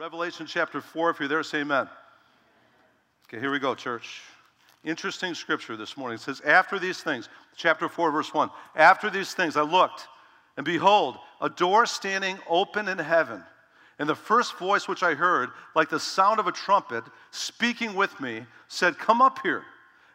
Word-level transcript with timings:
Revelation 0.00 0.46
chapter 0.46 0.80
4, 0.80 1.10
if 1.10 1.20
you're 1.20 1.28
there, 1.28 1.42
say 1.42 1.60
amen. 1.60 1.86
Okay, 3.28 3.38
here 3.38 3.52
we 3.52 3.58
go, 3.58 3.74
church. 3.74 4.22
Interesting 4.82 5.34
scripture 5.34 5.76
this 5.76 5.94
morning. 5.94 6.14
It 6.14 6.22
says, 6.22 6.40
After 6.40 6.78
these 6.78 7.02
things, 7.02 7.28
chapter 7.54 7.86
4, 7.86 8.10
verse 8.10 8.32
1, 8.32 8.48
after 8.76 9.10
these 9.10 9.34
things 9.34 9.58
I 9.58 9.60
looked, 9.60 10.08
and 10.56 10.64
behold, 10.64 11.18
a 11.42 11.50
door 11.50 11.84
standing 11.84 12.38
open 12.48 12.88
in 12.88 12.96
heaven. 12.96 13.42
And 13.98 14.08
the 14.08 14.14
first 14.14 14.56
voice 14.56 14.88
which 14.88 15.02
I 15.02 15.12
heard, 15.12 15.50
like 15.76 15.90
the 15.90 16.00
sound 16.00 16.40
of 16.40 16.46
a 16.46 16.52
trumpet, 16.52 17.04
speaking 17.30 17.94
with 17.94 18.18
me, 18.22 18.46
said, 18.68 18.96
Come 18.96 19.20
up 19.20 19.40
here, 19.42 19.64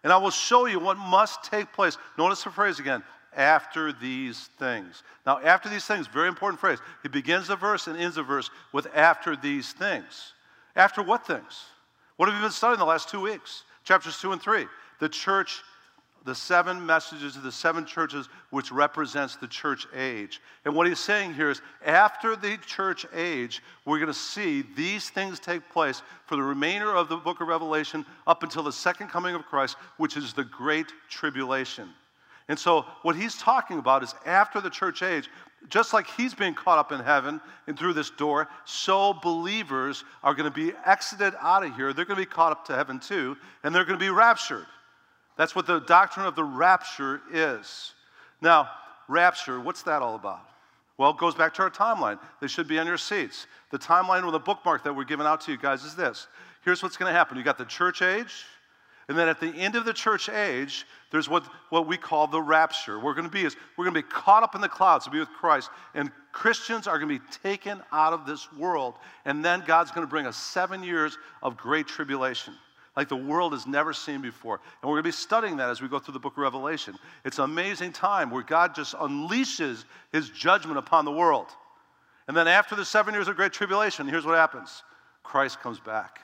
and 0.04 0.12
I 0.12 0.18
will 0.18 0.32
show 0.32 0.66
you 0.66 0.80
what 0.80 0.98
must 0.98 1.44
take 1.44 1.72
place. 1.74 1.96
Notice 2.18 2.44
the 2.44 2.50
phrase 2.50 2.80
again 2.80 3.04
after 3.36 3.92
these 3.92 4.50
things. 4.60 5.04
Now, 5.26 5.40
after 5.44 5.70
these 5.70 5.86
things, 5.86 6.08
very 6.08 6.28
important 6.28 6.60
phrase. 6.60 6.80
He 7.04 7.10
begins 7.10 7.48
the 7.48 7.56
verse 7.56 7.88
and 7.88 7.98
ends 7.98 8.16
the 8.16 8.24
verse 8.24 8.50
with 8.72 8.88
after 8.96 9.36
these 9.36 9.74
things. 9.74 10.34
After 10.76 11.02
what 11.02 11.26
things? 11.26 11.66
What 12.18 12.30
have 12.30 12.36
you 12.36 12.42
been 12.42 12.52
studying 12.52 12.80
the 12.80 12.86
last 12.86 13.10
two 13.10 13.22
weeks? 13.22 13.64
Chapters 13.84 14.20
two 14.20 14.32
and 14.32 14.42
three. 14.42 14.66
The 15.00 15.10
church, 15.10 15.62
the 16.24 16.36
seven 16.36 16.84
messages 16.86 17.36
of 17.36 17.44
the 17.44 17.52
seven 17.52 17.86
churches, 17.86 18.30
which 18.50 18.72
represents 18.72 19.36
the 19.36 19.48
church 19.48 19.86
age. 19.94 20.42
And 20.64 20.74
what 20.74 20.88
he's 20.88 21.00
saying 21.00 21.34
here 21.34 21.50
is 21.50 21.62
after 21.86 22.36
the 22.36 22.58
church 22.66 23.06
age, 23.14 23.62
we're 23.86 24.00
going 24.00 24.08
to 24.08 24.14
see 24.14 24.64
these 24.76 25.10
things 25.10 25.40
take 25.40 25.70
place 25.70 26.02
for 26.26 26.36
the 26.36 26.44
remainder 26.44 26.96
of 26.96 27.10
the 27.10 27.18
book 27.18 27.42
of 27.42 27.48
Revelation 27.48 28.06
up 28.26 28.44
until 28.44 28.64
the 28.64 28.72
second 28.72 29.10
coming 29.10 29.36
of 29.36 29.46
Christ, 29.46 29.76
which 29.98 30.18
is 30.18 30.34
the 30.34 30.46
great 30.46 30.88
tribulation. 31.10 31.90
And 32.48 32.60
so, 32.60 32.86
what 33.02 33.16
he's 33.16 33.38
talking 33.38 33.80
about 33.80 34.04
is 34.04 34.14
after 34.26 34.62
the 34.62 34.70
church 34.70 35.02
age, 35.02 35.30
just 35.70 35.94
like 35.94 36.06
he's 36.08 36.34
being 36.34 36.54
caught 36.54 36.78
up 36.78 36.92
in 36.92 37.00
heaven 37.00 37.42
and 37.68 37.78
through 37.78 37.94
this 37.94 38.12
door, 38.12 38.48
so 38.66 39.14
believers 39.14 40.04
are 40.24 40.36
going 40.36 40.52
to 40.52 40.56
be 40.56 40.72
exited 40.86 41.34
out 41.42 41.66
of 41.66 41.76
here. 41.76 41.92
They're 41.92 42.06
going 42.06 42.20
to 42.20 42.22
be 42.22 42.32
caught 42.32 42.52
up 42.52 42.66
to 42.66 42.76
heaven 42.76 43.00
too, 43.00 43.36
and 43.64 43.74
they're 43.74 43.86
going 43.86 43.98
to 43.98 44.04
be 44.06 44.12
raptured. 44.12 44.68
That's 45.38 45.56
what 45.56 45.66
the 45.66 45.80
doctrine 45.80 46.26
of 46.26 46.36
the 46.36 46.44
rapture 46.44 47.22
is. 47.32 47.94
Now, 48.42 48.70
rapture, 49.08 49.60
what's 49.60 49.82
that 49.84 50.02
all 50.02 50.16
about? 50.16 50.42
Well, 50.98 51.12
it 51.12 51.18
goes 51.18 51.36
back 51.36 51.54
to 51.56 51.64
our 51.64 51.70
timeline. 51.70 52.20
They 52.40 52.48
should 52.48 52.68
be 52.68 52.80
on 52.80 52.88
your 52.88 52.98
seats. 52.98 53.48
The 53.72 53.80
timeline 53.80 54.24
with 54.24 54.32
the 54.32 54.40
bookmark 54.40 54.84
that 54.86 54.96
we're 54.96 55.04
giving 55.04 55.26
out 55.26 55.42
to 55.42 55.52
you 55.52 55.58
guys 55.58 55.84
is 55.84 55.96
this. 55.96 56.28
Here's 56.64 56.82
what's 56.82 56.96
going 56.96 57.12
to 57.12 57.18
happen. 57.18 57.38
You 57.38 57.44
got 57.44 57.58
the 57.58 57.66
church 57.66 58.02
age, 58.02 58.46
and 59.08 59.18
then 59.18 59.28
at 59.28 59.40
the 59.40 59.48
end 59.48 59.76
of 59.76 59.86
the 59.86 59.94
church 59.94 60.30
age, 60.30 60.86
there's 61.12 61.30
what, 61.30 61.46
what 61.70 61.88
we 61.88 61.96
call 61.96 62.26
the 62.26 62.42
rapture. 62.42 63.00
We're 63.00 63.14
going 63.14 63.28
to 63.28 63.32
be 63.32 63.44
is 63.44 63.56
we're 63.78 63.86
going 63.86 63.94
to 63.94 64.02
be 64.02 64.10
caught 64.10 64.42
up 64.42 64.56
in 64.56 64.62
the 64.62 64.70
clouds 64.70 65.06
to 65.06 65.12
be 65.12 65.20
with 65.20 65.30
Christ, 65.30 65.70
and 65.94 66.12
Christians 66.32 66.88
are 66.88 66.98
going 66.98 67.10
to 67.10 67.20
be 67.20 67.38
taken 67.44 67.82
out 67.92 68.14
of 68.14 68.26
this 68.26 68.52
world. 68.54 68.96
And 69.26 69.46
then 69.46 69.64
God's 69.68 69.92
going 69.92 70.06
to 70.06 70.10
bring 70.10 70.26
us 70.26 70.36
seven 70.36 70.84
years 70.84 71.20
of 71.44 71.56
great 71.56 71.86
tribulation, 71.86 72.56
like 72.98 73.08
the 73.08 73.16
world 73.16 73.54
has 73.54 73.68
never 73.68 73.94
seen 73.94 74.22
before. 74.22 74.60
And 74.82 74.90
we're 74.90 74.96
going 74.96 75.04
to 75.04 75.10
be 75.10 75.12
studying 75.12 75.58
that 75.58 75.70
as 75.70 75.84
we 75.84 75.88
go 75.88 76.00
through 76.00 76.14
the 76.14 76.20
book 76.20 76.34
of 76.34 76.40
Revelation. 76.40 76.96
It's 77.24 77.38
an 77.38 77.46
amazing 77.46 77.92
time 77.92 78.32
where 78.32 78.44
God 78.44 78.74
just 78.74 78.96
unleashes 78.96 79.86
his 80.12 80.32
judgment 80.32 80.80
upon 80.80 81.06
the 81.06 81.12
world. 81.12 81.48
And 82.28 82.36
then 82.36 82.48
after 82.48 82.76
the 82.76 82.86
seven 82.86 83.14
years 83.14 83.28
of 83.28 83.36
great 83.36 83.54
tribulation, 83.54 84.08
here's 84.08 84.26
what 84.26 84.36
happens 84.36 84.82
Christ 85.22 85.60
comes 85.62 85.80
back. 85.80 86.22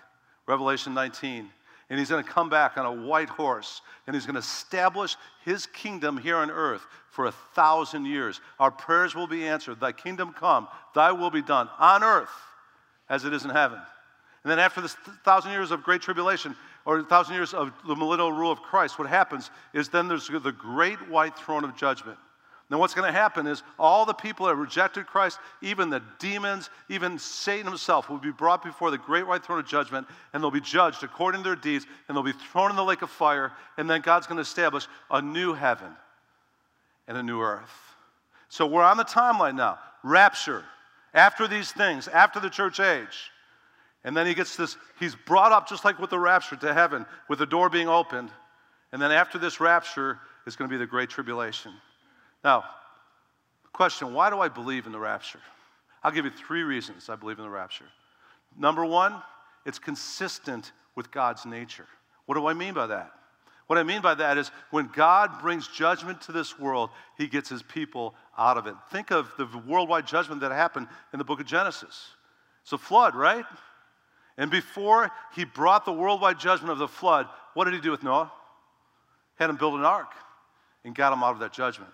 Revelation 0.47 0.95
19 0.95 1.51
and 1.91 1.99
he's 1.99 2.09
going 2.09 2.23
to 2.23 2.29
come 2.29 2.47
back 2.47 2.77
on 2.77 2.85
a 2.85 2.91
white 3.05 3.27
horse 3.27 3.81
and 4.07 4.15
he's 4.15 4.25
going 4.25 4.35
to 4.35 4.39
establish 4.39 5.17
his 5.43 5.65
kingdom 5.65 6.17
here 6.17 6.37
on 6.37 6.49
earth 6.49 6.85
for 7.09 7.25
a 7.25 7.33
thousand 7.53 8.05
years. 8.05 8.39
Our 8.61 8.71
prayers 8.71 9.13
will 9.13 9.27
be 9.27 9.45
answered. 9.45 9.81
Thy 9.81 9.91
kingdom 9.91 10.31
come, 10.31 10.69
thy 10.95 11.11
will 11.11 11.29
be 11.29 11.41
done 11.41 11.69
on 11.77 12.01
earth 12.01 12.31
as 13.09 13.25
it 13.25 13.33
is 13.33 13.43
in 13.43 13.49
heaven. 13.49 13.77
And 14.43 14.49
then 14.49 14.57
after 14.57 14.79
this 14.79 14.95
thousand 15.25 15.51
years 15.51 15.71
of 15.71 15.83
great 15.83 16.01
tribulation, 16.01 16.55
or 16.85 17.03
thousand 17.03 17.35
years 17.35 17.53
of 17.53 17.73
the 17.85 17.95
millennial 17.95 18.31
rule 18.31 18.53
of 18.53 18.61
Christ, 18.61 18.97
what 18.97 19.09
happens 19.09 19.51
is 19.73 19.89
then 19.89 20.07
there's 20.07 20.29
the 20.29 20.55
great 20.57 21.09
white 21.09 21.37
throne 21.37 21.65
of 21.65 21.75
judgment. 21.75 22.17
Now, 22.71 22.79
what's 22.79 22.93
going 22.93 23.05
to 23.05 23.11
happen 23.11 23.47
is 23.47 23.63
all 23.77 24.05
the 24.05 24.13
people 24.13 24.45
that 24.45 24.55
rejected 24.55 25.05
Christ, 25.05 25.39
even 25.61 25.89
the 25.89 26.01
demons, 26.19 26.69
even 26.87 27.19
Satan 27.19 27.65
himself, 27.65 28.09
will 28.09 28.17
be 28.17 28.31
brought 28.31 28.63
before 28.63 28.91
the 28.91 28.97
great 28.97 29.27
white 29.27 29.43
throne 29.43 29.59
of 29.59 29.67
judgment, 29.67 30.07
and 30.31 30.41
they'll 30.41 30.51
be 30.51 30.61
judged 30.61 31.03
according 31.03 31.43
to 31.43 31.49
their 31.49 31.57
deeds, 31.57 31.85
and 32.07 32.15
they'll 32.15 32.23
be 32.23 32.31
thrown 32.31 32.69
in 32.69 32.77
the 32.77 32.83
lake 32.83 33.01
of 33.01 33.09
fire, 33.09 33.51
and 33.77 33.89
then 33.89 33.99
God's 33.99 34.25
going 34.25 34.37
to 34.37 34.41
establish 34.41 34.87
a 35.11 35.21
new 35.21 35.53
heaven 35.53 35.89
and 37.09 37.17
a 37.17 37.23
new 37.23 37.41
earth. 37.41 37.69
So 38.47 38.65
we're 38.65 38.83
on 38.83 38.95
the 38.95 39.03
timeline 39.03 39.55
now 39.55 39.77
rapture, 40.01 40.63
after 41.13 41.49
these 41.49 41.73
things, 41.73 42.07
after 42.07 42.39
the 42.39 42.49
church 42.49 42.79
age. 42.79 43.31
And 44.05 44.15
then 44.15 44.25
he 44.25 44.33
gets 44.33 44.55
this, 44.55 44.77
he's 44.97 45.13
brought 45.13 45.51
up 45.51 45.67
just 45.67 45.83
like 45.83 45.99
with 45.99 46.09
the 46.09 46.19
rapture 46.19 46.55
to 46.55 46.73
heaven, 46.73 47.05
with 47.27 47.39
the 47.39 47.45
door 47.45 47.69
being 47.69 47.89
opened. 47.89 48.31
And 48.93 49.01
then 49.01 49.11
after 49.11 49.37
this 49.37 49.59
rapture 49.59 50.19
is 50.47 50.55
going 50.55 50.69
to 50.69 50.73
be 50.73 50.79
the 50.79 50.87
great 50.87 51.09
tribulation. 51.09 51.73
Now, 52.43 52.63
question 53.73 54.13
why 54.13 54.29
do 54.29 54.39
I 54.39 54.49
believe 54.49 54.85
in 54.85 54.91
the 54.91 54.99
rapture? 54.99 55.39
I'll 56.03 56.11
give 56.11 56.25
you 56.25 56.31
three 56.31 56.63
reasons 56.63 57.09
I 57.09 57.15
believe 57.15 57.37
in 57.37 57.43
the 57.43 57.49
rapture. 57.49 57.85
Number 58.57 58.85
one, 58.85 59.21
it's 59.65 59.79
consistent 59.79 60.71
with 60.95 61.11
God's 61.11 61.45
nature. 61.45 61.87
What 62.25 62.35
do 62.35 62.47
I 62.47 62.53
mean 62.53 62.73
by 62.73 62.87
that? 62.87 63.11
What 63.67 63.77
I 63.77 63.83
mean 63.83 64.01
by 64.01 64.15
that 64.15 64.37
is 64.37 64.51
when 64.71 64.87
God 64.87 65.39
brings 65.41 65.67
judgment 65.67 66.19
to 66.21 66.33
this 66.33 66.59
world, 66.59 66.89
he 67.17 67.27
gets 67.27 67.47
his 67.47 67.63
people 67.63 68.15
out 68.37 68.57
of 68.57 68.67
it. 68.67 68.75
Think 68.91 69.11
of 69.11 69.31
the 69.37 69.47
worldwide 69.65 70.05
judgment 70.05 70.41
that 70.41 70.51
happened 70.51 70.87
in 71.13 71.19
the 71.19 71.23
book 71.23 71.39
of 71.39 71.45
Genesis. 71.45 72.09
It's 72.63 72.73
a 72.73 72.77
flood, 72.77 73.15
right? 73.15 73.45
And 74.37 74.51
before 74.51 75.09
he 75.33 75.45
brought 75.45 75.85
the 75.85 75.93
worldwide 75.93 76.39
judgment 76.39 76.71
of 76.71 76.79
the 76.79 76.87
flood, 76.87 77.27
what 77.53 77.65
did 77.65 77.73
he 77.73 77.79
do 77.79 77.91
with 77.91 78.03
Noah? 78.03 78.31
He 79.37 79.43
Had 79.43 79.49
him 79.49 79.55
build 79.55 79.75
an 79.75 79.85
ark 79.85 80.11
and 80.83 80.93
got 80.93 81.13
him 81.13 81.23
out 81.23 81.33
of 81.33 81.39
that 81.39 81.53
judgment. 81.53 81.91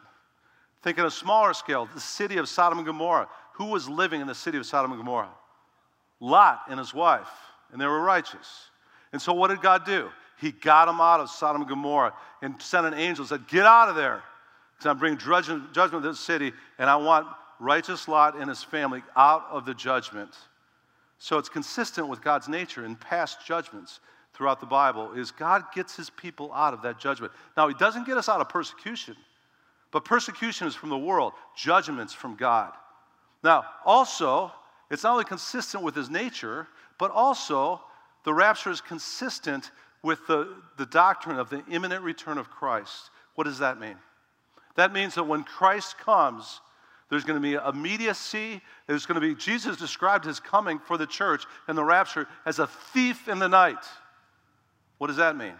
Think 0.83 0.99
on 0.99 1.05
a 1.05 1.11
smaller 1.11 1.53
scale, 1.53 1.87
the 1.93 1.99
city 1.99 2.37
of 2.37 2.47
Sodom 2.47 2.77
and 2.77 2.85
Gomorrah. 2.87 3.27
Who 3.53 3.65
was 3.65 3.89
living 3.89 4.21
in 4.21 4.27
the 4.27 4.35
city 4.35 4.57
of 4.57 4.65
Sodom 4.65 4.91
and 4.91 4.99
Gomorrah? 4.99 5.33
Lot 6.19 6.61
and 6.69 6.79
his 6.79 6.93
wife, 6.93 7.29
and 7.71 7.81
they 7.81 7.85
were 7.85 8.01
righteous. 8.01 8.69
And 9.11 9.21
so 9.21 9.33
what 9.33 9.49
did 9.49 9.61
God 9.61 9.85
do? 9.85 10.09
He 10.39 10.51
got 10.51 10.85
them 10.85 11.01
out 11.01 11.19
of 11.19 11.29
Sodom 11.29 11.61
and 11.61 11.69
Gomorrah 11.69 12.13
and 12.41 12.61
sent 12.61 12.85
an 12.85 12.93
angel 12.93 13.23
and 13.23 13.29
said, 13.29 13.47
Get 13.47 13.65
out 13.65 13.89
of 13.89 13.95
there. 13.95 14.21
Because 14.77 14.91
I'm 14.91 14.99
bringing 14.99 15.17
judgment, 15.17 15.73
to 15.73 15.99
this 15.99 16.19
city, 16.19 16.53
and 16.77 16.87
I 16.87 16.97
want 16.97 17.27
righteous 17.59 18.07
Lot 18.07 18.35
and 18.35 18.47
his 18.47 18.63
family 18.63 19.01
out 19.15 19.45
of 19.49 19.65
the 19.65 19.73
judgment. 19.73 20.35
So 21.17 21.39
it's 21.39 21.49
consistent 21.49 22.07
with 22.07 22.21
God's 22.21 22.47
nature 22.47 22.85
in 22.85 22.95
past 22.95 23.43
judgments 23.45 23.99
throughout 24.35 24.59
the 24.59 24.67
Bible 24.67 25.13
is 25.13 25.31
God 25.31 25.63
gets 25.73 25.95
his 25.95 26.11
people 26.11 26.53
out 26.53 26.75
of 26.75 26.83
that 26.83 26.99
judgment. 26.99 27.33
Now, 27.55 27.67
he 27.67 27.73
doesn't 27.73 28.05
get 28.05 28.17
us 28.17 28.29
out 28.29 28.39
of 28.39 28.49
persecution. 28.49 29.15
But 29.91 30.05
persecution 30.05 30.67
is 30.67 30.75
from 30.75 30.89
the 30.89 30.97
world, 30.97 31.33
judgment's 31.55 32.13
from 32.13 32.35
God. 32.35 32.73
Now, 33.43 33.65
also, 33.85 34.51
it's 34.89 35.03
not 35.03 35.13
only 35.13 35.25
consistent 35.25 35.83
with 35.83 35.95
his 35.95 36.09
nature, 36.09 36.67
but 36.97 37.11
also 37.11 37.81
the 38.23 38.33
rapture 38.33 38.71
is 38.71 38.81
consistent 38.81 39.71
with 40.03 40.25
the, 40.27 40.55
the 40.77 40.85
doctrine 40.85 41.39
of 41.39 41.49
the 41.49 41.63
imminent 41.69 42.03
return 42.03 42.37
of 42.37 42.49
Christ. 42.49 43.09
What 43.35 43.45
does 43.45 43.59
that 43.59 43.79
mean? 43.79 43.95
That 44.75 44.93
means 44.93 45.15
that 45.15 45.23
when 45.23 45.43
Christ 45.43 45.97
comes, 45.97 46.61
there's 47.09 47.23
going 47.23 47.41
to 47.41 47.47
be 47.47 47.53
immediacy. 47.53 48.61
There's 48.85 49.05
going 49.05 49.19
to 49.19 49.21
be, 49.21 49.33
Jesus 49.35 49.77
described 49.77 50.25
his 50.25 50.39
coming 50.39 50.79
for 50.79 50.97
the 50.97 51.07
church 51.07 51.45
and 51.67 51.77
the 51.77 51.83
rapture 51.83 52.27
as 52.45 52.59
a 52.59 52.67
thief 52.67 53.27
in 53.27 53.39
the 53.39 53.47
night. 53.47 53.83
What 54.97 55.07
does 55.07 55.17
that 55.17 55.37
mean? 55.37 55.53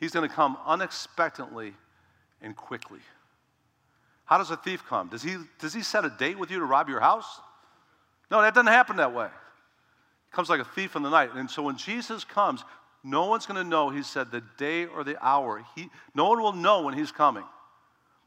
He's 0.00 0.12
going 0.12 0.28
to 0.28 0.34
come 0.34 0.56
unexpectedly 0.64 1.74
and 2.40 2.56
quickly. 2.56 3.00
How 4.28 4.36
does 4.36 4.50
a 4.50 4.58
thief 4.58 4.84
come? 4.86 5.08
Does 5.08 5.22
he, 5.22 5.36
does 5.58 5.72
he 5.72 5.82
set 5.82 6.04
a 6.04 6.10
date 6.10 6.38
with 6.38 6.50
you 6.50 6.58
to 6.58 6.64
rob 6.66 6.90
your 6.90 7.00
house? 7.00 7.40
No, 8.30 8.42
that 8.42 8.54
doesn't 8.54 8.66
happen 8.66 8.96
that 8.96 9.14
way. 9.14 9.28
He 10.30 10.36
comes 10.36 10.50
like 10.50 10.60
a 10.60 10.66
thief 10.66 10.96
in 10.96 11.02
the 11.02 11.08
night. 11.08 11.30
And 11.34 11.50
so 11.50 11.62
when 11.62 11.78
Jesus 11.78 12.24
comes, 12.24 12.62
no 13.02 13.24
one's 13.24 13.46
going 13.46 13.62
to 13.62 13.68
know, 13.68 13.88
he 13.88 14.02
said, 14.02 14.30
the 14.30 14.42
day 14.58 14.84
or 14.84 15.02
the 15.02 15.16
hour. 15.24 15.64
He, 15.74 15.88
no 16.14 16.28
one 16.28 16.42
will 16.42 16.52
know 16.52 16.82
when 16.82 16.92
he's 16.92 17.10
coming. 17.10 17.44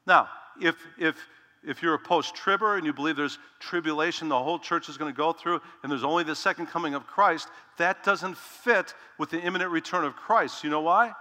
Now, 0.07 0.27
if, 0.59 0.75
if, 0.98 1.15
if 1.63 1.83
you're 1.83 1.94
a 1.94 2.00
post 2.00 2.33
tribber 2.33 2.77
and 2.77 2.86
you 2.86 2.94
believe 2.94 3.15
there's 3.15 3.38
tribulation 3.59 4.27
the 4.27 4.42
whole 4.42 4.57
church 4.57 4.89
is 4.89 4.97
going 4.97 5.13
to 5.13 5.15
go 5.15 5.33
through 5.33 5.62
and 5.83 5.92
there's 5.92 6.04
only 6.04 6.24
the 6.24 6.36
second 6.36 6.65
coming 6.65 6.95
of 6.95 7.06
Christ, 7.06 7.47
that 7.77 8.04
doesn't 8.04 8.38
fit 8.38 8.95
with 9.19 9.30
the 9.30 9.39
imminent 9.39 9.69
return 9.69 10.04
of 10.04 10.15
Christ. 10.15 10.63
You 10.63 10.71
know 10.71 10.81
why? 10.81 11.13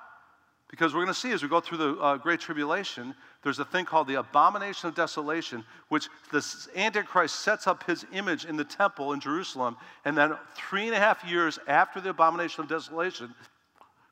Because 0.70 0.94
we're 0.94 1.02
going 1.02 1.12
to 1.12 1.20
see 1.20 1.32
as 1.32 1.42
we 1.42 1.48
go 1.48 1.60
through 1.60 1.78
the 1.78 1.94
uh, 1.96 2.16
Great 2.16 2.38
Tribulation, 2.38 3.14
there's 3.42 3.58
a 3.58 3.64
thing 3.64 3.84
called 3.84 4.06
the 4.06 4.20
abomination 4.20 4.88
of 4.88 4.94
desolation, 4.94 5.64
which 5.88 6.08
the 6.30 6.46
Antichrist 6.76 7.40
sets 7.40 7.66
up 7.66 7.84
his 7.84 8.06
image 8.12 8.44
in 8.44 8.56
the 8.56 8.64
temple 8.64 9.12
in 9.12 9.20
Jerusalem. 9.20 9.76
And 10.04 10.16
then 10.16 10.34
three 10.54 10.86
and 10.86 10.94
a 10.94 10.98
half 10.98 11.24
years 11.24 11.58
after 11.66 12.00
the 12.00 12.10
abomination 12.10 12.62
of 12.62 12.68
desolation, 12.68 13.34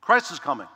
Christ 0.00 0.32
is 0.32 0.40
coming. 0.40 0.66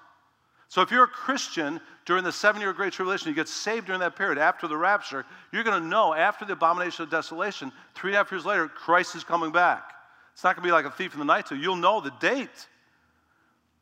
So 0.69 0.83
if 0.83 0.91
you're 0.91 1.05
a 1.05 1.09
Christian 1.09 1.81
during 2.07 2.23
the 2.23 2.33
seven 2.33 2.61
year 2.61 2.73
Great 2.73 2.93
Tribulation, 2.93 3.29
you 3.29 3.35
get 3.35 3.49
saved 3.49 3.87
during 3.87 4.01
that 4.01 4.15
period 4.15 4.39
after 4.39 4.69
the 4.69 4.77
rapture, 4.77 5.27
you're 5.53 5.65
going 5.65 5.83
to 5.83 5.89
know 5.89 6.15
after 6.15 6.45
the 6.45 6.53
abomination 6.53 7.03
of 7.03 7.11
desolation, 7.11 7.73
three 7.95 8.13
and 8.13 8.15
a 8.15 8.19
half 8.19 8.31
years 8.31 8.47
later, 8.47 8.69
Christ 8.69 9.17
is 9.17 9.25
coming 9.25 9.51
back. 9.51 9.93
It's 10.33 10.45
not 10.45 10.55
going 10.57 10.63
to 10.63 10.69
be 10.69 10.73
like 10.73 10.87
a 10.87 10.91
thief 10.91 11.13
in 11.13 11.19
the 11.19 11.27
night, 11.27 11.49
so 11.49 11.57
you'll 11.57 11.77
know 11.77 12.01
the 12.01 12.13
date. 12.21 12.69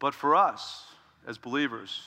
But 0.00 0.14
for 0.14 0.34
us, 0.34 0.89
as 1.26 1.38
believers, 1.38 2.02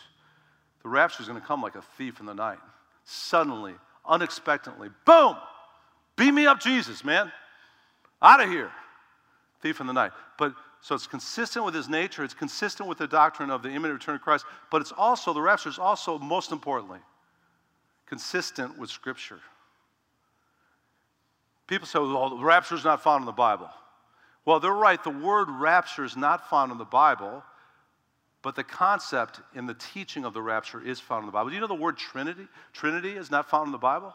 the 0.81 0.89
rapture 0.89 1.21
is 1.21 1.27
going 1.27 1.39
to 1.39 1.45
come 1.45 1.61
like 1.61 1.75
a 1.75 1.83
thief 1.97 2.19
in 2.19 2.25
the 2.25 2.33
night. 2.33 2.59
Suddenly, 3.05 3.73
unexpectedly, 4.05 4.89
boom! 5.05 5.35
Beat 6.15 6.31
me 6.31 6.45
up, 6.45 6.59
Jesus, 6.59 7.03
man. 7.03 7.31
Out 8.21 8.41
of 8.41 8.49
here. 8.49 8.71
Thief 9.61 9.81
in 9.81 9.87
the 9.87 9.93
night. 9.93 10.11
But 10.37 10.53
so 10.81 10.95
it's 10.95 11.07
consistent 11.07 11.63
with 11.63 11.73
his 11.73 11.87
nature, 11.87 12.25
it's 12.25 12.33
consistent 12.33 12.89
with 12.89 12.97
the 12.97 13.07
doctrine 13.07 13.49
of 13.49 13.63
the 13.63 13.69
imminent 13.69 14.01
return 14.01 14.15
of 14.15 14.21
Christ, 14.21 14.45
but 14.69 14.81
it's 14.81 14.91
also, 14.91 15.31
the 15.31 15.41
rapture 15.41 15.69
is 15.69 15.79
also, 15.79 16.19
most 16.19 16.51
importantly, 16.51 16.99
consistent 18.05 18.77
with 18.77 18.89
Scripture. 18.89 19.39
People 21.67 21.87
say, 21.87 21.99
well, 21.99 22.29
the 22.29 22.43
rapture 22.43 22.75
is 22.75 22.83
not 22.83 23.01
found 23.01 23.21
in 23.21 23.25
the 23.25 23.31
Bible. 23.31 23.69
Well, 24.45 24.59
they're 24.59 24.73
right. 24.73 25.01
The 25.01 25.09
word 25.09 25.49
rapture 25.49 26.03
is 26.03 26.17
not 26.17 26.49
found 26.49 26.73
in 26.73 26.77
the 26.77 26.83
Bible, 26.83 27.43
but 28.43 28.55
the 28.55 28.63
concept 28.63 29.39
in 29.55 29.65
the 29.65 29.73
teaching 29.73 30.25
of 30.25 30.33
the 30.33 30.41
rapture 30.41 30.85
is 30.85 30.99
found 30.99 31.21
in 31.21 31.25
the 31.25 31.31
Bible. 31.31 31.49
Do 31.49 31.55
you 31.55 31.61
know 31.61 31.67
the 31.67 31.73
word 31.73 31.97
Trinity? 31.97 32.47
Trinity 32.73 33.13
is 33.13 33.31
not 33.31 33.49
found 33.49 33.67
in 33.67 33.71
the 33.71 33.77
Bible? 33.77 34.13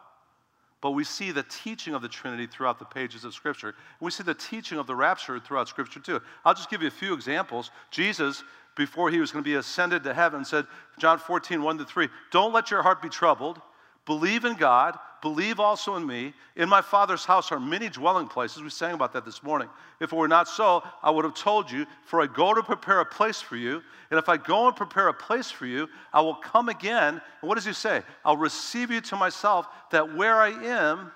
But 0.80 0.92
we 0.92 1.02
see 1.02 1.32
the 1.32 1.42
teaching 1.42 1.94
of 1.94 2.02
the 2.02 2.08
Trinity 2.08 2.46
throughout 2.46 2.78
the 2.78 2.84
pages 2.84 3.24
of 3.24 3.34
Scripture. 3.34 3.74
We 4.00 4.10
see 4.12 4.22
the 4.22 4.34
teaching 4.34 4.78
of 4.78 4.86
the 4.86 4.94
rapture 4.94 5.40
throughout 5.40 5.66
Scripture 5.66 5.98
too. 5.98 6.20
I'll 6.44 6.54
just 6.54 6.70
give 6.70 6.82
you 6.82 6.88
a 6.88 6.92
few 6.92 7.14
examples. 7.14 7.70
Jesus, 7.90 8.44
before 8.76 9.10
he 9.10 9.18
was 9.18 9.32
going 9.32 9.42
to 9.42 9.50
be 9.50 9.56
ascended 9.56 10.04
to 10.04 10.14
heaven, 10.14 10.44
said, 10.44 10.66
John 10.98 11.18
14, 11.18 11.62
1 11.62 11.78
to 11.78 11.84
3, 11.84 12.08
Don't 12.30 12.52
let 12.52 12.70
your 12.70 12.82
heart 12.82 13.02
be 13.02 13.08
troubled. 13.08 13.60
Believe 14.04 14.44
in 14.44 14.56
God, 14.56 14.98
believe 15.20 15.60
also 15.60 15.96
in 15.96 16.06
me. 16.06 16.32
In 16.56 16.68
my 16.68 16.82
Father's 16.82 17.24
house 17.24 17.50
are 17.52 17.60
many 17.60 17.88
dwelling 17.88 18.28
places. 18.28 18.62
We 18.62 18.70
sang 18.70 18.94
about 18.94 19.12
that 19.12 19.24
this 19.24 19.42
morning. 19.42 19.68
If 20.00 20.12
it 20.12 20.16
were 20.16 20.28
not 20.28 20.48
so, 20.48 20.82
I 21.02 21.10
would 21.10 21.24
have 21.24 21.34
told 21.34 21.70
you, 21.70 21.86
for 22.04 22.20
I 22.20 22.26
go 22.26 22.54
to 22.54 22.62
prepare 22.62 23.00
a 23.00 23.04
place 23.04 23.40
for 23.40 23.56
you. 23.56 23.82
And 24.10 24.18
if 24.18 24.28
I 24.28 24.36
go 24.36 24.66
and 24.66 24.76
prepare 24.76 25.08
a 25.08 25.14
place 25.14 25.50
for 25.50 25.66
you, 25.66 25.88
I 26.12 26.20
will 26.20 26.36
come 26.36 26.68
again. 26.68 27.20
And 27.40 27.48
what 27.48 27.56
does 27.56 27.64
he 27.64 27.72
say? 27.72 28.02
I'll 28.24 28.36
receive 28.36 28.90
you 28.90 29.00
to 29.02 29.16
myself, 29.16 29.66
that 29.90 30.16
where 30.16 30.36
I 30.36 30.50
am, 30.50 31.12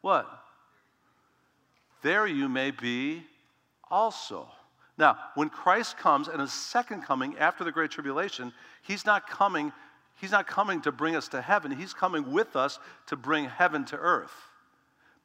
what? 0.00 0.28
There 2.02 2.26
you 2.26 2.48
may 2.48 2.70
be 2.70 3.22
also. 3.90 4.48
Now, 4.96 5.18
when 5.34 5.48
Christ 5.48 5.98
comes 5.98 6.28
and 6.28 6.40
his 6.40 6.52
second 6.52 7.02
coming 7.02 7.38
after 7.38 7.64
the 7.64 7.72
Great 7.72 7.90
Tribulation, 7.90 8.52
he's 8.82 9.06
not 9.06 9.28
coming 9.28 9.72
He's 10.20 10.32
not 10.32 10.46
coming 10.46 10.82
to 10.82 10.92
bring 10.92 11.16
us 11.16 11.28
to 11.28 11.40
heaven, 11.40 11.70
He's 11.70 11.94
coming 11.94 12.32
with 12.32 12.56
us 12.56 12.78
to 13.06 13.16
bring 13.16 13.46
heaven 13.46 13.84
to 13.86 13.96
earth. 13.96 14.32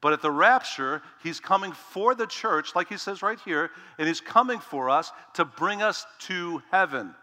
But 0.02 0.14
at 0.14 0.22
the 0.22 0.32
rapture, 0.32 1.02
He's 1.24 1.40
coming 1.40 1.72
for 1.72 2.16
the 2.16 2.28
church, 2.28 2.76
like 2.76 2.90
He 2.90 2.98
says 2.98 3.22
right 3.22 3.40
here, 3.44 3.72
and 3.98 4.08
He's 4.08 4.22
coming 4.22 4.60
for 4.60 4.90
us 4.90 5.12
to 5.34 5.46
bring 5.46 5.82
us 5.82 6.06
to 6.22 6.62
heaven. 6.72 7.14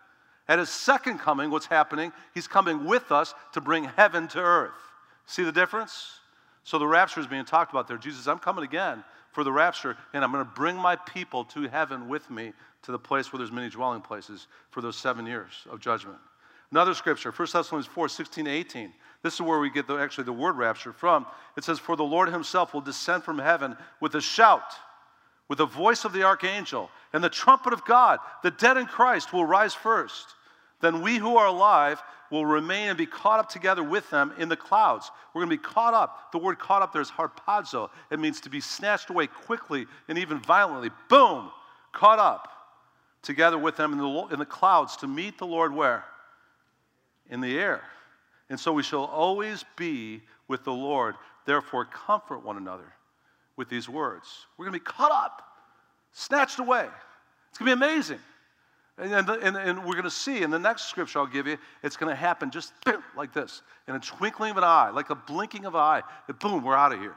At 0.48 0.58
His 0.58 0.68
second 0.68 1.18
coming, 1.18 1.50
what's 1.50 1.66
happening? 1.66 2.12
He's 2.34 2.48
coming 2.48 2.84
with 2.84 3.12
us 3.12 3.34
to 3.52 3.60
bring 3.60 3.84
heaven 3.84 4.28
to 4.28 4.40
earth. 4.40 4.72
See 5.26 5.44
the 5.44 5.52
difference? 5.52 6.18
So 6.64 6.78
the 6.78 6.86
rapture 6.86 7.20
is 7.20 7.26
being 7.26 7.44
talked 7.44 7.72
about 7.72 7.88
there. 7.88 7.96
Jesus, 7.96 8.26
I'm 8.26 8.38
coming 8.38 8.64
again 8.64 9.02
for 9.32 9.44
the 9.44 9.52
rapture, 9.52 9.96
and 10.12 10.22
I'm 10.22 10.30
going 10.30 10.44
to 10.44 10.50
bring 10.50 10.76
my 10.76 10.96
people 10.96 11.44
to 11.46 11.68
heaven 11.68 12.08
with 12.08 12.28
me 12.30 12.52
to 12.82 12.92
the 12.92 12.98
place 12.98 13.32
where 13.32 13.38
there's 13.38 13.52
many 13.52 13.70
dwelling 13.70 14.02
places 14.02 14.46
for 14.70 14.80
those 14.80 14.96
seven 14.96 15.26
years 15.26 15.52
of 15.70 15.80
judgment. 15.80 16.18
Another 16.72 16.94
scripture, 16.94 17.30
1 17.30 17.48
Thessalonians 17.52 17.86
4 17.86 18.08
16 18.08 18.46
18. 18.46 18.92
This 19.22 19.34
is 19.34 19.42
where 19.42 19.60
we 19.60 19.70
get 19.70 19.86
the, 19.86 19.96
actually 19.96 20.24
the 20.24 20.32
word 20.32 20.56
rapture 20.56 20.92
from. 20.92 21.26
It 21.56 21.64
says, 21.64 21.78
For 21.78 21.96
the 21.96 22.02
Lord 22.02 22.30
himself 22.30 22.72
will 22.72 22.80
descend 22.80 23.22
from 23.22 23.38
heaven 23.38 23.76
with 24.00 24.14
a 24.14 24.20
shout, 24.22 24.72
with 25.48 25.58
the 25.58 25.66
voice 25.66 26.06
of 26.06 26.14
the 26.14 26.24
archangel, 26.24 26.90
and 27.12 27.22
the 27.22 27.28
trumpet 27.28 27.74
of 27.74 27.84
God. 27.84 28.18
The 28.42 28.50
dead 28.50 28.78
in 28.78 28.86
Christ 28.86 29.34
will 29.34 29.44
rise 29.44 29.74
first. 29.74 30.34
Then 30.80 31.02
we 31.02 31.18
who 31.18 31.36
are 31.36 31.46
alive 31.46 32.02
will 32.30 32.46
remain 32.46 32.88
and 32.88 32.98
be 32.98 33.06
caught 33.06 33.38
up 33.38 33.50
together 33.50 33.84
with 33.84 34.08
them 34.08 34.32
in 34.38 34.48
the 34.48 34.56
clouds. 34.56 35.10
We're 35.32 35.42
going 35.42 35.50
to 35.50 35.62
be 35.62 35.62
caught 35.62 35.92
up. 35.92 36.32
The 36.32 36.38
word 36.38 36.58
caught 36.58 36.80
up 36.80 36.92
there 36.92 37.02
is 37.02 37.10
harpazo. 37.10 37.90
It 38.10 38.18
means 38.18 38.40
to 38.40 38.50
be 38.50 38.62
snatched 38.62 39.10
away 39.10 39.26
quickly 39.26 39.86
and 40.08 40.16
even 40.16 40.40
violently. 40.40 40.90
Boom! 41.10 41.50
Caught 41.92 42.18
up 42.18 42.48
together 43.22 43.58
with 43.58 43.76
them 43.76 43.92
in 43.92 43.98
the, 43.98 44.26
in 44.32 44.38
the 44.38 44.46
clouds 44.46 44.96
to 44.96 45.06
meet 45.06 45.36
the 45.36 45.46
Lord 45.46 45.74
where? 45.74 46.04
In 47.32 47.40
the 47.40 47.58
air. 47.58 47.82
And 48.50 48.60
so 48.60 48.72
we 48.72 48.82
shall 48.82 49.04
always 49.04 49.64
be 49.76 50.20
with 50.46 50.62
the 50.62 50.72
Lord. 50.72 51.16
Therefore, 51.46 51.86
comfort 51.86 52.44
one 52.44 52.58
another 52.58 52.92
with 53.56 53.68
these 53.68 53.88
words. 53.88 54.28
We're 54.56 54.66
going 54.66 54.78
to 54.78 54.84
be 54.84 54.84
caught 54.84 55.10
up, 55.10 55.42
snatched 56.12 56.58
away. 56.58 56.86
It's 57.48 57.58
going 57.58 57.70
to 57.70 57.76
be 57.76 57.84
amazing. 57.84 58.18
And, 58.98 59.28
and, 59.28 59.56
and, 59.56 59.78
we're 59.78 59.94
going 59.94 60.04
to 60.04 60.10
see 60.10 60.42
in 60.42 60.50
the 60.50 60.58
next 60.58 60.90
scripture 60.90 61.18
I'll 61.18 61.26
give 61.26 61.46
you, 61.46 61.56
it's 61.82 61.96
going 61.96 62.10
to 62.10 62.14
happen 62.14 62.50
just 62.50 62.74
like 63.16 63.32
this 63.32 63.62
in 63.88 63.94
a 63.94 64.00
twinkling 64.00 64.50
of 64.50 64.58
an 64.58 64.64
eye, 64.64 64.90
like 64.90 65.08
a 65.08 65.14
blinking 65.14 65.64
of 65.64 65.74
an 65.74 65.80
eye. 65.80 66.02
And 66.28 66.38
boom, 66.38 66.62
we're 66.62 66.76
out 66.76 66.92
of 66.92 67.00
here. 67.00 67.16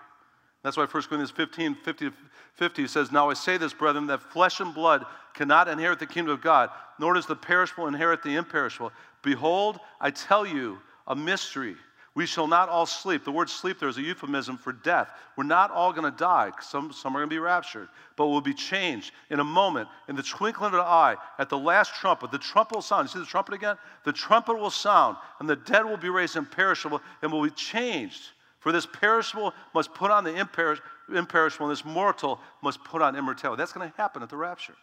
That's 0.65 0.77
why 0.77 0.85
1 0.85 0.89
Corinthians 0.89 1.29
15 1.29 1.75
50, 1.75 2.09
50 2.56 2.88
says, 2.88 3.12
Now 3.12 3.29
I 3.29 3.35
say 3.35 3.56
this, 3.56 3.71
brethren, 3.71 4.07
that 4.07 4.19
flesh 4.19 4.62
and 4.62 4.73
blood 4.73 5.06
cannot 5.35 5.67
inherit 5.67 6.00
the 6.00 6.07
kingdom 6.07 6.33
of 6.33 6.41
God, 6.41 6.71
nor 6.97 7.13
does 7.13 7.27
the 7.27 7.35
perishable 7.35 7.85
inherit 7.85 8.23
the 8.23 8.33
imperishable. 8.35 8.91
Behold, 9.21 9.79
I 10.01 10.09
tell 10.09 10.44
you 10.44 10.79
a 11.06 11.15
mystery. 11.15 11.75
We 12.15 12.25
shall 12.25 12.47
not 12.47 12.67
all 12.67 12.88
sleep. 12.88 13.23
The 13.23 13.31
word 13.31 13.47
sleep 13.47 13.77
there 13.77 13.89
is 13.89 14.00
a 14.00 14.01
euphemism 14.01 14.57
for 14.57 14.73
death. 14.73 15.12
We're 15.38 15.44
not 15.44 15.69
all 15.69 15.94
going 15.94 16.12
to 16.12 16.17
die. 16.17 16.51
Some, 16.59 16.91
some 16.91 17.15
are 17.15 17.19
going 17.19 17.29
to 17.29 17.35
be 17.35 17.39
raptured, 17.39 17.89
but 18.15 18.29
we'll 18.29 18.41
be 18.41 18.56
changed 18.56 19.12
in 19.29 19.41
a 19.41 19.44
moment, 19.44 19.88
in 20.09 20.15
the 20.15 20.23
twinkling 20.23 20.69
of 20.69 20.73
an 20.73 20.79
eye, 20.79 21.15
at 21.38 21.47
the 21.47 21.59
last 21.59 21.94
trumpet. 21.94 22.31
The 22.31 22.39
trumpet 22.39 22.73
will 22.73 22.81
sound. 22.81 23.07
You 23.09 23.13
see 23.13 23.19
the 23.19 23.25
trumpet 23.25 23.53
again? 23.53 23.75
The 24.03 24.13
trumpet 24.13 24.57
will 24.57 24.71
sound, 24.71 25.17
and 25.39 25.47
the 25.47 25.57
dead 25.57 25.85
will 25.85 25.97
be 25.97 26.09
raised 26.09 26.35
imperishable 26.35 27.03
and 27.21 27.31
will 27.31 27.44
be 27.44 27.51
changed. 27.51 28.29
For 28.65 28.71
this 28.71 28.88
perishable 28.88 29.53
must 29.75 29.94
put 29.94 30.09
on 30.09 30.23
the 30.23 30.31
imperish- 30.31 30.81
imperishable, 31.13 31.67
and 31.67 31.71
this 31.71 31.85
mortal 31.85 32.39
must 32.63 32.83
put 32.83 33.00
on 33.03 33.15
immortality. 33.15 33.59
That's 33.59 33.71
going 33.71 33.88
to 33.88 33.95
happen 33.95 34.23
at 34.23 34.29
the 34.29 34.38
rapture. 34.38 34.73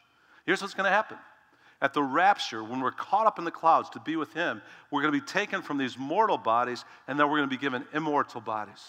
Here's 0.46 0.62
what's 0.62 0.72
going 0.72 0.84
to 0.84 0.94
happen 0.94 1.18
at 1.80 1.92
the 1.92 2.02
rapture, 2.02 2.62
when 2.62 2.80
we're 2.80 2.92
caught 2.92 3.26
up 3.26 3.40
in 3.40 3.44
the 3.44 3.50
clouds 3.50 3.90
to 3.90 3.98
be 3.98 4.14
with 4.14 4.32
Him, 4.32 4.62
we're 4.92 5.02
going 5.02 5.12
to 5.12 5.20
be 5.20 5.26
taken 5.26 5.62
from 5.62 5.78
these 5.78 5.98
mortal 5.98 6.38
bodies 6.38 6.84
and 7.08 7.18
then 7.18 7.28
we're 7.28 7.38
going 7.38 7.50
to 7.50 7.56
be 7.56 7.60
given 7.60 7.84
immortal 7.92 8.40
bodies. 8.40 8.80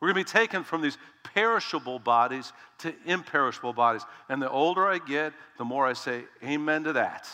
We're 0.00 0.12
going 0.12 0.24
to 0.24 0.32
be 0.32 0.38
taken 0.38 0.62
from 0.62 0.80
these 0.80 0.96
perishable 1.24 1.98
bodies 1.98 2.52
to 2.78 2.94
imperishable 3.04 3.72
bodies. 3.72 4.02
And 4.28 4.40
the 4.40 4.48
older 4.48 4.86
I 4.86 4.98
get, 4.98 5.32
the 5.58 5.64
more 5.64 5.86
I 5.86 5.94
say, 5.94 6.22
Amen 6.44 6.84
to 6.84 6.92
that. 6.92 7.28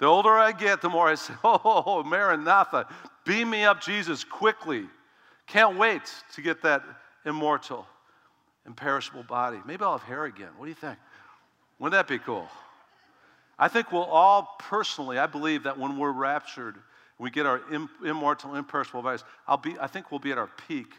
The 0.00 0.06
older 0.06 0.32
I 0.32 0.50
get, 0.50 0.82
the 0.82 0.88
more 0.88 1.06
I 1.06 1.14
say, 1.14 1.34
Oh, 1.44 2.02
Maranatha, 2.02 2.88
beam 3.24 3.50
me 3.50 3.64
up, 3.64 3.80
Jesus, 3.80 4.24
quickly. 4.24 4.88
Can't 5.48 5.78
wait 5.78 6.02
to 6.34 6.42
get 6.42 6.62
that 6.62 6.82
immortal, 7.24 7.86
imperishable 8.66 9.22
body. 9.22 9.58
Maybe 9.66 9.82
I'll 9.82 9.98
have 9.98 10.06
hair 10.06 10.26
again. 10.26 10.50
What 10.56 10.66
do 10.66 10.70
you 10.70 10.74
think? 10.74 10.98
Wouldn't 11.78 11.98
that 11.98 12.06
be 12.06 12.18
cool? 12.18 12.48
I 13.58 13.68
think 13.68 13.90
we'll 13.90 14.04
all 14.04 14.56
personally, 14.58 15.18
I 15.18 15.26
believe 15.26 15.64
that 15.64 15.78
when 15.78 15.98
we're 15.98 16.12
raptured, 16.12 16.76
we 17.18 17.30
get 17.30 17.46
our 17.46 17.60
immortal, 18.04 18.54
imperishable 18.54 19.02
bodies, 19.02 19.24
I'll 19.46 19.56
be, 19.56 19.76
I 19.80 19.88
think 19.88 20.12
we'll 20.12 20.20
be 20.20 20.30
at 20.30 20.38
our 20.38 20.50
peak 20.68 20.92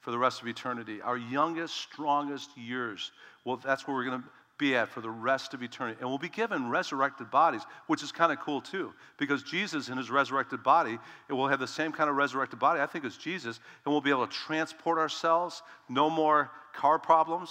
for 0.00 0.10
the 0.10 0.18
rest 0.18 0.42
of 0.42 0.46
eternity. 0.46 1.00
Our 1.00 1.16
youngest, 1.16 1.74
strongest 1.74 2.56
years, 2.56 3.10
well, 3.44 3.56
that's 3.56 3.88
where 3.88 3.96
we're 3.96 4.04
going 4.04 4.22
to 4.22 4.28
be 4.56 4.76
at 4.76 4.88
for 4.88 5.00
the 5.00 5.10
rest 5.10 5.52
of 5.52 5.62
eternity. 5.62 5.98
And 6.00 6.08
we'll 6.08 6.18
be 6.18 6.28
given 6.28 6.70
resurrected 6.70 7.30
bodies, 7.30 7.62
which 7.86 8.02
is 8.02 8.12
kind 8.12 8.32
of 8.32 8.38
cool 8.38 8.60
too, 8.60 8.92
because 9.18 9.42
Jesus 9.42 9.88
in 9.88 9.98
his 9.98 10.10
resurrected 10.10 10.62
body, 10.62 10.98
it 11.28 11.32
will 11.32 11.48
have 11.48 11.58
the 11.58 11.66
same 11.66 11.90
kind 11.92 12.08
of 12.08 12.16
resurrected 12.16 12.58
body, 12.58 12.80
I 12.80 12.86
think, 12.86 13.04
as 13.04 13.16
Jesus, 13.16 13.58
and 13.84 13.92
we'll 13.92 14.00
be 14.00 14.10
able 14.10 14.26
to 14.26 14.32
transport 14.32 14.98
ourselves, 14.98 15.62
no 15.88 16.08
more 16.08 16.50
car 16.72 16.98
problems. 16.98 17.50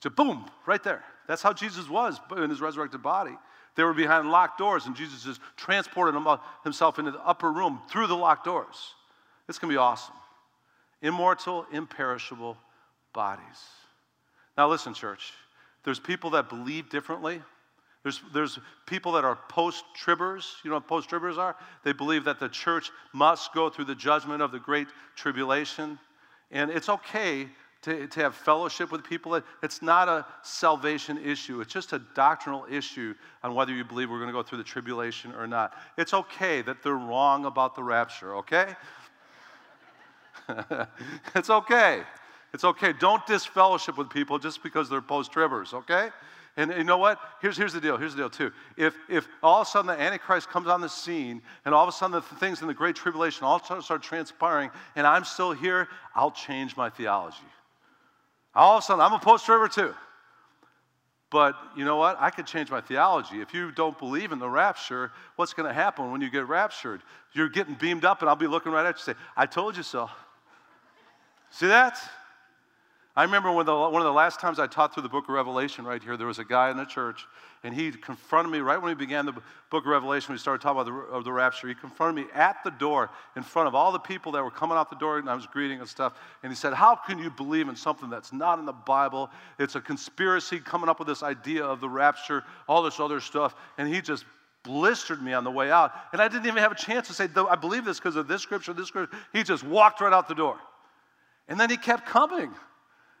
So, 0.00 0.10
boom, 0.10 0.46
right 0.66 0.82
there. 0.82 1.04
That's 1.26 1.42
how 1.42 1.52
Jesus 1.52 1.88
was 1.88 2.18
in 2.36 2.50
his 2.50 2.60
resurrected 2.60 3.02
body. 3.02 3.36
They 3.76 3.84
were 3.84 3.94
behind 3.94 4.30
locked 4.30 4.58
doors, 4.58 4.86
and 4.86 4.96
Jesus 4.96 5.24
just 5.24 5.40
transported 5.56 6.14
uh, 6.14 6.38
himself 6.64 6.98
into 6.98 7.10
the 7.10 7.20
upper 7.26 7.52
room 7.52 7.80
through 7.88 8.06
the 8.06 8.16
locked 8.16 8.44
doors. 8.44 8.94
It's 9.48 9.58
going 9.58 9.70
to 9.70 9.74
be 9.74 9.78
awesome. 9.78 10.14
Immortal, 11.02 11.66
imperishable 11.72 12.56
bodies. 13.12 13.44
Now, 14.56 14.68
listen, 14.68 14.94
church. 14.94 15.32
There's 15.84 16.00
people 16.00 16.30
that 16.30 16.48
believe 16.48 16.90
differently. 16.90 17.42
There's, 18.02 18.20
there's 18.32 18.58
people 18.86 19.12
that 19.12 19.24
are 19.24 19.38
post 19.48 19.84
tribbers. 20.02 20.44
You 20.64 20.70
know 20.70 20.76
what 20.76 20.88
post 20.88 21.10
tribbers 21.10 21.36
are? 21.36 21.56
They 21.84 21.92
believe 21.92 22.24
that 22.24 22.40
the 22.40 22.48
church 22.48 22.90
must 23.12 23.52
go 23.52 23.68
through 23.68 23.86
the 23.86 23.94
judgment 23.94 24.42
of 24.42 24.52
the 24.52 24.58
great 24.58 24.88
tribulation. 25.16 25.98
And 26.50 26.70
it's 26.70 26.88
okay 26.88 27.48
to, 27.82 28.06
to 28.06 28.20
have 28.20 28.34
fellowship 28.34 28.92
with 28.92 29.04
people. 29.04 29.40
It's 29.62 29.82
not 29.82 30.08
a 30.08 30.26
salvation 30.42 31.18
issue, 31.18 31.60
it's 31.60 31.72
just 31.72 31.92
a 31.92 32.00
doctrinal 32.14 32.66
issue 32.70 33.14
on 33.42 33.54
whether 33.54 33.72
you 33.72 33.84
believe 33.84 34.10
we're 34.10 34.18
going 34.18 34.28
to 34.28 34.34
go 34.34 34.42
through 34.42 34.58
the 34.58 34.64
tribulation 34.64 35.32
or 35.34 35.46
not. 35.46 35.74
It's 35.96 36.12
okay 36.12 36.62
that 36.62 36.82
they're 36.82 36.92
wrong 36.94 37.46
about 37.46 37.74
the 37.74 37.82
rapture, 37.82 38.36
okay? 38.36 38.74
it's 41.34 41.50
okay. 41.50 42.02
It's 42.52 42.64
okay. 42.64 42.92
Don't 42.92 43.24
disfellowship 43.26 43.96
with 43.96 44.10
people 44.10 44.38
just 44.38 44.62
because 44.62 44.88
they're 44.88 45.00
post 45.00 45.32
tribbers, 45.32 45.72
okay? 45.72 46.10
And 46.56 46.72
you 46.72 46.84
know 46.84 46.98
what? 46.98 47.20
Here's, 47.40 47.56
here's 47.56 47.72
the 47.72 47.80
deal. 47.80 47.96
Here's 47.96 48.14
the 48.14 48.22
deal, 48.22 48.30
too. 48.30 48.52
If, 48.76 48.94
if 49.08 49.28
all 49.42 49.62
of 49.62 49.68
a 49.68 49.70
sudden 49.70 49.86
the 49.86 50.00
Antichrist 50.00 50.48
comes 50.48 50.66
on 50.66 50.80
the 50.80 50.88
scene 50.88 51.42
and 51.64 51.74
all 51.74 51.84
of 51.84 51.88
a 51.88 51.92
sudden 51.92 52.12
the 52.12 52.36
things 52.36 52.60
in 52.60 52.66
the 52.66 52.74
Great 52.74 52.96
Tribulation 52.96 53.44
all 53.44 53.62
start 53.62 54.02
transpiring 54.02 54.70
and 54.96 55.06
I'm 55.06 55.24
still 55.24 55.52
here, 55.52 55.88
I'll 56.14 56.32
change 56.32 56.76
my 56.76 56.90
theology. 56.90 57.38
All 58.54 58.76
of 58.76 58.82
a 58.82 58.86
sudden, 58.86 59.00
I'm 59.00 59.12
a 59.12 59.18
post 59.20 59.46
tribber 59.46 59.68
too. 59.68 59.94
But 61.30 61.54
you 61.76 61.84
know 61.84 61.96
what? 61.96 62.16
I 62.18 62.30
could 62.30 62.46
change 62.46 62.70
my 62.70 62.80
theology. 62.80 63.40
If 63.40 63.54
you 63.54 63.70
don't 63.70 63.96
believe 63.96 64.32
in 64.32 64.40
the 64.40 64.48
rapture, 64.48 65.12
what's 65.36 65.54
going 65.54 65.68
to 65.68 65.72
happen 65.72 66.10
when 66.10 66.20
you 66.20 66.28
get 66.28 66.48
raptured? 66.48 67.02
You're 67.32 67.48
getting 67.48 67.74
beamed 67.74 68.04
up, 68.04 68.20
and 68.20 68.28
I'll 68.28 68.34
be 68.34 68.48
looking 68.48 68.72
right 68.72 68.84
at 68.84 68.96
you 68.96 69.12
and 69.12 69.16
say, 69.16 69.24
I 69.36 69.46
told 69.46 69.76
you 69.76 69.84
so. 69.84 70.10
See 71.50 71.68
that? 71.68 71.96
I 73.16 73.24
remember 73.24 73.50
when 73.50 73.66
the, 73.66 73.74
one 73.74 74.00
of 74.00 74.04
the 74.04 74.12
last 74.12 74.38
times 74.38 74.60
I 74.60 74.68
taught 74.68 74.94
through 74.94 75.02
the 75.02 75.08
book 75.08 75.24
of 75.24 75.34
Revelation 75.34 75.84
right 75.84 76.00
here, 76.00 76.16
there 76.16 76.28
was 76.28 76.38
a 76.38 76.44
guy 76.44 76.70
in 76.70 76.76
the 76.76 76.84
church, 76.84 77.26
and 77.64 77.74
he 77.74 77.90
confronted 77.90 78.52
me 78.52 78.60
right 78.60 78.80
when 78.80 78.88
we 78.88 78.94
began 78.94 79.26
the 79.26 79.32
book 79.32 79.84
of 79.84 79.86
Revelation. 79.86 80.32
We 80.32 80.38
started 80.38 80.62
talking 80.62 80.80
about 80.80 81.12
the, 81.12 81.22
the 81.24 81.32
rapture. 81.32 81.66
He 81.66 81.74
confronted 81.74 82.24
me 82.24 82.30
at 82.32 82.62
the 82.62 82.70
door 82.70 83.10
in 83.34 83.42
front 83.42 83.66
of 83.66 83.74
all 83.74 83.90
the 83.90 83.98
people 83.98 84.30
that 84.32 84.44
were 84.44 84.50
coming 84.50 84.76
out 84.76 84.90
the 84.90 84.96
door, 84.96 85.18
and 85.18 85.28
I 85.28 85.34
was 85.34 85.46
greeting 85.46 85.80
and 85.80 85.88
stuff. 85.88 86.14
And 86.44 86.52
he 86.52 86.56
said, 86.56 86.72
How 86.72 86.94
can 86.94 87.18
you 87.18 87.30
believe 87.30 87.68
in 87.68 87.74
something 87.74 88.10
that's 88.10 88.32
not 88.32 88.60
in 88.60 88.64
the 88.64 88.72
Bible? 88.72 89.28
It's 89.58 89.74
a 89.74 89.80
conspiracy 89.80 90.60
coming 90.60 90.88
up 90.88 91.00
with 91.00 91.08
this 91.08 91.24
idea 91.24 91.64
of 91.64 91.80
the 91.80 91.88
rapture, 91.88 92.44
all 92.68 92.80
this 92.80 93.00
other 93.00 93.20
stuff. 93.20 93.56
And 93.76 93.92
he 93.92 94.00
just 94.00 94.24
blistered 94.62 95.20
me 95.20 95.32
on 95.32 95.42
the 95.42 95.50
way 95.50 95.72
out. 95.72 95.92
And 96.12 96.22
I 96.22 96.28
didn't 96.28 96.46
even 96.46 96.62
have 96.62 96.72
a 96.72 96.76
chance 96.76 97.08
to 97.08 97.14
say, 97.14 97.26
I 97.34 97.56
believe 97.56 97.84
this 97.84 97.98
because 97.98 98.14
of 98.14 98.28
this 98.28 98.40
scripture, 98.42 98.72
this 98.72 98.86
scripture. 98.86 99.16
He 99.32 99.42
just 99.42 99.64
walked 99.64 100.00
right 100.00 100.12
out 100.12 100.28
the 100.28 100.34
door. 100.34 100.58
And 101.48 101.58
then 101.58 101.70
he 101.70 101.76
kept 101.76 102.06
coming 102.06 102.54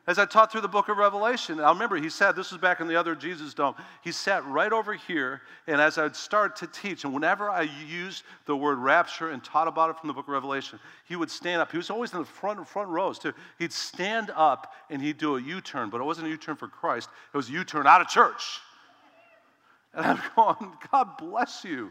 as 0.06 0.18
I 0.18 0.24
taught 0.24 0.50
through 0.50 0.62
the 0.62 0.68
book 0.68 0.88
of 0.88 0.96
Revelation, 0.96 1.60
I 1.60 1.70
remember 1.70 1.96
he 1.96 2.08
sat, 2.08 2.34
this 2.34 2.50
was 2.50 2.60
back 2.60 2.80
in 2.80 2.88
the 2.88 2.96
other 2.96 3.14
Jesus 3.14 3.54
Dome, 3.54 3.74
he 4.02 4.12
sat 4.12 4.44
right 4.46 4.72
over 4.72 4.94
here, 4.94 5.42
and 5.66 5.80
as 5.80 5.98
I'd 5.98 6.16
start 6.16 6.56
to 6.56 6.66
teach, 6.66 7.04
and 7.04 7.12
whenever 7.12 7.50
I 7.50 7.68
used 7.88 8.24
the 8.46 8.56
word 8.56 8.78
rapture 8.78 9.30
and 9.30 9.44
taught 9.44 9.68
about 9.68 9.90
it 9.90 9.98
from 9.98 10.08
the 10.08 10.14
book 10.14 10.26
of 10.26 10.32
Revelation, 10.32 10.78
he 11.04 11.16
would 11.16 11.30
stand 11.30 11.60
up. 11.60 11.70
He 11.70 11.76
was 11.76 11.90
always 11.90 12.12
in 12.12 12.18
the 12.18 12.24
front, 12.24 12.66
front 12.66 12.88
rows, 12.88 13.18
too. 13.18 13.34
He'd 13.58 13.72
stand 13.72 14.32
up 14.34 14.72
and 14.88 15.02
he'd 15.02 15.18
do 15.18 15.36
a 15.36 15.42
U 15.42 15.60
turn, 15.60 15.90
but 15.90 16.00
it 16.00 16.04
wasn't 16.04 16.26
a 16.28 16.30
U 16.30 16.36
turn 16.36 16.56
for 16.56 16.68
Christ, 16.68 17.08
it 17.32 17.36
was 17.36 17.48
a 17.48 17.52
U 17.52 17.64
turn 17.64 17.86
out 17.86 18.00
of 18.00 18.08
church. 18.08 18.60
And 19.94 20.06
I'm 20.06 20.20
going, 20.36 20.72
God 20.92 21.16
bless 21.18 21.64
you. 21.64 21.90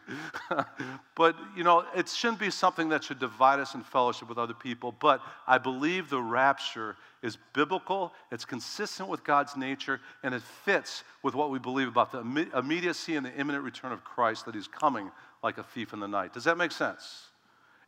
but, 1.16 1.36
you 1.56 1.64
know, 1.64 1.86
it 1.96 2.08
shouldn't 2.08 2.40
be 2.40 2.50
something 2.50 2.90
that 2.90 3.04
should 3.04 3.20
divide 3.20 3.60
us 3.60 3.76
in 3.76 3.84
fellowship 3.84 4.30
with 4.30 4.38
other 4.38 4.54
people. 4.54 4.94
But 5.00 5.22
I 5.48 5.58
believe 5.58 6.10
the 6.10 6.22
rapture 6.22 6.96
is 7.22 7.38
biblical, 7.54 8.14
it's 8.32 8.46
consistent 8.46 9.10
with 9.10 9.26
God's 9.26 9.58
nature, 9.58 10.00
and 10.24 10.34
it 10.34 10.42
fits 10.42 11.04
with 11.24 11.36
what 11.36 11.50
we 11.50 11.60
believe 11.60 11.90
about 11.90 12.12
the 12.12 12.20
immediacy 12.56 13.18
and 13.18 13.26
the 13.26 13.34
imminent 13.36 13.64
return 13.64 13.92
of 13.92 14.04
Christ 14.06 14.46
that 14.46 14.56
he's 14.56 14.68
coming 14.68 15.12
like 15.44 15.58
a 15.58 15.64
thief 15.64 15.92
in 15.92 16.00
the 16.00 16.08
night. 16.08 16.34
Does 16.34 16.46
that 16.46 16.58
make 16.58 16.72
sense? 16.72 17.26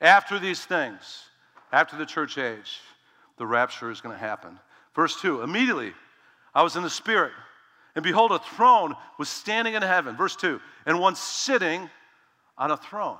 After 0.02 0.38
these 0.40 0.66
things, 0.66 1.24
after 1.72 1.96
the 1.96 2.06
church 2.06 2.38
age, 2.38 2.82
the 3.38 3.46
rapture 3.46 3.90
is 3.90 4.02
going 4.02 4.14
to 4.14 4.20
happen. 4.20 4.60
Verse 4.94 5.20
2 5.22 5.42
Immediately, 5.42 5.94
I 6.54 6.64
was 6.64 6.76
in 6.76 6.84
the 6.84 6.90
Spirit 6.90 7.32
and 7.96 8.04
behold, 8.04 8.32
a 8.32 8.40
throne 8.40 8.96
was 9.18 9.28
standing 9.30 9.74
in 9.74 9.82
heaven. 9.82 10.16
Verse 10.16 10.36
2 10.36 10.60
and 10.86 11.00
one 11.00 11.16
sitting 11.16 11.90
on 12.58 12.72
a 12.72 12.78
throne. 12.78 13.18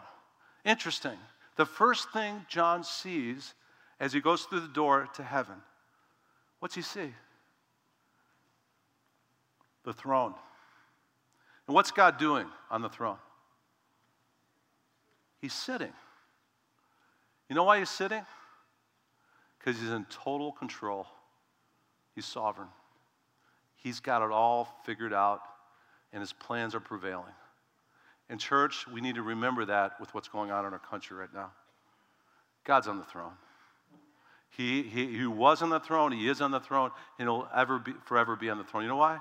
Interesting. 0.66 1.18
The 1.58 1.66
first 1.66 2.12
thing 2.12 2.46
John 2.48 2.84
sees 2.84 3.54
as 4.00 4.14
he 4.14 4.22
goes 4.22 4.44
through 4.44 4.62
the 4.62 4.68
door 4.68 5.10
to 5.16 5.24
heaven, 5.24 5.56
what's 6.60 6.76
he 6.76 6.82
see? 6.82 7.14
The 9.84 9.94
throne. 9.94 10.34
And 11.68 11.76
what's 11.76 11.92
God 11.92 12.18
doing 12.18 12.48
on 12.70 12.82
the 12.82 12.90
throne? 12.90 13.18
He's 15.40 15.54
sitting. 15.54 15.92
You 17.50 17.56
know 17.56 17.64
why 17.64 17.80
he's 17.80 17.90
sitting? 17.90 18.24
Because 19.60 19.80
he's 19.80 19.90
in 19.90 20.06
total 20.06 20.52
control, 20.52 21.06
he's 22.16 22.26
sovereign. 22.26 22.70
He's 23.84 24.00
got 24.00 24.22
it 24.22 24.32
all 24.32 24.68
figured 24.86 25.14
out, 25.14 25.42
and 26.14 26.22
his 26.22 26.34
plans 26.34 26.76
are 26.76 26.80
prevailing. 26.80 27.34
In 28.30 28.38
church, 28.38 28.86
we 28.88 29.02
need 29.02 29.16
to 29.16 29.24
remember 29.24 29.66
that 29.66 30.00
with 30.00 30.14
what's 30.14 30.28
going 30.28 30.52
on 30.52 30.66
in 30.66 30.74
our 30.74 30.80
country 30.80 31.18
right 31.18 31.34
now. 31.34 31.52
God's 32.64 32.88
on 32.88 32.98
the 32.98 33.04
throne. 33.04 33.34
He, 34.56 34.84
he, 34.84 35.18
he 35.18 35.26
was 35.26 35.62
on 35.62 35.70
the 35.70 35.80
throne, 35.80 36.12
he 36.12 36.28
is 36.28 36.42
on 36.42 36.52
the 36.52 36.60
throne, 36.60 36.92
and 37.18 37.28
he'll 37.28 37.48
ever 37.56 37.80
be, 37.80 37.94
forever 38.06 38.36
be 38.36 38.50
on 38.50 38.58
the 38.58 38.64
throne. 38.64 38.84
You 38.84 38.90
know 38.90 38.98
why? 38.98 39.20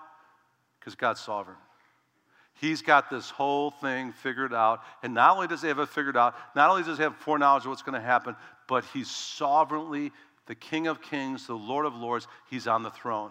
Because 0.78 0.94
God's 0.94 1.20
sovereign. 1.20 1.56
He's 2.54 2.82
got 2.82 3.08
this 3.08 3.30
whole 3.30 3.70
thing 3.70 4.12
figured 4.12 4.52
out. 4.52 4.82
And 5.02 5.14
not 5.14 5.34
only 5.34 5.46
does 5.46 5.62
he 5.62 5.68
have 5.68 5.78
it 5.78 5.88
figured 5.88 6.16
out, 6.16 6.34
not 6.54 6.68
only 6.68 6.82
does 6.82 6.98
he 6.98 7.04
have 7.04 7.16
foreknowledge 7.16 7.64
of 7.64 7.70
what's 7.70 7.82
going 7.82 7.98
to 7.98 8.06
happen, 8.06 8.36
but 8.68 8.84
he's 8.92 9.10
sovereignly 9.10 10.12
the 10.46 10.54
King 10.54 10.86
of 10.86 11.00
Kings, 11.00 11.46
the 11.46 11.54
Lord 11.54 11.86
of 11.86 11.94
Lords. 11.94 12.26
He's 12.50 12.66
on 12.66 12.82
the 12.82 12.90
throne. 12.90 13.30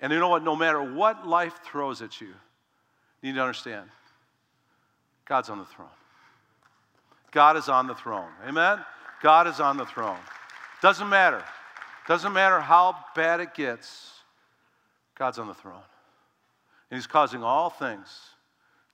And 0.00 0.12
you 0.12 0.18
know 0.18 0.28
what? 0.28 0.42
No 0.42 0.56
matter 0.56 0.82
what 0.82 1.26
life 1.26 1.54
throws 1.64 2.02
at 2.02 2.20
you, 2.20 2.28
you 2.28 3.30
need 3.30 3.34
to 3.34 3.42
understand 3.42 3.88
God's 5.26 5.50
on 5.50 5.58
the 5.58 5.64
throne. 5.64 5.88
God 7.30 7.56
is 7.56 7.68
on 7.68 7.86
the 7.86 7.94
throne. 7.94 8.30
Amen? 8.46 8.78
God 9.22 9.46
is 9.46 9.60
on 9.60 9.76
the 9.76 9.84
throne. 9.84 10.18
Doesn't 10.82 11.08
matter. 11.08 11.44
Doesn't 12.08 12.32
matter 12.32 12.60
how 12.60 12.96
bad 13.14 13.40
it 13.40 13.54
gets, 13.54 14.10
God's 15.16 15.38
on 15.38 15.46
the 15.46 15.54
throne. 15.54 15.82
And 16.90 16.98
He's 16.98 17.06
causing 17.06 17.44
all 17.44 17.70
things 17.70 18.08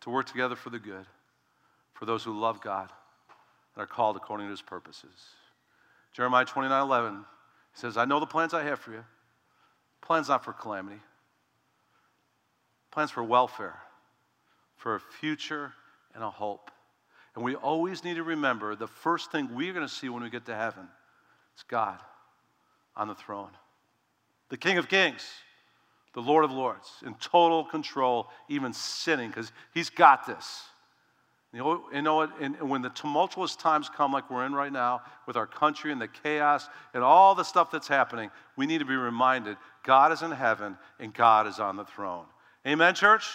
to 0.02 0.10
work 0.10 0.26
together 0.26 0.56
for 0.56 0.70
the 0.70 0.78
good 0.78 1.06
for 1.94 2.04
those 2.04 2.22
who 2.22 2.38
love 2.38 2.60
God 2.60 2.90
and 3.75 3.82
are 3.82 3.86
called 3.86 4.16
according 4.16 4.48
to 4.48 4.50
His 4.50 4.60
purposes. 4.60 5.30
Jeremiah 6.12 6.44
29 6.44 6.82
11 6.82 7.25
says, 7.72 7.96
I 7.96 8.04
know 8.04 8.20
the 8.20 8.26
plans 8.26 8.52
I 8.52 8.64
have 8.64 8.80
for 8.80 8.90
you 8.92 9.04
Plans 10.00 10.28
not 10.28 10.44
for 10.44 10.52
calamity, 10.52 11.00
plans 12.90 13.10
for 13.10 13.24
welfare, 13.24 13.78
for 14.76 14.94
a 14.94 15.00
future 15.00 15.72
and 16.14 16.22
a 16.22 16.30
hope. 16.30 16.70
And 17.34 17.44
we 17.44 17.54
always 17.54 18.04
need 18.04 18.14
to 18.14 18.22
remember 18.22 18.74
the 18.74 18.86
first 18.86 19.30
thing 19.30 19.54
we're 19.54 19.72
going 19.72 19.86
to 19.86 19.92
see 19.92 20.08
when 20.08 20.22
we 20.22 20.30
get 20.30 20.46
to 20.46 20.54
heaven 20.54 20.88
is 21.56 21.64
God 21.64 21.98
on 22.94 23.08
the 23.08 23.14
throne, 23.14 23.50
the 24.48 24.56
King 24.56 24.78
of 24.78 24.88
Kings, 24.88 25.26
the 26.14 26.22
Lord 26.22 26.44
of 26.44 26.52
Lords, 26.52 26.90
in 27.04 27.14
total 27.14 27.64
control, 27.64 28.28
even 28.48 28.72
sinning, 28.72 29.28
because 29.28 29.52
He's 29.74 29.90
got 29.90 30.26
this. 30.26 30.62
You 31.52 31.60
know, 32.02 32.16
what? 32.16 32.30
And 32.40 32.68
when 32.68 32.82
the 32.82 32.90
tumultuous 32.90 33.56
times 33.56 33.88
come, 33.88 34.12
like 34.12 34.30
we're 34.30 34.44
in 34.44 34.52
right 34.52 34.72
now, 34.72 35.02
with 35.26 35.36
our 35.36 35.46
country 35.46 35.92
and 35.92 36.00
the 36.00 36.08
chaos 36.08 36.68
and 36.92 37.02
all 37.02 37.34
the 37.34 37.44
stuff 37.44 37.70
that's 37.70 37.88
happening, 37.88 38.30
we 38.56 38.66
need 38.66 38.78
to 38.78 38.84
be 38.84 38.96
reminded 38.96 39.56
God 39.82 40.12
is 40.12 40.22
in 40.22 40.32
heaven 40.32 40.76
and 40.98 41.14
God 41.14 41.46
is 41.46 41.58
on 41.58 41.76
the 41.76 41.84
throne. 41.84 42.26
Amen, 42.66 42.94
church? 42.94 43.30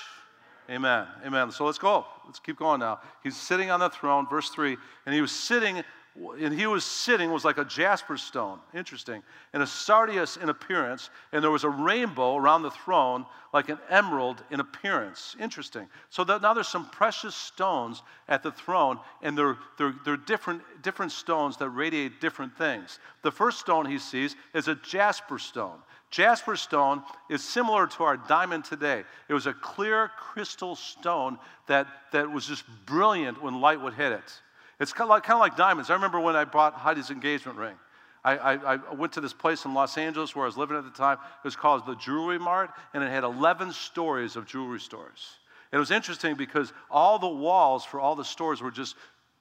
Amen. 0.70 1.08
Amen. 1.26 1.52
So 1.52 1.66
let's 1.66 1.78
go. 1.78 2.06
Let's 2.26 2.40
keep 2.40 2.58
going 2.58 2.80
now. 2.80 3.00
He's 3.24 3.36
sitting 3.36 3.72
on 3.72 3.80
the 3.80 3.90
throne, 3.90 4.28
verse 4.30 4.50
3, 4.50 4.78
and 5.06 5.16
he 5.16 5.22
was 5.22 5.32
sitting 5.32 5.84
and 6.16 6.54
he 6.54 6.68
was 6.68 6.84
sitting 6.84 7.32
was 7.32 7.46
like 7.46 7.58
a 7.58 7.64
jasper 7.64 8.18
stone 8.18 8.60
interesting 8.74 9.24
and 9.54 9.64
a 9.64 9.68
sardius 9.68 10.36
in 10.36 10.50
appearance 10.50 11.10
and 11.32 11.42
there 11.42 11.52
was 11.52 11.64
a 11.64 11.70
rainbow 11.70 12.36
around 12.36 12.64
the 12.64 12.72
throne 12.72 13.26
like 13.54 13.70
an 13.70 13.80
emerald 13.90 14.44
in 14.50 14.60
appearance. 14.60 15.36
Interesting. 15.40 15.88
So 16.10 16.24
that 16.24 16.42
now 16.42 16.54
there's 16.54 16.68
some 16.68 16.90
precious 16.90 17.36
stones 17.36 18.02
at 18.30 18.44
the 18.44 18.52
throne 18.52 19.00
and 19.22 19.38
they're, 19.38 19.58
they're, 19.78 19.94
they're 20.06 20.18
different, 20.18 20.62
different 20.82 21.12
stones 21.12 21.58
that 21.58 21.70
radiate 21.70 22.22
different 22.22 22.58
things. 22.58 23.00
The 23.24 23.32
first 23.32 23.60
stone 23.60 23.86
he 23.86 24.00
sees 24.00 24.36
is 24.54 24.68
a 24.68 24.76
jasper 24.76 25.38
stone. 25.38 25.80
Jasper 26.12 26.56
stone 26.56 27.04
is 27.30 27.44
similar 27.44 27.88
to 27.88 28.04
our 28.04 28.18
diamond 28.18 28.66
today. 28.66 29.04
It 29.30 29.34
was 29.34 29.48
a 29.48 29.54
clear 29.54 30.12
crystal 30.18 30.76
stone 30.76 31.38
that, 31.68 31.88
that 32.12 32.30
was 32.30 32.46
just 32.46 32.64
brilliant 32.86 33.42
when 33.42 33.62
light 33.62 33.82
would 33.82 33.94
hit 33.94 34.12
it 34.12 34.42
it's 34.82 34.94
kind 34.94 35.06
of 35.06 35.10
like, 35.10 35.24
kind 35.24 35.36
of 35.36 35.42
like 35.42 35.56
diamonds. 35.56 35.90
I 35.90 35.94
remember 35.94 36.20
when 36.20 36.36
I 36.36 36.44
bought 36.44 36.74
Heidi's 36.74 37.12
engagement 37.12 37.58
ring. 37.58 37.76
I, 38.24 38.38
I, 38.38 38.76
I, 38.76 38.94
went 38.94 39.14
to 39.14 39.22
this 39.22 39.34
place 39.34 39.66
in 39.66 39.74
Los 39.74 39.98
Angeles 39.98 40.36
where 40.36 40.46
I 40.46 40.48
was 40.48 40.58
living 40.58 40.78
at 40.78 40.84
the 40.84 40.92
time. 40.92 41.18
It 41.18 41.48
was 41.48 41.56
called 41.56 41.86
the 41.86 41.96
Jewelry 41.96 42.38
Mart, 42.38 42.72
and 42.94 43.04
it 43.04 43.10
had 43.10 43.24
11 43.24 43.74
stories 43.74 44.36
of 44.36 44.46
jewelry 44.46 44.80
stores. 44.80 45.38
It 45.72 45.78
was 45.78 45.90
interesting 45.90 46.36
because 46.36 46.74
all 46.90 47.18
the 47.18 47.28
walls 47.28 47.86
for 47.86 48.00
all 48.00 48.16
the 48.16 48.26
stores 48.26 48.62
were 48.62 48.72
just 48.72 48.96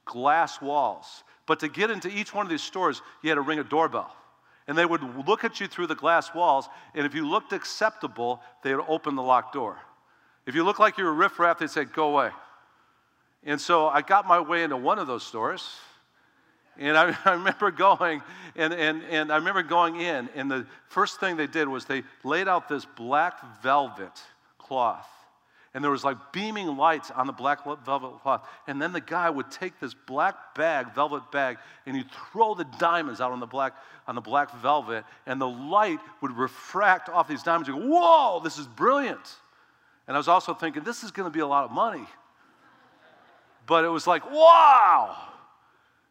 glass 0.05 0.61
walls. 0.61 1.23
But 1.45 1.59
to 1.59 1.67
get 1.67 1.91
into 1.91 2.09
each 2.09 2.33
one 2.33 2.45
of 2.45 2.49
these 2.49 2.63
stores, 2.63 3.01
you 3.21 3.29
had 3.29 3.35
to 3.35 3.41
ring 3.41 3.59
a 3.59 3.63
doorbell. 3.63 4.15
And 4.67 4.77
they 4.77 4.85
would 4.85 5.01
look 5.27 5.43
at 5.43 5.59
you 5.59 5.67
through 5.67 5.87
the 5.87 5.95
glass 5.95 6.33
walls, 6.33 6.69
and 6.95 7.05
if 7.05 7.13
you 7.13 7.27
looked 7.27 7.51
acceptable, 7.51 8.41
they 8.63 8.73
would 8.73 8.85
open 8.87 9.15
the 9.15 9.23
locked 9.23 9.53
door. 9.53 9.77
If 10.45 10.55
you 10.55 10.63
looked 10.63 10.79
like 10.79 10.97
you 10.97 11.03
were 11.03 11.13
riffraff, 11.13 11.59
they'd 11.59 11.69
say, 11.69 11.85
Go 11.85 12.09
away. 12.09 12.29
And 13.43 13.59
so 13.59 13.87
I 13.87 14.01
got 14.01 14.27
my 14.27 14.39
way 14.39 14.63
into 14.63 14.77
one 14.77 14.99
of 14.99 15.07
those 15.07 15.23
stores, 15.23 15.67
And 16.77 16.97
I, 16.97 17.15
I, 17.25 17.33
remember 17.33 17.71
going, 17.71 18.21
and, 18.55 18.73
and, 18.73 19.03
and 19.09 19.31
I 19.31 19.37
remember 19.37 19.63
going 19.63 19.99
in, 19.99 20.29
and 20.35 20.49
the 20.49 20.65
first 20.89 21.19
thing 21.19 21.37
they 21.37 21.47
did 21.47 21.67
was 21.67 21.85
they 21.85 22.03
laid 22.23 22.47
out 22.47 22.69
this 22.69 22.85
black 22.85 23.61
velvet 23.61 24.21
cloth. 24.57 25.07
And 25.73 25.81
there 25.81 25.91
was 25.91 26.03
like 26.03 26.17
beaming 26.33 26.75
lights 26.75 27.11
on 27.11 27.27
the 27.27 27.33
black 27.33 27.63
velvet 27.63 28.21
cloth. 28.21 28.45
And 28.67 28.81
then 28.81 28.91
the 28.91 28.99
guy 28.99 29.29
would 29.29 29.49
take 29.49 29.79
this 29.79 29.93
black 29.93 30.53
bag, 30.53 30.93
velvet 30.93 31.31
bag, 31.31 31.59
and 31.85 31.95
he'd 31.95 32.11
throw 32.11 32.55
the 32.55 32.65
diamonds 32.77 33.21
out 33.21 33.31
on 33.31 33.39
the 33.39 33.45
black, 33.45 33.73
on 34.05 34.15
the 34.15 34.21
black 34.21 34.53
velvet, 34.61 35.05
and 35.25 35.39
the 35.39 35.47
light 35.47 35.99
would 36.21 36.35
refract 36.35 37.07
off 37.07 37.27
these 37.27 37.41
diamonds. 37.41 37.69
You 37.69 37.79
go, 37.79 37.87
whoa, 37.87 38.41
this 38.43 38.57
is 38.57 38.67
brilliant. 38.67 39.35
And 40.07 40.17
I 40.17 40.19
was 40.19 40.27
also 40.27 40.53
thinking, 40.53 40.83
this 40.83 41.03
is 41.03 41.11
going 41.11 41.29
to 41.29 41.33
be 41.33 41.39
a 41.39 41.47
lot 41.47 41.63
of 41.63 41.71
money. 41.71 42.05
But 43.65 43.85
it 43.85 43.89
was 43.89 44.07
like, 44.07 44.29
wow. 44.31 45.15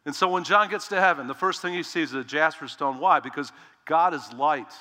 And 0.05 0.15
so 0.15 0.29
when 0.29 0.43
John 0.43 0.69
gets 0.69 0.87
to 0.89 0.99
heaven, 0.99 1.27
the 1.27 1.33
first 1.33 1.61
thing 1.61 1.73
he 1.73 1.83
sees 1.83 2.09
is 2.09 2.15
a 2.15 2.23
jasper 2.23 2.67
stone. 2.67 2.99
Why? 2.99 3.19
Because 3.19 3.51
God 3.85 4.13
is 4.13 4.31
light 4.33 4.71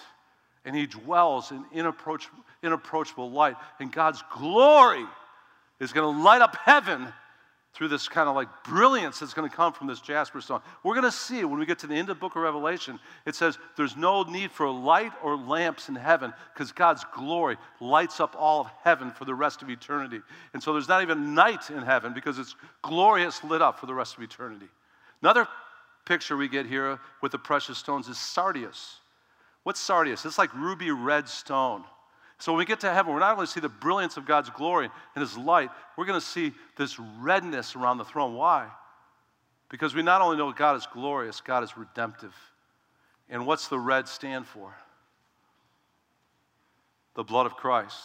and 0.64 0.74
he 0.74 0.86
dwells 0.86 1.50
in 1.50 1.64
inapproachable, 1.72 2.44
inapproachable 2.62 3.30
light. 3.30 3.56
And 3.78 3.92
God's 3.92 4.22
glory 4.32 5.04
is 5.78 5.92
going 5.92 6.14
to 6.14 6.22
light 6.22 6.42
up 6.42 6.56
heaven 6.56 7.12
through 7.72 7.88
this 7.88 8.08
kind 8.08 8.28
of 8.28 8.34
like 8.34 8.48
brilliance 8.64 9.20
that's 9.20 9.32
going 9.32 9.48
to 9.48 9.54
come 9.54 9.72
from 9.72 9.86
this 9.86 10.00
jasper 10.00 10.40
stone. 10.40 10.60
We're 10.82 10.94
going 10.94 11.04
to 11.04 11.12
see 11.12 11.44
when 11.44 11.58
we 11.60 11.66
get 11.66 11.78
to 11.80 11.86
the 11.86 11.94
end 11.94 12.10
of 12.10 12.16
the 12.16 12.20
book 12.20 12.34
of 12.34 12.42
Revelation, 12.42 12.98
it 13.26 13.34
says 13.34 13.58
there's 13.76 13.96
no 13.96 14.24
need 14.24 14.50
for 14.50 14.68
light 14.68 15.12
or 15.22 15.36
lamps 15.36 15.88
in 15.88 15.94
heaven 15.94 16.32
because 16.52 16.72
God's 16.72 17.04
glory 17.14 17.56
lights 17.80 18.18
up 18.18 18.34
all 18.36 18.62
of 18.62 18.70
heaven 18.82 19.12
for 19.12 19.24
the 19.24 19.34
rest 19.34 19.62
of 19.62 19.70
eternity. 19.70 20.20
And 20.52 20.62
so 20.62 20.72
there's 20.72 20.88
not 20.88 21.02
even 21.02 21.34
night 21.34 21.70
in 21.70 21.82
heaven 21.82 22.12
because 22.12 22.38
it's 22.38 22.56
glorious 22.82 23.44
lit 23.44 23.62
up 23.62 23.78
for 23.78 23.86
the 23.86 23.94
rest 23.94 24.16
of 24.16 24.22
eternity. 24.22 24.68
Another 25.22 25.46
picture 26.06 26.36
we 26.36 26.48
get 26.48 26.66
here 26.66 26.98
with 27.22 27.30
the 27.30 27.38
precious 27.38 27.78
stones 27.78 28.08
is 28.08 28.18
sardius. 28.18 28.96
What's 29.62 29.80
sardius? 29.80 30.24
It's 30.24 30.38
like 30.38 30.52
ruby 30.54 30.90
red 30.90 31.28
stone. 31.28 31.84
So 32.40 32.52
when 32.52 32.58
we 32.58 32.64
get 32.64 32.80
to 32.80 32.92
heaven, 32.92 33.12
we're 33.12 33.20
not 33.20 33.34
only 33.34 33.46
see 33.46 33.60
the 33.60 33.68
brilliance 33.68 34.16
of 34.16 34.24
God's 34.24 34.48
glory 34.48 34.88
and 35.14 35.22
His 35.22 35.36
light, 35.36 35.70
we're 35.96 36.06
going 36.06 36.18
to 36.18 36.26
see 36.26 36.52
this 36.76 36.98
redness 36.98 37.76
around 37.76 37.98
the 37.98 38.04
throne. 38.04 38.34
Why? 38.34 38.66
Because 39.68 39.94
we 39.94 40.02
not 40.02 40.22
only 40.22 40.38
know 40.38 40.50
God 40.50 40.76
is 40.76 40.86
glorious, 40.90 41.42
God 41.42 41.62
is 41.62 41.76
redemptive. 41.76 42.34
And 43.28 43.46
what's 43.46 43.68
the 43.68 43.78
red 43.78 44.08
stand 44.08 44.46
for? 44.46 44.74
The 47.14 47.22
blood 47.22 47.44
of 47.44 47.56
Christ. 47.56 48.02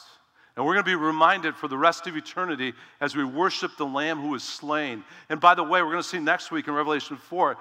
And 0.55 0.65
we're 0.65 0.73
going 0.73 0.85
to 0.85 0.89
be 0.89 0.95
reminded 0.95 1.55
for 1.55 1.67
the 1.67 1.77
rest 1.77 2.07
of 2.07 2.15
eternity 2.15 2.73
as 3.01 3.13
we 3.13 3.25
worship 3.25 3.71
the 3.77 3.85
Lamb 3.85 4.21
who 4.21 4.29
was 4.29 4.43
slain. 4.43 5.03
And 5.27 5.39
by 5.39 5.53
the 5.53 5.63
way, 5.63 5.81
we're 5.81 5.91
going 5.91 6.03
to 6.03 6.07
see 6.07 6.19
next 6.19 6.49
week 6.49 6.69
in 6.69 6.73
Revelation 6.73 7.17
4, 7.17 7.57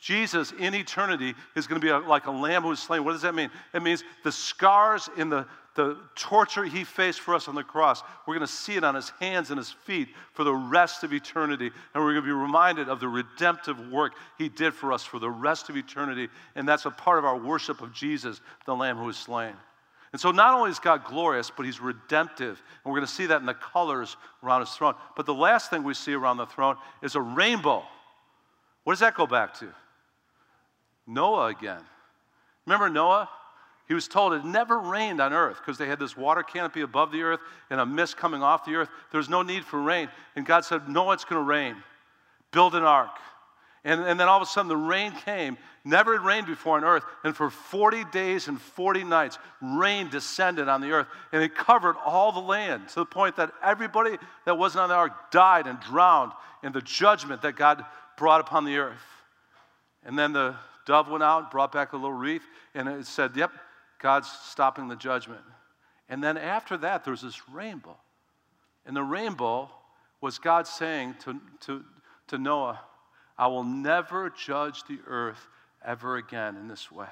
Jesus 0.00 0.52
in 0.58 0.74
eternity 0.74 1.34
is 1.54 1.68
going 1.68 1.80
to 1.80 1.84
be 1.84 1.90
a, 1.90 1.98
like 1.98 2.26
a 2.26 2.32
lamb 2.32 2.62
who 2.62 2.70
was 2.70 2.80
slain. 2.80 3.04
What 3.04 3.12
does 3.12 3.22
that 3.22 3.36
mean? 3.36 3.50
It 3.72 3.82
means 3.82 4.02
the 4.24 4.32
scars 4.32 5.08
in 5.16 5.28
the, 5.28 5.46
the 5.76 5.96
torture 6.16 6.64
he 6.64 6.82
faced 6.82 7.20
for 7.20 7.36
us 7.36 7.46
on 7.46 7.54
the 7.54 7.62
cross, 7.62 8.02
we're 8.26 8.34
going 8.34 8.46
to 8.46 8.52
see 8.52 8.74
it 8.74 8.82
on 8.82 8.96
his 8.96 9.10
hands 9.20 9.50
and 9.50 9.58
his 9.58 9.70
feet 9.70 10.08
for 10.32 10.42
the 10.42 10.54
rest 10.54 11.04
of 11.04 11.12
eternity. 11.12 11.70
And 11.94 12.02
we're 12.02 12.14
going 12.14 12.24
to 12.24 12.28
be 12.28 12.32
reminded 12.32 12.88
of 12.88 12.98
the 12.98 13.08
redemptive 13.08 13.92
work 13.92 14.12
he 14.38 14.48
did 14.48 14.74
for 14.74 14.92
us 14.92 15.04
for 15.04 15.20
the 15.20 15.30
rest 15.30 15.68
of 15.68 15.76
eternity. 15.76 16.28
And 16.56 16.66
that's 16.66 16.84
a 16.84 16.90
part 16.90 17.20
of 17.20 17.24
our 17.24 17.38
worship 17.38 17.80
of 17.80 17.92
Jesus, 17.92 18.40
the 18.66 18.74
Lamb 18.74 18.96
who 18.96 19.04
was 19.04 19.16
slain. 19.16 19.54
And 20.14 20.20
so 20.20 20.30
not 20.30 20.54
only 20.54 20.70
is 20.70 20.78
God 20.78 21.02
glorious, 21.02 21.50
but 21.50 21.66
he's 21.66 21.80
redemptive. 21.80 22.62
And 22.84 22.92
we're 22.92 23.00
going 23.00 23.06
to 23.08 23.12
see 23.12 23.26
that 23.26 23.40
in 23.40 23.46
the 23.46 23.52
colors 23.52 24.16
around 24.44 24.60
his 24.60 24.70
throne. 24.70 24.94
But 25.16 25.26
the 25.26 25.34
last 25.34 25.70
thing 25.70 25.82
we 25.82 25.92
see 25.92 26.12
around 26.12 26.36
the 26.36 26.46
throne 26.46 26.76
is 27.02 27.16
a 27.16 27.20
rainbow. 27.20 27.82
What 28.84 28.92
does 28.92 29.00
that 29.00 29.16
go 29.16 29.26
back 29.26 29.54
to? 29.54 29.66
Noah 31.08 31.46
again. 31.46 31.80
Remember 32.64 32.88
Noah? 32.88 33.28
He 33.88 33.94
was 33.94 34.06
told 34.06 34.34
it 34.34 34.44
never 34.44 34.78
rained 34.78 35.20
on 35.20 35.32
earth 35.32 35.56
because 35.58 35.78
they 35.78 35.88
had 35.88 35.98
this 35.98 36.16
water 36.16 36.44
canopy 36.44 36.82
above 36.82 37.10
the 37.10 37.22
earth 37.22 37.40
and 37.68 37.80
a 37.80 37.84
mist 37.84 38.16
coming 38.16 38.40
off 38.40 38.64
the 38.64 38.76
earth. 38.76 38.90
There's 39.10 39.28
no 39.28 39.42
need 39.42 39.64
for 39.64 39.82
rain. 39.82 40.08
And 40.36 40.46
God 40.46 40.64
said, 40.64 40.88
No, 40.88 41.10
it's 41.10 41.24
going 41.24 41.40
to 41.40 41.44
rain. 41.44 41.74
Build 42.52 42.76
an 42.76 42.84
ark. 42.84 43.18
And, 43.84 44.00
and 44.00 44.18
then 44.18 44.28
all 44.28 44.40
of 44.40 44.42
a 44.42 44.46
sudden 44.46 44.68
the 44.68 44.76
rain 44.76 45.12
came. 45.12 45.58
Never 45.84 46.14
had 46.14 46.24
rained 46.24 46.46
before 46.46 46.78
on 46.78 46.84
earth. 46.84 47.04
And 47.22 47.36
for 47.36 47.50
40 47.50 48.04
days 48.04 48.48
and 48.48 48.58
40 48.58 49.04
nights, 49.04 49.38
rain 49.60 50.08
descended 50.08 50.68
on 50.68 50.80
the 50.80 50.90
earth. 50.90 51.06
And 51.32 51.42
it 51.42 51.54
covered 51.54 51.96
all 52.04 52.32
the 52.32 52.40
land 52.40 52.88
to 52.90 52.94
the 52.96 53.06
point 53.06 53.36
that 53.36 53.52
everybody 53.62 54.16
that 54.46 54.56
wasn't 54.56 54.82
on 54.82 54.88
the 54.88 54.94
ark 54.94 55.30
died 55.30 55.66
and 55.66 55.78
drowned 55.80 56.32
in 56.62 56.72
the 56.72 56.80
judgment 56.80 57.42
that 57.42 57.56
God 57.56 57.84
brought 58.16 58.40
upon 58.40 58.64
the 58.64 58.78
earth. 58.78 59.04
And 60.02 60.18
then 60.18 60.32
the 60.32 60.54
dove 60.86 61.10
went 61.10 61.22
out, 61.22 61.50
brought 61.50 61.72
back 61.72 61.92
a 61.92 61.96
little 61.96 62.12
wreath, 62.12 62.44
and 62.74 62.88
it 62.88 63.06
said, 63.06 63.32
Yep, 63.36 63.52
God's 64.00 64.30
stopping 64.30 64.88
the 64.88 64.96
judgment. 64.96 65.42
And 66.08 66.22
then 66.22 66.38
after 66.38 66.76
that, 66.78 67.04
there 67.04 67.10
was 67.10 67.22
this 67.22 67.48
rainbow. 67.50 67.96
And 68.86 68.96
the 68.96 69.02
rainbow 69.02 69.70
was 70.20 70.38
God 70.38 70.66
saying 70.66 71.16
to, 71.24 71.40
to, 71.60 71.84
to 72.28 72.38
Noah, 72.38 72.80
I 73.36 73.48
will 73.48 73.64
never 73.64 74.30
judge 74.30 74.84
the 74.84 74.98
earth 75.06 75.48
ever 75.84 76.16
again 76.16 76.56
in 76.56 76.68
this 76.68 76.90
way. 76.90 77.08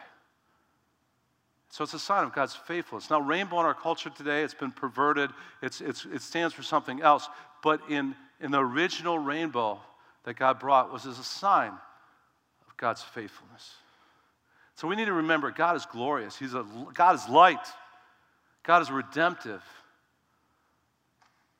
So 1.71 1.85
it's 1.85 1.95
a 1.95 1.99
sign 1.99 2.25
of 2.25 2.35
God's 2.35 2.55
faithfulness. 2.55 3.09
Now, 3.09 3.21
rainbow 3.21 3.61
in 3.61 3.67
our 3.67 3.75
culture 3.75 4.11
today, 4.11 4.43
it's 4.43 4.53
been 4.53 4.73
perverted, 4.73 5.31
it's, 5.63 5.81
it's, 5.81 6.05
it 6.05 6.21
stands 6.21 6.53
for 6.53 6.63
something 6.63 7.01
else. 7.01 7.29
But 7.63 7.81
in, 7.89 8.15
in 8.41 8.51
the 8.51 8.59
original 8.59 9.19
rainbow 9.19 9.81
that 10.25 10.37
God 10.37 10.61
brought 10.61 10.93
was 10.93 11.07
as 11.07 11.19
a 11.19 11.25
sign 11.25 11.71
of 11.71 12.77
God's 12.77 13.03
faithfulness. 13.03 13.75
So 14.75 14.87
we 14.87 14.97
need 14.97 15.07
to 15.07 15.13
remember 15.15 15.51
God 15.51 15.77
is 15.77 15.87
glorious. 15.87 16.37
He's 16.37 16.55
a, 16.55 16.67
God 16.93 17.15
is 17.15 17.29
light. 17.29 17.67
God 18.65 18.83
is 18.83 18.91
redemptive. 18.91 19.63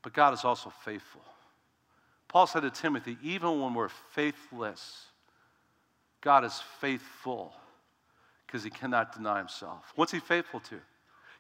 But 0.03 0.13
God 0.13 0.35
is 0.35 0.45
also 0.45 0.71
faithful. 0.85 1.23
Paul 2.33 2.47
said 2.47 2.61
to 2.61 2.71
Timothy, 2.71 3.19
even 3.23 3.61
when 3.61 3.75
we're 3.75 3.91
faithless, 3.91 5.05
God 6.23 6.45
is 6.45 6.63
faithful 6.81 7.53
because 8.47 8.65
he 8.65 8.71
cannot 8.71 9.15
deny 9.15 9.39
himself. 9.39 9.93
What's 9.97 10.13
he 10.13 10.19
faithful 10.19 10.61
to? 10.61 10.81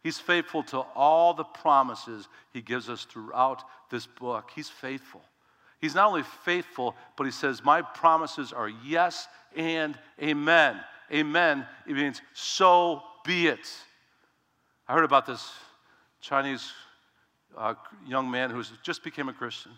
He's 0.02 0.18
faithful 0.18 0.62
to 0.64 0.78
all 0.78 1.33
the 1.33 1.44
promises 1.44 2.28
he 2.52 2.61
gives 2.61 2.90
us 2.90 3.05
throughout 3.05 3.62
this 3.90 4.07
book. 4.07 4.50
He's 4.55 4.68
faithful. 4.68 5.22
He's 5.81 5.94
not 5.94 6.09
only 6.09 6.24
faithful, 6.44 6.94
but 7.16 7.24
he 7.24 7.31
says, 7.33 7.64
My 7.64 7.81
promises 7.81 8.52
are 8.52 8.68
yes 8.68 9.28
and 9.57 9.98
amen. 10.20 10.78
Amen. 11.11 11.66
It 11.87 11.94
means 11.94 12.20
so 12.35 13.02
be 13.24 13.46
it. 13.46 13.70
I 14.88 14.94
heard 14.94 15.05
about 15.05 15.26
this 15.26 15.52
Chinese 16.20 16.70
uh, 17.57 17.74
young 18.07 18.31
man 18.31 18.50
who 18.50 18.62
just 18.83 19.02
became 19.02 19.28
a 19.28 19.33
Christian. 19.33 19.72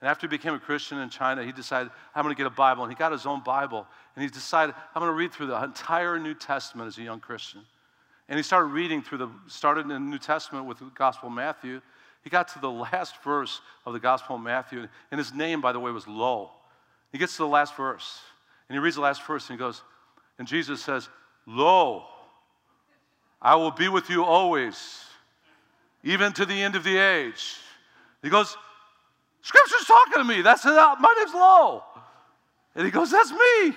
And 0.00 0.08
after 0.08 0.26
he 0.26 0.30
became 0.30 0.54
a 0.54 0.58
Christian 0.58 0.98
in 0.98 1.10
China, 1.10 1.44
he 1.44 1.52
decided, 1.52 1.90
I'm 2.14 2.22
going 2.22 2.34
to 2.34 2.38
get 2.38 2.46
a 2.46 2.54
Bible. 2.54 2.84
And 2.84 2.90
he 2.90 2.96
got 2.96 3.12
his 3.12 3.26
own 3.26 3.42
Bible. 3.42 3.86
And 4.16 4.22
he 4.22 4.30
decided, 4.30 4.74
I'm 4.94 5.00
going 5.00 5.10
to 5.10 5.16
read 5.16 5.32
through 5.32 5.48
the 5.48 5.62
entire 5.62 6.18
New 6.18 6.34
Testament 6.34 6.88
as 6.88 6.96
a 6.96 7.02
young 7.02 7.20
Christian. 7.20 7.60
And 8.28 8.38
he 8.38 8.42
started 8.42 8.68
reading 8.68 9.02
through 9.02 9.18
the, 9.18 9.28
started 9.46 9.82
in 9.82 9.88
the 9.88 9.98
New 9.98 10.18
Testament 10.18 10.64
with 10.64 10.78
the 10.78 10.90
Gospel 10.94 11.28
of 11.28 11.34
Matthew. 11.34 11.82
He 12.22 12.30
got 12.30 12.48
to 12.48 12.58
the 12.60 12.70
last 12.92 13.22
verse 13.22 13.60
of 13.84 13.92
the 13.92 14.00
Gospel 14.00 14.36
of 14.36 14.42
Matthew. 14.42 14.86
And 15.10 15.18
his 15.18 15.34
name, 15.34 15.60
by 15.60 15.72
the 15.72 15.80
way, 15.80 15.90
was 15.90 16.06
Lo. 16.08 16.50
He 17.12 17.18
gets 17.18 17.32
to 17.36 17.42
the 17.42 17.48
last 17.48 17.76
verse. 17.76 18.20
And 18.68 18.76
he 18.76 18.78
reads 18.78 18.96
the 18.96 19.02
last 19.02 19.22
verse 19.26 19.50
and 19.50 19.58
he 19.58 19.62
goes, 19.62 19.82
and 20.38 20.48
Jesus 20.48 20.82
says, 20.82 21.08
Lo, 21.46 22.04
I 23.42 23.56
will 23.56 23.72
be 23.72 23.88
with 23.88 24.08
you 24.08 24.24
always, 24.24 25.04
even 26.04 26.32
to 26.34 26.46
the 26.46 26.62
end 26.62 26.76
of 26.76 26.84
the 26.84 26.96
age. 26.96 27.56
He 28.22 28.30
goes, 28.30 28.56
Scripture's 29.42 29.86
talking 29.86 30.22
to 30.22 30.24
me. 30.24 30.42
That's 30.42 30.64
it. 30.64 30.72
Uh, 30.72 30.96
my 31.00 31.14
name's 31.18 31.34
Lo. 31.34 31.82
And 32.74 32.84
he 32.84 32.90
goes, 32.90 33.10
That's 33.10 33.32
me. 33.32 33.76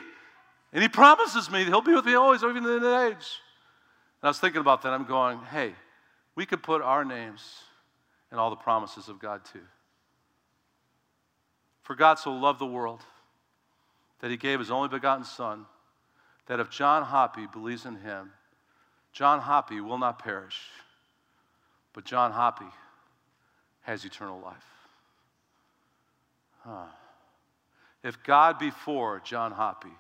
And 0.73 0.81
he 0.81 0.89
promises 0.89 1.51
me 1.51 1.63
he'll 1.63 1.81
be 1.81 1.93
with 1.93 2.05
me 2.05 2.15
always, 2.15 2.43
even 2.43 2.57
in 2.57 2.81
the 2.81 3.05
age. 3.05 3.13
And 3.13 4.23
I 4.23 4.27
was 4.27 4.39
thinking 4.39 4.61
about 4.61 4.81
that. 4.81 4.93
I'm 4.93 5.05
going, 5.05 5.39
hey, 5.51 5.73
we 6.35 6.45
could 6.45 6.63
put 6.63 6.81
our 6.81 7.05
names 7.05 7.41
in 8.31 8.39
all 8.39 8.49
the 8.49 8.55
promises 8.55 9.07
of 9.07 9.19
God 9.19 9.41
too. 9.45 9.61
For 11.83 11.95
God 11.95 12.15
so 12.15 12.33
loved 12.33 12.59
the 12.59 12.65
world 12.65 13.01
that 14.21 14.31
he 14.31 14.37
gave 14.37 14.59
his 14.59 14.71
only 14.71 14.87
begotten 14.87 15.25
Son, 15.25 15.65
that 16.47 16.59
if 16.59 16.69
John 16.69 17.03
Hoppy 17.03 17.45
believes 17.45 17.85
in 17.85 17.97
him, 17.97 18.31
John 19.11 19.41
Hoppy 19.41 19.79
will 19.79 19.99
not 19.99 20.17
perish, 20.17 20.59
but 21.93 22.05
John 22.05 22.31
Hoppy 22.31 22.71
has 23.81 24.05
eternal 24.05 24.39
life. 24.39 24.72
Huh. 26.65 26.85
If 28.03 28.23
God 28.23 28.59
be 28.59 28.71
for 28.71 29.21
John 29.23 29.51
Hoppy, 29.51 29.93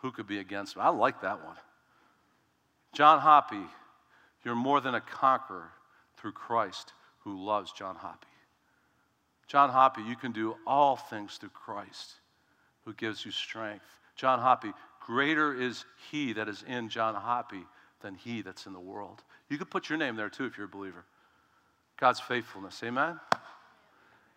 who 0.00 0.10
could 0.10 0.26
be 0.26 0.38
against 0.38 0.76
him? 0.76 0.82
I 0.82 0.88
like 0.88 1.22
that 1.22 1.44
one. 1.44 1.56
John 2.92 3.20
Hoppy, 3.20 3.64
you're 4.44 4.54
more 4.54 4.80
than 4.80 4.94
a 4.94 5.00
conqueror 5.00 5.70
through 6.16 6.32
Christ 6.32 6.92
who 7.20 7.44
loves 7.44 7.72
John 7.72 7.96
Hoppy. 7.96 8.26
John 9.46 9.70
Hoppy, 9.70 10.02
you 10.02 10.16
can 10.16 10.32
do 10.32 10.56
all 10.66 10.96
things 10.96 11.36
through 11.36 11.50
Christ 11.50 12.14
who 12.84 12.92
gives 12.94 13.24
you 13.24 13.30
strength. 13.30 13.84
John 14.16 14.38
Hoppy, 14.38 14.72
greater 15.00 15.54
is 15.54 15.84
he 16.10 16.32
that 16.34 16.48
is 16.48 16.64
in 16.66 16.88
John 16.88 17.14
Hoppy 17.14 17.64
than 18.00 18.14
he 18.14 18.42
that's 18.42 18.66
in 18.66 18.72
the 18.72 18.80
world. 18.80 19.22
You 19.48 19.58
could 19.58 19.70
put 19.70 19.88
your 19.88 19.98
name 19.98 20.16
there 20.16 20.30
too 20.30 20.46
if 20.46 20.56
you're 20.56 20.66
a 20.66 20.70
believer. 20.70 21.04
God's 21.98 22.20
faithfulness. 22.20 22.82
Amen? 22.82 23.20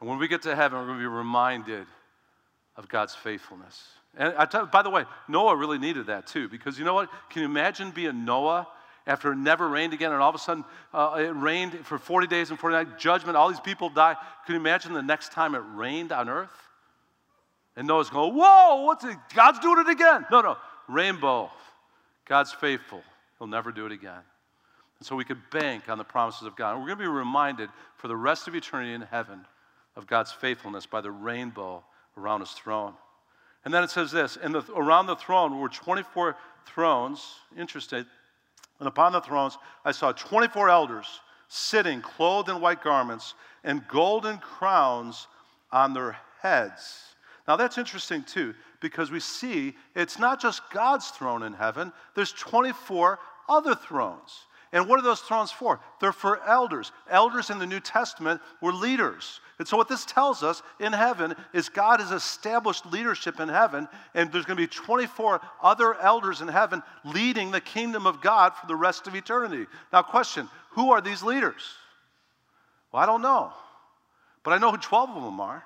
And 0.06 0.12
when 0.12 0.20
we 0.20 0.28
get 0.28 0.44
to 0.44 0.56
heaven, 0.56 0.78
we're 0.78 0.86
going 0.86 1.00
to 1.00 1.02
be 1.02 1.08
reminded 1.08 1.88
of 2.78 2.88
God's 2.88 3.15
faithfulness. 3.15 3.88
And 4.15 4.36
I 4.38 4.46
tell, 4.46 4.68
by 4.68 4.84
the 4.84 4.91
way, 4.91 5.04
Noah 5.28 5.56
really 5.56 5.80
needed 5.80 6.06
that 6.06 6.28
too, 6.28 6.48
because 6.48 6.78
you 6.78 6.86
know 6.86 6.94
what? 6.94 7.10
Can 7.32 7.41
you 7.41 7.48
imagine 7.48 7.89
being 7.89 8.24
Noah 8.24 8.68
after 9.08 9.32
it 9.32 9.38
never 9.38 9.68
rained 9.68 9.94
again, 9.94 10.12
and 10.12 10.22
all 10.22 10.30
of 10.30 10.36
a 10.36 10.38
sudden 10.38 10.63
uh, 10.94 11.15
it 11.18 11.36
rained 11.36 11.88
for 11.88 11.98
40 11.98 12.28
days 12.28 12.52
and 12.52 12.60
40 12.60 12.76
nights, 12.76 13.02
judgment, 13.02 13.36
all 13.36 13.50
these 13.50 13.60
people 13.60 13.89
die. 13.89 14.15
Can 14.46 14.54
you 14.54 14.60
imagine 14.60 14.94
the 14.94 15.02
next 15.02 15.32
time 15.32 15.56
it 15.56 15.63
rained 15.74 16.12
on 16.12 16.30
earth? 16.30 16.54
And 17.76 17.88
Noah's 17.88 18.12
going, 18.12 18.36
Whoa, 18.36 18.84
what's 18.84 19.04
it? 19.06 19.18
God's 19.34 19.58
doing 19.58 19.88
it 19.88 19.89
again. 19.89 20.24
No, 20.32 20.41
no, 20.41 20.58
rainbow. 20.88 21.50
God's 22.26 22.54
faithful. 22.54 23.02
He'll 23.39 23.48
never 23.48 23.72
do 23.72 23.88
it 23.88 23.91
again. 23.91 24.22
And 25.00 25.08
so 25.08 25.15
we 25.15 25.26
could 25.26 25.50
bank 25.50 25.89
on 25.89 25.98
the 25.98 26.04
promises 26.04 26.44
of 26.44 26.56
God. 26.56 26.74
And 26.74 26.82
we're 26.82 26.89
going 26.89 27.00
to 27.00 27.06
be 27.06 27.10
reminded 27.10 27.70
for 27.98 28.08
the 28.08 28.15
rest 28.15 28.48
of 28.48 28.54
eternity 28.54 28.94
in 28.94 29.02
heaven 29.02 29.48
of 29.95 30.08
God's 30.08 30.31
faithfulness 30.31 30.86
by 30.86 31.01
the 31.01 31.12
rainbow 31.12 31.84
around 32.17 32.41
his 32.41 32.51
throne. 32.51 32.93
And 33.63 33.73
then 33.73 33.84
it 33.84 33.89
says 33.89 34.12
this, 34.12 34.38
and 34.41 34.53
the, 34.53 34.63
around 34.75 35.08
the 35.08 35.15
throne 35.15 35.60
were 35.60 35.69
24 35.69 36.36
thrones, 36.65 37.36
interesting, 37.58 38.05
and 38.79 38.88
upon 38.88 39.13
the 39.13 39.21
thrones 39.21 39.58
I 39.84 39.91
saw 39.91 40.12
24 40.12 40.69
elders 40.69 41.08
sitting, 41.47 42.01
clothed 42.01 42.49
in 42.49 42.60
white 42.60 42.84
garments, 42.84 43.34
and 43.63 43.88
golden 43.88 44.38
crowns 44.38 45.27
on 45.71 45.93
their 45.93 46.17
heads. 46.41 47.15
Now 47.47 47.55
that's 47.55 47.77
interesting 47.77 48.23
too, 48.23 48.53
because 48.81 49.12
we 49.12 49.19
see 49.19 49.75
it's 49.95 50.19
not 50.19 50.41
just 50.41 50.62
God's 50.71 51.10
throne 51.10 51.43
in 51.43 51.53
heaven, 51.53 51.91
there's 52.15 52.31
24 52.34 53.19
other 53.47 53.75
thrones. 53.75 54.45
And 54.71 54.88
what 54.88 54.99
are 54.99 55.04
those 55.04 55.21
thrones 55.21 55.51
for? 55.51 55.80
They're 56.01 56.12
for 56.12 56.43
elders. 56.43 56.91
Elders 57.10 57.49
in 57.49 57.60
the 57.60 57.65
New 57.65 57.80
Testament 57.80 58.41
were 58.62 58.73
leaders. 58.73 59.39
And 59.58 59.67
so, 59.67 59.78
what 59.78 59.88
this 59.88 60.06
tells 60.06 60.43
us 60.43 60.62
in 60.80 60.91
heaven 60.91 61.34
is 61.54 61.69
God 61.69 62.01
has 62.01 62.12
established 62.12 62.86
leadership 62.86 63.39
in 63.39 63.47
heaven, 63.47 63.88
and 64.13 64.32
there's 64.32 64.45
going 64.45 64.58
to 64.58 64.63
be 64.63 64.67
24 64.67 65.39
other 65.63 65.95
elders 66.01 66.41
in 66.41 66.47
heaven 66.47 66.84
leading 67.06 67.51
the 67.51 67.62
kingdom 67.62 68.06
of 68.06 68.21
God 68.21 68.54
for 68.54 68.67
the 68.67 68.75
rest 68.75 69.08
of 69.08 69.15
eternity. 69.15 69.65
Now, 69.93 70.01
question 70.01 70.49
who 70.71 70.91
are 70.91 70.99
these 70.99 71.23
leaders? 71.23 71.63
Well, 72.91 73.01
I 73.01 73.06
don't 73.06 73.21
know, 73.21 73.54
but 74.43 74.51
I 74.51 74.58
know 74.58 74.71
who 74.71 74.78
12 74.78 75.10
of 75.12 75.23
them 75.23 75.39
are. 75.39 75.63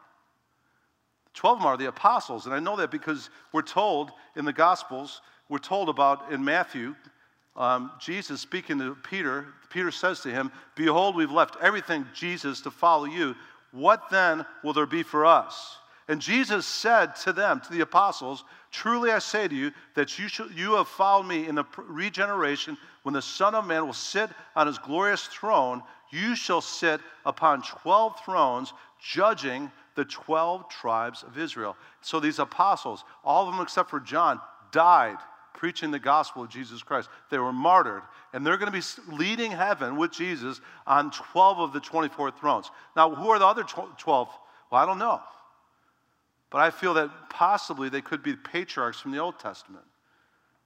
12 1.34 1.58
of 1.58 1.62
them 1.62 1.68
are 1.68 1.78
the 1.78 1.88
apostles, 1.88 2.46
and 2.46 2.54
I 2.54 2.60
know 2.60 2.76
that 2.76 2.92
because 2.92 3.30
we're 3.54 3.62
told 3.62 4.12
in 4.36 4.46
the 4.46 4.54
Gospels, 4.54 5.22
we're 5.48 5.58
told 5.58 5.90
about 5.90 6.32
in 6.32 6.44
Matthew, 6.44 6.96
um, 7.60 7.92
Jesus 8.00 8.40
speaking 8.40 8.80
to 8.80 8.96
Peter, 8.96 9.48
Peter 9.70 9.92
says 9.92 10.22
to 10.22 10.30
him, 10.30 10.52
Behold, 10.76 11.16
we've 11.16 11.32
left 11.32 11.58
everything, 11.62 12.08
Jesus, 12.14 12.62
to 12.62 12.72
follow 12.72 13.06
you. 13.06 13.36
What 13.72 14.10
then 14.10 14.46
will 14.64 14.74
there 14.74 14.86
be 14.86 15.04
for 15.04 15.26
us? 15.26 15.78
And 16.08 16.20
Jesus 16.20 16.66
said 16.66 17.16
to 17.18 17.34
them, 17.34 17.60
to 17.62 17.72
the 17.72 17.82
apostles, 17.82 18.44
Truly 18.72 19.12
I 19.12 19.20
say 19.20 19.48
to 19.48 19.56
you 19.56 19.72
that 19.96 20.18
you, 20.18 20.28
shall, 20.28 20.50
you 20.52 20.76
have 20.76 20.88
followed 20.88 21.28
me 21.28 21.48
in 21.48 21.56
the 21.56 21.66
regeneration 21.78 22.78
when 23.04 23.14
the 23.14 23.22
Son 23.22 23.54
of 23.54 23.68
Man 23.68 23.86
will 23.86 23.94
sit 23.94 24.30
on 24.56 24.66
his 24.68 24.78
glorious 24.78 25.26
throne. 25.28 25.84
You 26.12 26.36
shall 26.36 26.62
sit 26.62 27.02
upon 27.26 27.62
12 27.62 28.20
thrones, 28.24 28.74
judging 29.00 29.72
the 29.96 30.06
12 30.06 30.70
tribes 30.70 31.24
of 31.24 31.38
Israel. 31.38 31.76
So 32.02 32.20
these 32.20 32.40
apostles, 32.40 33.04
all 33.24 33.48
of 33.48 33.54
them 33.54 33.62
except 33.62 33.90
for 33.90 34.00
John, 34.00 34.40
died 34.72 35.18
preaching 35.60 35.92
the 35.92 36.00
gospel 36.00 36.42
of 36.42 36.50
Jesus 36.50 36.82
Christ. 36.82 37.10
They 37.30 37.38
were 37.38 37.52
martyred, 37.52 38.04
and 38.32 38.48
they're 38.48 38.56
going 38.56 38.72
to 38.72 38.80
be 38.80 39.14
leading 39.14 39.52
heaven 39.52 39.98
with 39.98 40.10
Jesus 40.10 40.62
on 40.88 41.12
12 41.12 41.60
of 41.60 41.74
the 41.74 41.82
24 41.82 42.32
thrones. 42.32 42.72
Now, 42.96 43.14
who 43.14 43.30
are 43.30 43.38
the 43.38 43.46
other 43.46 43.64
12? 43.64 43.98
Well, 44.06 44.82
I 44.82 44.86
don't 44.86 45.00
know. 45.00 45.22
But 46.50 46.62
I 46.62 46.72
feel 46.72 46.94
that 46.94 47.12
possibly 47.30 47.90
they 47.90 48.00
could 48.00 48.24
be 48.24 48.38
patriarchs 48.38 49.02
from 49.02 49.12
the 49.12 49.18
Old 49.18 49.38
Testament. 49.38 49.84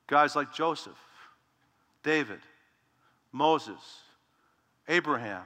Guys 0.05 0.35
like 0.35 0.53
Joseph, 0.53 0.99
David, 2.03 2.41
Moses, 3.31 3.81
Abraham. 4.87 5.41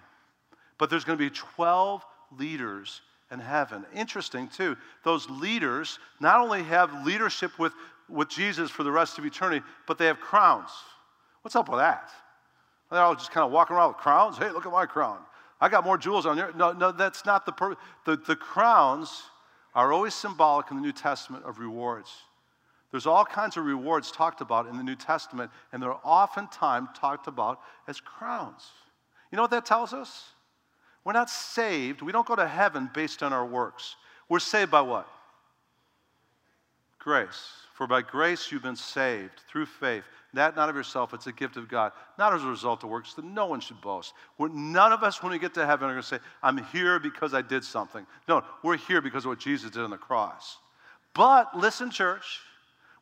But 0.77 0.89
there's 0.89 1.05
going 1.05 1.17
to 1.17 1.23
be 1.23 1.33
12 1.33 2.05
leaders 2.37 3.01
in 3.31 3.39
heaven. 3.39 3.85
Interesting, 3.95 4.49
too. 4.49 4.75
Those 5.05 5.29
leaders 5.29 5.99
not 6.19 6.41
only 6.41 6.63
have 6.63 7.05
leadership 7.05 7.57
with 7.57 7.71
with 8.09 8.29
Jesus 8.29 8.69
for 8.69 8.83
the 8.83 8.91
rest 8.91 9.17
of 9.17 9.25
eternity, 9.25 9.65
but 9.87 9.97
they 9.97 10.05
have 10.05 10.19
crowns. 10.19 10.69
What's 11.41 11.55
up 11.55 11.69
with 11.69 11.79
that? 11.79 12.09
They're 12.91 13.01
all 13.01 13.15
just 13.15 13.31
kind 13.31 13.45
of 13.45 13.51
walking 13.51 13.75
around 13.75 13.89
with 13.89 13.97
crowns. 13.97 14.37
Hey, 14.37 14.51
look 14.51 14.65
at 14.65 14.71
my 14.71 14.85
crown. 14.85 15.19
I 15.59 15.69
got 15.69 15.83
more 15.83 15.97
jewels 15.97 16.25
on 16.25 16.37
there. 16.37 16.51
No, 16.55 16.71
no, 16.71 16.91
that's 16.91 17.25
not 17.25 17.45
the 17.45 17.51
purpose. 17.51 17.83
The, 18.05 18.15
the 18.15 18.35
crowns 18.35 19.23
are 19.75 19.91
always 19.91 20.13
symbolic 20.13 20.71
in 20.71 20.77
the 20.77 20.83
New 20.83 20.91
Testament 20.91 21.43
of 21.45 21.59
rewards. 21.59 22.11
There's 22.91 23.05
all 23.05 23.25
kinds 23.25 23.57
of 23.57 23.65
rewards 23.65 24.11
talked 24.11 24.39
about 24.41 24.67
in 24.67 24.77
the 24.77 24.83
New 24.83 24.95
Testament, 24.95 25.51
and 25.73 25.83
they're 25.83 25.97
oftentimes 26.03 26.89
talked 26.95 27.27
about 27.27 27.59
as 27.87 27.99
crowns. 27.99 28.69
You 29.31 29.35
know 29.35 29.41
what 29.41 29.51
that 29.51 29.65
tells 29.65 29.93
us? 29.93 30.29
We're 31.03 31.13
not 31.13 31.29
saved. 31.29 32.01
We 32.01 32.11
don't 32.11 32.25
go 32.25 32.35
to 32.35 32.47
heaven 32.47 32.89
based 32.93 33.23
on 33.23 33.33
our 33.33 33.45
works. 33.45 33.95
We're 34.29 34.39
saved 34.39 34.71
by 34.71 34.81
what? 34.81 35.07
Grace. 37.07 37.53
For 37.73 37.87
by 37.87 38.01
grace 38.01 38.51
you've 38.51 38.63
been 38.63 38.75
saved 38.75 39.39
through 39.47 39.67
faith. 39.67 40.03
That 40.33 40.57
not 40.57 40.67
of 40.67 40.75
yourself, 40.75 41.13
it's 41.13 41.25
a 41.27 41.31
gift 41.31 41.55
of 41.55 41.69
God, 41.69 41.93
not 42.19 42.33
as 42.33 42.43
a 42.43 42.47
result 42.47 42.83
of 42.83 42.89
works, 42.89 43.13
that 43.13 43.23
no 43.23 43.45
one 43.45 43.61
should 43.61 43.79
boast. 43.79 44.11
We're, 44.37 44.49
none 44.49 44.91
of 44.91 45.03
us, 45.03 45.23
when 45.23 45.31
we 45.31 45.39
get 45.39 45.53
to 45.53 45.65
heaven, 45.65 45.87
are 45.87 45.93
going 45.93 46.01
to 46.01 46.07
say, 46.07 46.19
I'm 46.43 46.57
here 46.57 46.99
because 46.99 47.33
I 47.33 47.41
did 47.41 47.63
something. 47.63 48.05
No, 48.27 48.43
we're 48.61 48.75
here 48.75 48.99
because 48.99 49.23
of 49.23 49.29
what 49.29 49.39
Jesus 49.39 49.71
did 49.71 49.83
on 49.83 49.89
the 49.89 49.95
cross. 49.95 50.57
But 51.13 51.57
listen, 51.57 51.91
church, 51.91 52.41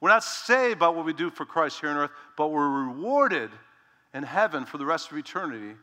we're 0.02 0.10
not 0.10 0.24
saved 0.24 0.78
by 0.78 0.90
what 0.90 1.04
we 1.04 1.14
do 1.14 1.32
for 1.32 1.44
Christ 1.44 1.82
here 1.82 1.90
on 1.90 1.98
earth, 1.98 2.12
but 2.38 2.50
we're 2.50 2.86
rewarded 2.86 3.50
in 4.14 4.22
heaven 4.22 4.66
for 4.66 4.78
the 4.78 4.86
rest 4.86 5.12
of 5.12 5.18
eternity 5.18 5.74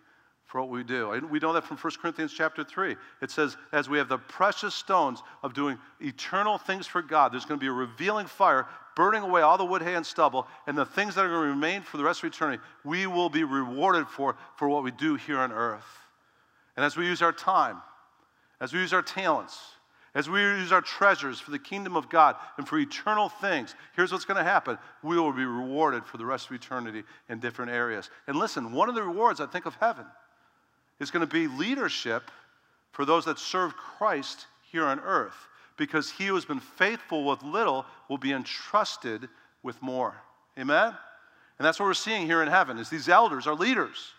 for 0.53 0.61
what 0.61 0.69
we 0.69 0.85
do. 0.85 1.13
And 1.13 1.31
we 1.31 1.39
know 1.39 1.55
that 1.55 1.65
from 1.65 1.79
1 1.79 1.93
Corinthians 2.03 2.31
chapter 2.31 2.63
3. 2.63 2.95
It 3.23 3.31
says, 3.31 3.57
as 3.73 3.89
we 3.89 3.97
have 3.97 4.11
the 4.11 4.19
precious 4.19 4.75
stones 4.75 5.23
of 5.43 5.55
doing 5.55 5.79
eternal 5.99 6.59
things 6.59 6.87
for 6.87 7.01
God, 7.01 7.33
there's 7.33 7.47
going 7.47 7.59
to 7.59 7.65
be 7.65 7.69
a 7.69 7.73
revealing 7.73 8.27
fire 8.27 8.67
burning 8.95 9.23
away 9.23 9.41
all 9.41 9.57
the 9.57 9.65
wood, 9.65 9.81
hay, 9.81 9.95
and 9.95 10.05
stubble, 10.05 10.47
and 10.67 10.77
the 10.77 10.85
things 10.85 11.15
that 11.15 11.25
are 11.25 11.29
going 11.29 11.45
to 11.45 11.49
remain 11.49 11.81
for 11.81 11.97
the 11.97 12.05
rest 12.05 12.23
of 12.23 12.31
eternity, 12.31 12.63
we 12.85 13.07
will 13.07 13.31
be 13.31 13.45
rewarded 13.45 14.07
for, 14.07 14.37
for 14.57 14.69
what 14.69 14.85
we 14.85 14.91
do 14.91 15.15
here 15.15 15.39
on 15.39 15.51
earth. 15.53 15.87
And 16.77 16.85
as 16.85 16.99
we 16.99 17.07
use 17.07 17.23
our 17.23 17.33
time, 17.33 17.81
as 18.61 18.75
we 18.75 18.81
use 18.81 18.93
our 18.93 19.01
talents, 19.01 19.59
as 20.15 20.29
we 20.29 20.43
use 20.43 20.71
our 20.71 20.83
treasures 20.83 21.41
for 21.41 21.51
the 21.51 21.59
kingdom 21.59 21.97
of 21.97 22.11
God 22.11 22.37
and 22.59 22.69
for 22.69 22.79
eternal 22.79 23.31
things, 23.31 23.75
here's 23.97 24.13
what's 24.13 24.27
going 24.27 24.37
to 24.37 24.45
happen. 24.45 24.77
We 25.03 25.19
will 25.19 25.33
be 25.33 25.47
rewarded 25.47 26.05
for 26.05 26.19
the 26.19 26.27
rest 26.27 26.51
of 26.51 26.57
eternity 26.57 27.05
in 27.31 27.41
different 27.41 27.71
areas. 27.71 28.11
And 28.27 28.37
listen, 28.37 28.73
one 28.73 28.91
of 28.91 28.95
the 28.95 29.03
rewards, 29.03 29.41
I 29.41 29.47
think, 29.47 29.65
of 29.65 29.77
heaven 29.77 30.05
is 31.03 31.11
going 31.11 31.27
to 31.27 31.33
be 31.33 31.49
leadership 31.49 32.31
for 32.93 33.05
those 33.05 33.25
that 33.25 33.39
serve 33.39 33.77
Christ 33.77 34.47
here 34.71 34.85
on 34.85 35.01
earth 35.01 35.35
because 35.77 36.11
he 36.11 36.27
who 36.27 36.35
has 36.37 36.45
been 36.45 36.61
faithful 36.61 37.25
with 37.25 37.43
little 37.43 37.85
will 38.09 38.19
be 38.19 38.33
entrusted 38.33 39.29
with 39.63 39.81
more. 39.83 40.15
Amen? 40.59 40.95
And 41.59 41.67
that's 41.67 41.81
what 41.81 41.87
we're 41.87 41.95
seeing 41.95 42.27
here 42.27 42.43
in 42.43 42.49
heaven 42.49 42.79
is 42.79 42.89
these 42.89 43.09
elders 43.09 43.47
are 43.47 43.55
leaders. 43.55 44.13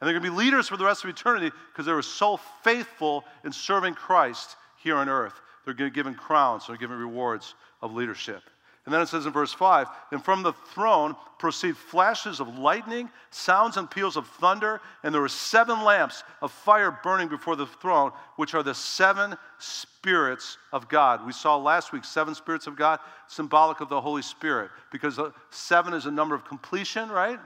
And 0.00 0.06
they're 0.06 0.18
going 0.18 0.24
to 0.24 0.30
be 0.30 0.36
leaders 0.36 0.68
for 0.68 0.76
the 0.76 0.84
rest 0.84 1.04
of 1.04 1.10
eternity 1.10 1.50
because 1.72 1.86
they 1.86 1.92
were 1.92 2.02
so 2.02 2.38
faithful 2.62 3.24
in 3.44 3.52
serving 3.52 3.94
Christ 3.94 4.56
here 4.82 4.96
on 4.96 5.08
earth. 5.08 5.34
They're 5.64 5.90
given 5.90 6.14
crowns, 6.14 6.66
they're 6.66 6.76
given 6.76 6.98
rewards 6.98 7.54
of 7.82 7.94
leadership. 7.94 8.42
And 8.88 8.94
then 8.94 9.02
it 9.02 9.08
says 9.08 9.26
in 9.26 9.32
verse 9.32 9.52
5 9.52 9.86
And 10.12 10.24
from 10.24 10.42
the 10.42 10.54
throne 10.72 11.14
proceed 11.38 11.76
flashes 11.76 12.40
of 12.40 12.56
lightning, 12.56 13.10
sounds 13.28 13.76
and 13.76 13.90
peals 13.90 14.16
of 14.16 14.26
thunder, 14.26 14.80
and 15.02 15.12
there 15.12 15.20
were 15.20 15.28
seven 15.28 15.84
lamps 15.84 16.22
of 16.40 16.50
fire 16.50 16.98
burning 17.02 17.28
before 17.28 17.54
the 17.54 17.66
throne, 17.66 18.12
which 18.36 18.54
are 18.54 18.62
the 18.62 18.74
seven 18.74 19.36
spirits 19.58 20.56
of 20.72 20.88
God. 20.88 21.26
We 21.26 21.34
saw 21.34 21.58
last 21.58 21.92
week 21.92 22.02
seven 22.02 22.34
spirits 22.34 22.66
of 22.66 22.76
God, 22.76 22.98
symbolic 23.26 23.82
of 23.82 23.90
the 23.90 24.00
Holy 24.00 24.22
Spirit, 24.22 24.70
because 24.90 25.20
seven 25.50 25.92
is 25.92 26.06
a 26.06 26.10
number 26.10 26.34
of 26.34 26.46
completion, 26.46 27.10
right? 27.10 27.38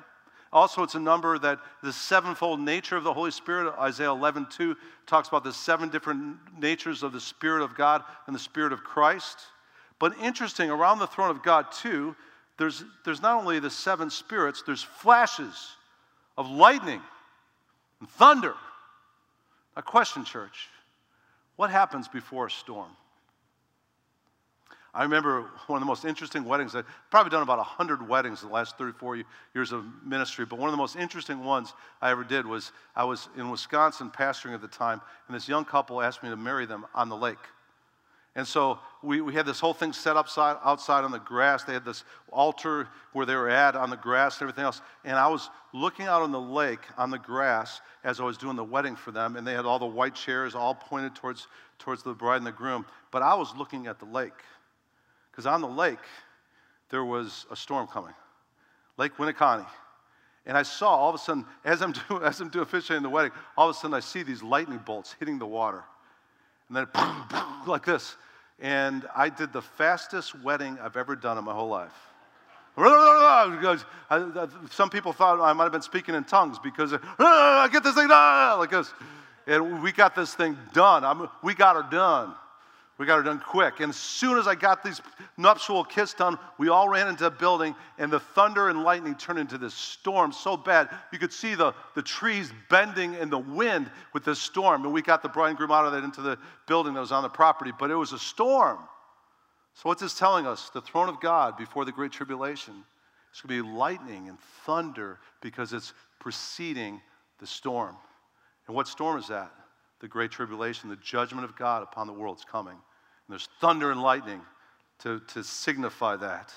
Also, 0.52 0.84
it's 0.84 0.94
a 0.94 1.00
number 1.00 1.40
that 1.40 1.58
the 1.82 1.92
sevenfold 1.92 2.60
nature 2.60 2.96
of 2.96 3.02
the 3.02 3.12
Holy 3.12 3.32
Spirit, 3.32 3.74
Isaiah 3.80 4.12
11, 4.12 4.46
2, 4.48 4.76
talks 5.08 5.26
about 5.26 5.42
the 5.42 5.52
seven 5.52 5.88
different 5.88 6.36
natures 6.56 7.02
of 7.02 7.12
the 7.12 7.20
Spirit 7.20 7.64
of 7.64 7.74
God 7.74 8.04
and 8.28 8.36
the 8.36 8.38
Spirit 8.40 8.72
of 8.72 8.84
Christ. 8.84 9.40
But 10.02 10.18
interesting, 10.20 10.68
around 10.68 10.98
the 10.98 11.06
throne 11.06 11.30
of 11.30 11.44
God, 11.44 11.70
too, 11.70 12.16
there's, 12.58 12.82
there's 13.04 13.22
not 13.22 13.38
only 13.38 13.60
the 13.60 13.70
seven 13.70 14.10
spirits, 14.10 14.64
there's 14.66 14.82
flashes 14.82 15.76
of 16.36 16.50
lightning 16.50 17.00
and 18.00 18.08
thunder. 18.08 18.54
A 19.76 19.82
question, 19.82 20.24
church 20.24 20.68
what 21.54 21.70
happens 21.70 22.08
before 22.08 22.46
a 22.46 22.50
storm? 22.50 22.90
I 24.92 25.04
remember 25.04 25.42
one 25.68 25.76
of 25.76 25.80
the 25.80 25.86
most 25.86 26.04
interesting 26.04 26.44
weddings. 26.46 26.74
I've 26.74 26.84
probably 27.08 27.30
done 27.30 27.44
about 27.44 27.58
100 27.58 28.08
weddings 28.08 28.42
in 28.42 28.48
the 28.48 28.54
last 28.54 28.76
34 28.78 29.22
years 29.54 29.70
of 29.70 29.84
ministry, 30.04 30.44
but 30.44 30.58
one 30.58 30.68
of 30.68 30.72
the 30.72 30.78
most 30.78 30.96
interesting 30.96 31.44
ones 31.44 31.74
I 32.00 32.10
ever 32.10 32.24
did 32.24 32.44
was 32.44 32.72
I 32.96 33.04
was 33.04 33.28
in 33.36 33.50
Wisconsin 33.50 34.10
pastoring 34.10 34.52
at 34.52 34.62
the 34.62 34.66
time, 34.66 35.00
and 35.28 35.36
this 35.36 35.48
young 35.48 35.64
couple 35.64 36.02
asked 36.02 36.24
me 36.24 36.28
to 36.30 36.36
marry 36.36 36.66
them 36.66 36.86
on 36.92 37.08
the 37.08 37.16
lake. 37.16 37.38
And 38.34 38.46
so 38.46 38.78
we, 39.02 39.20
we 39.20 39.34
had 39.34 39.44
this 39.44 39.60
whole 39.60 39.74
thing 39.74 39.92
set 39.92 40.16
up 40.16 40.26
outside 40.38 41.04
on 41.04 41.10
the 41.10 41.18
grass. 41.18 41.64
They 41.64 41.74
had 41.74 41.84
this 41.84 42.04
altar 42.30 42.88
where 43.12 43.26
they 43.26 43.34
were 43.34 43.50
at 43.50 43.76
on 43.76 43.90
the 43.90 43.96
grass 43.96 44.40
and 44.40 44.48
everything 44.48 44.64
else. 44.64 44.80
And 45.04 45.16
I 45.16 45.28
was 45.28 45.50
looking 45.74 46.06
out 46.06 46.22
on 46.22 46.32
the 46.32 46.40
lake 46.40 46.80
on 46.96 47.10
the 47.10 47.18
grass 47.18 47.82
as 48.04 48.20
I 48.20 48.24
was 48.24 48.38
doing 48.38 48.56
the 48.56 48.64
wedding 48.64 48.96
for 48.96 49.10
them. 49.10 49.36
And 49.36 49.46
they 49.46 49.52
had 49.52 49.66
all 49.66 49.78
the 49.78 49.86
white 49.86 50.14
chairs 50.14 50.54
all 50.54 50.74
pointed 50.74 51.14
towards, 51.14 51.46
towards 51.78 52.02
the 52.02 52.14
bride 52.14 52.38
and 52.38 52.46
the 52.46 52.52
groom. 52.52 52.86
But 53.10 53.22
I 53.22 53.34
was 53.34 53.54
looking 53.54 53.86
at 53.86 53.98
the 53.98 54.06
lake. 54.06 54.32
Because 55.30 55.46
on 55.46 55.60
the 55.60 55.68
lake, 55.68 55.98
there 56.88 57.04
was 57.04 57.46
a 57.50 57.56
storm 57.56 57.86
coming 57.86 58.14
Lake 58.96 59.16
Winneconne. 59.18 59.66
And 60.46 60.56
I 60.56 60.62
saw 60.62 60.88
all 60.88 61.10
of 61.10 61.14
a 61.14 61.18
sudden, 61.18 61.44
as 61.64 61.82
I'm 61.82 61.92
doing, 62.08 62.22
as 62.22 62.40
I'm 62.40 62.48
doing 62.48 62.62
officiating 62.62 63.02
the 63.02 63.10
wedding, 63.10 63.32
all 63.58 63.68
of 63.68 63.76
a 63.76 63.78
sudden 63.78 63.94
I 63.94 64.00
see 64.00 64.22
these 64.22 64.42
lightning 64.42 64.78
bolts 64.78 65.14
hitting 65.18 65.38
the 65.38 65.46
water 65.46 65.84
and 66.72 66.78
then 66.78 66.86
boom, 66.94 67.24
boom, 67.28 67.68
like 67.68 67.84
this. 67.84 68.16
And 68.58 69.06
I 69.14 69.28
did 69.28 69.52
the 69.52 69.60
fastest 69.60 70.34
wedding 70.42 70.78
I've 70.82 70.96
ever 70.96 71.14
done 71.14 71.36
in 71.36 71.44
my 71.44 71.52
whole 71.52 71.68
life. 71.68 71.92
Some 74.70 74.88
people 74.88 75.12
thought 75.12 75.38
I 75.38 75.52
might 75.52 75.64
have 75.64 75.72
been 75.72 75.82
speaking 75.82 76.14
in 76.14 76.24
tongues 76.24 76.58
because 76.58 76.94
I 76.94 76.98
ah, 77.18 77.68
get 77.70 77.82
this 77.82 77.94
thing 77.94 78.08
done 78.08 78.58
like 78.58 78.70
this. 78.70 78.90
And 79.46 79.82
we 79.82 79.92
got 79.92 80.14
this 80.14 80.34
thing 80.34 80.56
done. 80.72 81.04
I'm, 81.04 81.28
we 81.42 81.54
got 81.54 81.76
her 81.76 81.86
done. 81.90 82.34
We 82.98 83.06
got 83.06 83.16
her 83.16 83.22
done 83.22 83.40
quick. 83.40 83.80
And 83.80 83.90
as 83.90 83.96
soon 83.96 84.38
as 84.38 84.46
I 84.46 84.54
got 84.54 84.84
these 84.84 85.00
nuptial 85.36 85.82
kiss 85.82 86.12
done, 86.12 86.38
we 86.58 86.68
all 86.68 86.88
ran 86.88 87.08
into 87.08 87.26
a 87.26 87.30
building, 87.30 87.74
and 87.98 88.12
the 88.12 88.20
thunder 88.20 88.68
and 88.68 88.82
lightning 88.84 89.14
turned 89.14 89.38
into 89.38 89.58
this 89.58 89.74
storm 89.74 90.30
so 90.30 90.56
bad 90.56 90.90
you 91.10 91.18
could 91.18 91.32
see 91.32 91.54
the, 91.54 91.74
the 91.94 92.02
trees 92.02 92.52
bending 92.68 93.14
in 93.14 93.30
the 93.30 93.38
wind 93.38 93.90
with 94.12 94.24
this 94.24 94.38
storm. 94.38 94.84
And 94.84 94.92
we 94.92 95.02
got 95.02 95.22
the 95.22 95.28
bride 95.28 95.48
and 95.48 95.58
groom 95.58 95.72
out 95.72 95.86
of 95.86 95.92
that 95.92 96.04
into 96.04 96.20
the 96.20 96.38
building 96.68 96.94
that 96.94 97.00
was 97.00 97.12
on 97.12 97.22
the 97.22 97.28
property, 97.28 97.72
but 97.78 97.90
it 97.90 97.96
was 97.96 98.12
a 98.12 98.18
storm. 98.18 98.78
So, 99.74 99.88
what's 99.88 100.02
this 100.02 100.14
telling 100.14 100.46
us? 100.46 100.68
The 100.68 100.82
throne 100.82 101.08
of 101.08 101.18
God 101.20 101.56
before 101.56 101.84
the 101.84 101.92
Great 101.92 102.12
Tribulation. 102.12 102.84
It's 103.30 103.40
going 103.40 103.56
to 103.56 103.64
be 103.64 103.76
lightning 103.76 104.28
and 104.28 104.38
thunder 104.66 105.18
because 105.40 105.72
it's 105.72 105.94
preceding 106.20 107.00
the 107.40 107.46
storm. 107.46 107.96
And 108.66 108.76
what 108.76 108.86
storm 108.86 109.18
is 109.18 109.28
that? 109.28 109.50
The 110.02 110.08
Great 110.08 110.32
Tribulation, 110.32 110.90
the 110.90 110.96
judgment 110.96 111.44
of 111.44 111.56
God 111.56 111.82
upon 111.82 112.08
the 112.08 112.12
world 112.12 112.36
is 112.36 112.44
coming. 112.44 112.74
And 112.74 113.30
there's 113.30 113.48
thunder 113.60 113.92
and 113.92 114.02
lightning 114.02 114.40
to, 114.98 115.20
to 115.28 115.44
signify 115.44 116.16
that. 116.16 116.52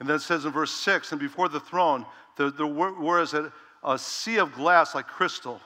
And 0.00 0.08
then 0.08 0.16
it 0.16 0.22
says 0.22 0.44
in 0.44 0.50
verse 0.50 0.72
6 0.72 1.12
and 1.12 1.20
before 1.20 1.48
the 1.48 1.60
throne, 1.60 2.04
there, 2.36 2.50
there 2.50 2.66
were 2.66 3.22
a, 3.22 3.52
a 3.84 3.98
sea 3.98 4.38
of 4.38 4.52
glass 4.52 4.94
like 4.94 5.06
crystal. 5.06 5.60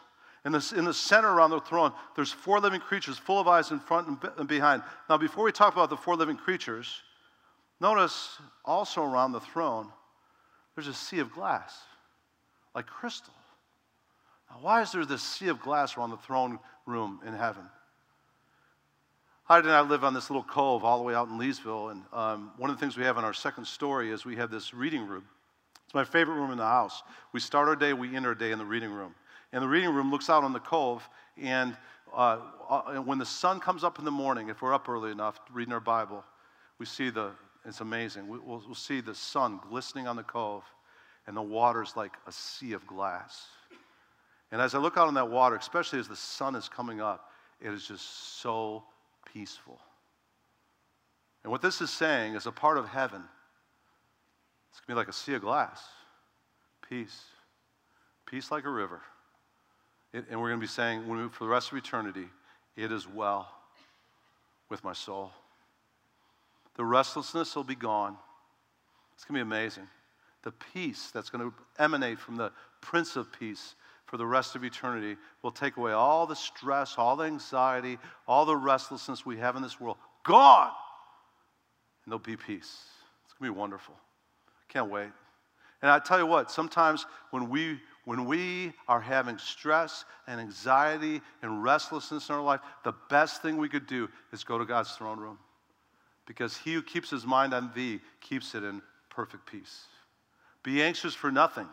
In 0.44 0.52
the, 0.52 0.74
in 0.76 0.84
the 0.84 0.92
center 0.92 1.32
around 1.32 1.50
the 1.50 1.60
throne, 1.60 1.92
there's 2.14 2.30
four 2.30 2.60
living 2.60 2.80
creatures 2.80 3.16
full 3.16 3.40
of 3.40 3.48
eyes 3.48 3.70
in 3.70 3.80
front 3.80 4.06
and, 4.06 4.18
and 4.36 4.46
behind. 4.46 4.82
Now, 5.08 5.16
before 5.16 5.44
we 5.44 5.52
talk 5.52 5.72
about 5.72 5.88
the 5.88 5.96
four 5.96 6.16
living 6.16 6.36
creatures, 6.36 7.02
notice 7.80 8.36
also 8.66 9.02
around 9.02 9.32
the 9.32 9.40
throne, 9.40 9.90
there's 10.74 10.88
a 10.88 10.94
sea 10.94 11.20
of 11.20 11.32
glass 11.32 11.74
like 12.74 12.86
crystal. 12.86 13.32
Now, 14.50 14.58
why 14.60 14.82
is 14.82 14.92
there 14.92 15.06
this 15.06 15.22
sea 15.22 15.48
of 15.48 15.60
glass 15.60 15.96
around 15.96 16.10
the 16.10 16.18
throne 16.18 16.58
room 16.86 17.20
in 17.26 17.34
heaven? 17.34 17.64
Heidi 19.44 19.68
and 19.68 19.76
I 19.76 19.82
live 19.82 20.04
on 20.04 20.14
this 20.14 20.30
little 20.30 20.42
cove 20.42 20.84
all 20.84 20.96
the 20.96 21.04
way 21.04 21.14
out 21.14 21.28
in 21.28 21.38
Leesville, 21.38 21.90
and 21.90 22.02
um, 22.14 22.52
one 22.56 22.70
of 22.70 22.76
the 22.76 22.80
things 22.80 22.96
we 22.96 23.04
have 23.04 23.18
in 23.18 23.24
our 23.24 23.34
second 23.34 23.66
story 23.66 24.10
is 24.10 24.24
we 24.24 24.36
have 24.36 24.50
this 24.50 24.72
reading 24.72 25.06
room. 25.06 25.24
It's 25.84 25.94
my 25.94 26.04
favorite 26.04 26.36
room 26.36 26.50
in 26.50 26.56
the 26.56 26.64
house. 26.64 27.02
We 27.32 27.40
start 27.40 27.68
our 27.68 27.76
day, 27.76 27.92
we 27.92 28.16
end 28.16 28.26
our 28.26 28.34
day 28.34 28.52
in 28.52 28.58
the 28.58 28.64
reading 28.64 28.90
room. 28.90 29.14
And 29.52 29.62
the 29.62 29.68
reading 29.68 29.90
room 29.90 30.10
looks 30.10 30.30
out 30.30 30.44
on 30.44 30.54
the 30.54 30.60
cove, 30.60 31.06
and 31.36 31.76
uh, 32.14 32.38
uh, 32.70 32.82
when 33.02 33.18
the 33.18 33.26
sun 33.26 33.60
comes 33.60 33.84
up 33.84 33.98
in 33.98 34.06
the 34.06 34.10
morning, 34.10 34.48
if 34.48 34.62
we're 34.62 34.72
up 34.72 34.88
early 34.88 35.10
enough 35.10 35.38
reading 35.52 35.74
our 35.74 35.80
Bible, 35.80 36.24
we 36.78 36.86
see 36.86 37.10
the, 37.10 37.30
it's 37.66 37.80
amazing. 37.80 38.28
We, 38.28 38.38
will 38.38 38.62
we'll 38.66 38.74
see 38.74 39.00
the 39.00 39.14
sun 39.14 39.60
glistening 39.68 40.06
on 40.06 40.16
the 40.16 40.22
cove, 40.22 40.64
and 41.26 41.36
the 41.36 41.42
water's 41.42 41.96
like 41.96 42.12
a 42.26 42.32
sea 42.32 42.72
of 42.72 42.86
glass. 42.86 43.46
And 44.54 44.62
as 44.62 44.72
I 44.76 44.78
look 44.78 44.96
out 44.96 45.08
on 45.08 45.14
that 45.14 45.28
water, 45.28 45.56
especially 45.56 45.98
as 45.98 46.06
the 46.06 46.14
sun 46.14 46.54
is 46.54 46.68
coming 46.68 47.00
up, 47.00 47.32
it 47.60 47.72
is 47.72 47.88
just 47.88 48.38
so 48.40 48.84
peaceful. 49.32 49.80
And 51.42 51.50
what 51.50 51.60
this 51.60 51.80
is 51.80 51.90
saying 51.90 52.36
is 52.36 52.46
a 52.46 52.52
part 52.52 52.78
of 52.78 52.86
heaven, 52.86 53.24
it's 54.70 54.78
going 54.78 54.86
to 54.86 54.92
be 54.92 54.94
like 54.94 55.08
a 55.08 55.12
sea 55.12 55.34
of 55.34 55.40
glass. 55.40 55.82
Peace. 56.88 57.24
Peace 58.26 58.52
like 58.52 58.64
a 58.64 58.70
river. 58.70 59.00
It, 60.12 60.26
and 60.30 60.40
we're 60.40 60.50
going 60.50 60.60
to 60.60 60.64
be 60.64 60.70
saying 60.70 61.08
we, 61.08 61.28
for 61.30 61.42
the 61.42 61.50
rest 61.50 61.72
of 61.72 61.78
eternity, 61.78 62.28
it 62.76 62.92
is 62.92 63.08
well 63.08 63.50
with 64.68 64.84
my 64.84 64.92
soul. 64.92 65.32
The 66.76 66.84
restlessness 66.84 67.56
will 67.56 67.64
be 67.64 67.74
gone. 67.74 68.16
It's 69.16 69.24
going 69.24 69.36
to 69.36 69.44
be 69.44 69.48
amazing. 69.48 69.88
The 70.44 70.52
peace 70.72 71.10
that's 71.12 71.28
going 71.28 71.50
to 71.50 71.82
emanate 71.82 72.20
from 72.20 72.36
the 72.36 72.52
Prince 72.80 73.16
of 73.16 73.32
Peace 73.32 73.74
for 74.14 74.18
the 74.18 74.24
rest 74.24 74.54
of 74.54 74.62
eternity 74.62 75.16
will 75.42 75.50
take 75.50 75.76
away 75.76 75.90
all 75.90 76.24
the 76.24 76.36
stress, 76.36 76.94
all 76.98 77.16
the 77.16 77.24
anxiety, 77.24 77.98
all 78.28 78.46
the 78.46 78.56
restlessness 78.56 79.26
we 79.26 79.36
have 79.36 79.56
in 79.56 79.62
this 79.62 79.80
world. 79.80 79.96
Gone! 80.22 80.70
And 82.04 82.12
there'll 82.12 82.20
be 82.20 82.36
peace. 82.36 82.78
It's 83.24 83.34
going 83.36 83.50
to 83.50 83.54
be 83.54 83.58
wonderful. 83.58 83.96
Can't 84.68 84.88
wait. 84.88 85.08
And 85.82 85.90
I 85.90 85.98
tell 85.98 86.20
you 86.20 86.26
what, 86.26 86.48
sometimes 86.48 87.06
when 87.32 87.50
we 87.50 87.80
when 88.04 88.26
we 88.26 88.72
are 88.86 89.00
having 89.00 89.36
stress 89.36 90.04
and 90.28 90.40
anxiety 90.40 91.20
and 91.42 91.64
restlessness 91.64 92.28
in 92.28 92.36
our 92.36 92.40
life, 92.40 92.60
the 92.84 92.94
best 93.10 93.42
thing 93.42 93.56
we 93.56 93.68
could 93.68 93.88
do 93.88 94.08
is 94.32 94.44
go 94.44 94.58
to 94.58 94.64
God's 94.64 94.92
throne 94.92 95.18
room. 95.18 95.40
Because 96.24 96.56
he 96.56 96.74
who 96.74 96.82
keeps 96.82 97.10
his 97.10 97.26
mind 97.26 97.52
on 97.52 97.72
thee 97.74 97.98
keeps 98.20 98.54
it 98.54 98.62
in 98.62 98.80
perfect 99.10 99.44
peace. 99.44 99.86
Be 100.62 100.84
anxious 100.84 101.14
for 101.14 101.32
nothing 101.32 101.66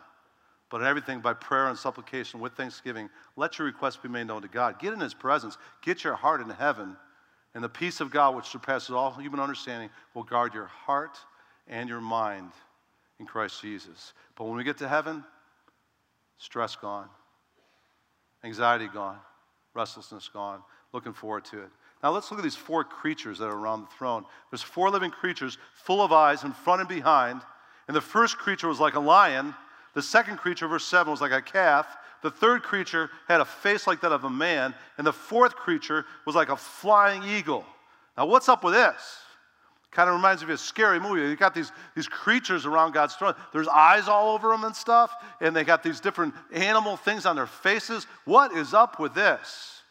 but 0.72 0.80
in 0.80 0.86
everything 0.86 1.20
by 1.20 1.34
prayer 1.34 1.68
and 1.68 1.76
supplication 1.78 2.40
with 2.40 2.54
thanksgiving, 2.54 3.10
let 3.36 3.58
your 3.58 3.66
requests 3.66 3.98
be 3.98 4.08
made 4.08 4.26
known 4.26 4.40
to 4.40 4.48
God. 4.48 4.78
Get 4.78 4.94
in 4.94 5.00
His 5.00 5.12
presence, 5.12 5.58
get 5.82 6.02
your 6.02 6.14
heart 6.14 6.40
in 6.40 6.48
heaven, 6.48 6.96
and 7.54 7.62
the 7.62 7.68
peace 7.68 8.00
of 8.00 8.10
God, 8.10 8.34
which 8.34 8.46
surpasses 8.46 8.88
all 8.88 9.12
human 9.12 9.38
understanding, 9.38 9.90
will 10.14 10.22
guard 10.22 10.54
your 10.54 10.64
heart 10.64 11.18
and 11.68 11.90
your 11.90 12.00
mind 12.00 12.52
in 13.20 13.26
Christ 13.26 13.60
Jesus. 13.60 14.14
But 14.34 14.44
when 14.44 14.56
we 14.56 14.64
get 14.64 14.78
to 14.78 14.88
heaven, 14.88 15.22
stress 16.38 16.74
gone, 16.74 17.10
anxiety 18.42 18.88
gone, 18.88 19.18
restlessness 19.74 20.30
gone. 20.32 20.62
Looking 20.94 21.12
forward 21.12 21.44
to 21.46 21.58
it. 21.58 21.68
Now 22.02 22.12
let's 22.12 22.30
look 22.30 22.40
at 22.40 22.44
these 22.44 22.56
four 22.56 22.82
creatures 22.82 23.38
that 23.38 23.46
are 23.46 23.56
around 23.56 23.82
the 23.82 23.94
throne. 23.98 24.24
There's 24.50 24.62
four 24.62 24.88
living 24.88 25.10
creatures 25.10 25.58
full 25.74 26.02
of 26.02 26.12
eyes 26.12 26.44
in 26.44 26.52
front 26.52 26.80
and 26.80 26.88
behind. 26.88 27.42
And 27.88 27.96
the 27.96 28.00
first 28.00 28.38
creature 28.38 28.68
was 28.68 28.80
like 28.80 28.94
a 28.94 29.00
lion. 29.00 29.54
The 29.94 30.02
second 30.02 30.38
creature, 30.38 30.66
verse 30.68 30.84
7, 30.84 31.10
was 31.10 31.20
like 31.20 31.32
a 31.32 31.42
calf. 31.42 31.86
The 32.22 32.30
third 32.30 32.62
creature 32.62 33.10
had 33.28 33.40
a 33.40 33.44
face 33.44 33.86
like 33.86 34.00
that 34.00 34.12
of 34.12 34.24
a 34.24 34.30
man. 34.30 34.74
And 34.98 35.06
the 35.06 35.12
fourth 35.12 35.56
creature 35.56 36.04
was 36.26 36.34
like 36.34 36.48
a 36.48 36.56
flying 36.56 37.22
eagle. 37.24 37.64
Now, 38.16 38.26
what's 38.26 38.48
up 38.48 38.64
with 38.64 38.74
this? 38.74 39.18
Kind 39.90 40.08
of 40.08 40.16
reminds 40.16 40.42
me 40.42 40.46
of 40.46 40.54
a 40.54 40.58
scary 40.58 40.98
movie. 40.98 41.20
You 41.20 41.36
got 41.36 41.54
these, 41.54 41.70
these 41.94 42.08
creatures 42.08 42.64
around 42.64 42.92
God's 42.92 43.14
throne. 43.14 43.34
There's 43.52 43.68
eyes 43.68 44.08
all 44.08 44.34
over 44.34 44.48
them 44.48 44.64
and 44.64 44.74
stuff, 44.74 45.12
and 45.40 45.54
they 45.54 45.64
got 45.64 45.82
these 45.82 46.00
different 46.00 46.32
animal 46.50 46.96
things 46.96 47.26
on 47.26 47.36
their 47.36 47.46
faces. 47.46 48.06
What 48.24 48.52
is 48.52 48.72
up 48.72 48.98
with 48.98 49.14
this? 49.14 49.82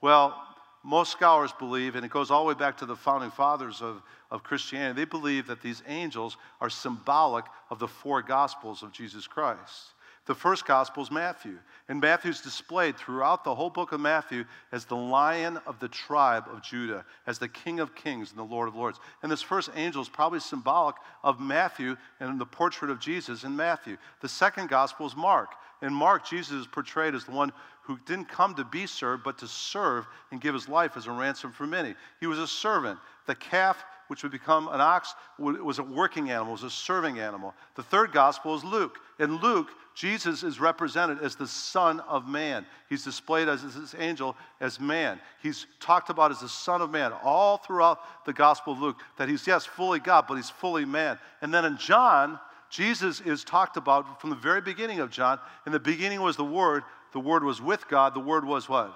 Well, 0.00 0.42
most 0.86 1.10
scholars 1.10 1.52
believe, 1.58 1.96
and 1.96 2.04
it 2.04 2.12
goes 2.12 2.30
all 2.30 2.44
the 2.44 2.48
way 2.48 2.54
back 2.54 2.76
to 2.78 2.86
the 2.86 2.94
founding 2.94 3.32
fathers 3.32 3.82
of, 3.82 4.02
of 4.30 4.44
Christianity, 4.44 5.00
they 5.00 5.04
believe 5.04 5.48
that 5.48 5.60
these 5.60 5.82
angels 5.88 6.36
are 6.60 6.70
symbolic 6.70 7.44
of 7.70 7.80
the 7.80 7.88
four 7.88 8.22
gospels 8.22 8.84
of 8.84 8.92
Jesus 8.92 9.26
Christ. 9.26 9.94
The 10.26 10.34
first 10.34 10.64
gospel 10.64 11.02
is 11.02 11.10
Matthew, 11.10 11.58
and 11.88 12.00
Matthew's 12.00 12.40
displayed 12.40 12.96
throughout 12.96 13.42
the 13.42 13.54
whole 13.54 13.70
book 13.70 13.90
of 13.90 14.00
Matthew 14.00 14.44
as 14.70 14.84
the 14.84 14.96
lion 14.96 15.58
of 15.66 15.80
the 15.80 15.88
tribe 15.88 16.44
of 16.52 16.62
Judah, 16.62 17.04
as 17.26 17.40
the 17.40 17.48
King 17.48 17.80
of 17.80 17.96
kings 17.96 18.30
and 18.30 18.38
the 18.38 18.44
Lord 18.44 18.68
of 18.68 18.76
lords. 18.76 19.00
And 19.22 19.30
this 19.30 19.42
first 19.42 19.70
angel 19.74 20.02
is 20.02 20.08
probably 20.08 20.40
symbolic 20.40 20.96
of 21.24 21.40
Matthew 21.40 21.96
and 22.20 22.40
the 22.40 22.46
portrait 22.46 22.92
of 22.92 23.00
Jesus 23.00 23.42
in 23.42 23.56
Matthew. 23.56 23.96
The 24.20 24.28
second 24.28 24.68
gospel 24.68 25.06
is 25.06 25.16
Mark. 25.16 25.50
In 25.82 25.92
Mark, 25.92 26.26
Jesus 26.26 26.52
is 26.52 26.66
portrayed 26.66 27.14
as 27.14 27.24
the 27.24 27.32
one 27.32 27.52
who 27.82 27.98
didn't 28.06 28.28
come 28.28 28.54
to 28.54 28.64
be 28.64 28.86
served, 28.86 29.22
but 29.22 29.38
to 29.38 29.46
serve 29.46 30.06
and 30.30 30.40
give 30.40 30.54
his 30.54 30.68
life 30.68 30.96
as 30.96 31.06
a 31.06 31.12
ransom 31.12 31.52
for 31.52 31.66
many. 31.66 31.94
He 32.20 32.26
was 32.26 32.38
a 32.38 32.46
servant. 32.46 32.98
The 33.26 33.34
calf 33.34 33.84
which 34.08 34.22
would 34.22 34.32
become 34.32 34.68
an 34.68 34.80
ox, 34.80 35.14
was 35.38 35.78
a 35.78 35.82
working 35.82 36.30
animal, 36.30 36.52
was 36.52 36.62
a 36.62 36.70
serving 36.70 37.18
animal. 37.18 37.54
The 37.74 37.82
third 37.82 38.12
gospel 38.12 38.54
is 38.54 38.62
Luke. 38.62 38.98
In 39.18 39.40
Luke, 39.40 39.68
Jesus 39.94 40.42
is 40.42 40.60
represented 40.60 41.20
as 41.20 41.34
the 41.34 41.46
Son 41.46 42.00
of 42.00 42.28
Man. 42.28 42.66
He's 42.88 43.02
displayed 43.02 43.48
as 43.48 43.62
this 43.62 43.94
angel 43.98 44.36
as 44.60 44.78
man. 44.78 45.20
He's 45.42 45.66
talked 45.80 46.10
about 46.10 46.30
as 46.30 46.40
the 46.40 46.48
Son 46.48 46.82
of 46.82 46.90
Man 46.90 47.12
all 47.22 47.58
throughout 47.58 48.24
the 48.26 48.32
Gospel 48.32 48.74
of 48.74 48.80
Luke, 48.80 49.00
that 49.16 49.28
he's, 49.28 49.46
yes, 49.46 49.64
fully 49.64 49.98
God, 49.98 50.26
but 50.28 50.34
he's 50.34 50.50
fully 50.50 50.84
man. 50.84 51.18
And 51.40 51.52
then 51.52 51.64
in 51.64 51.76
John, 51.76 52.38
Jesus 52.70 53.20
is 53.20 53.44
talked 53.44 53.76
about 53.76 54.20
from 54.20 54.30
the 54.30 54.36
very 54.36 54.60
beginning 54.60 55.00
of 55.00 55.10
John. 55.10 55.38
In 55.66 55.72
the 55.72 55.80
beginning 55.80 56.20
was 56.20 56.36
the 56.36 56.44
Word, 56.44 56.82
the 57.12 57.20
Word 57.20 57.44
was 57.44 57.60
with 57.60 57.88
God, 57.88 58.14
the 58.14 58.20
Word 58.20 58.44
was 58.44 58.68
what? 58.68 58.94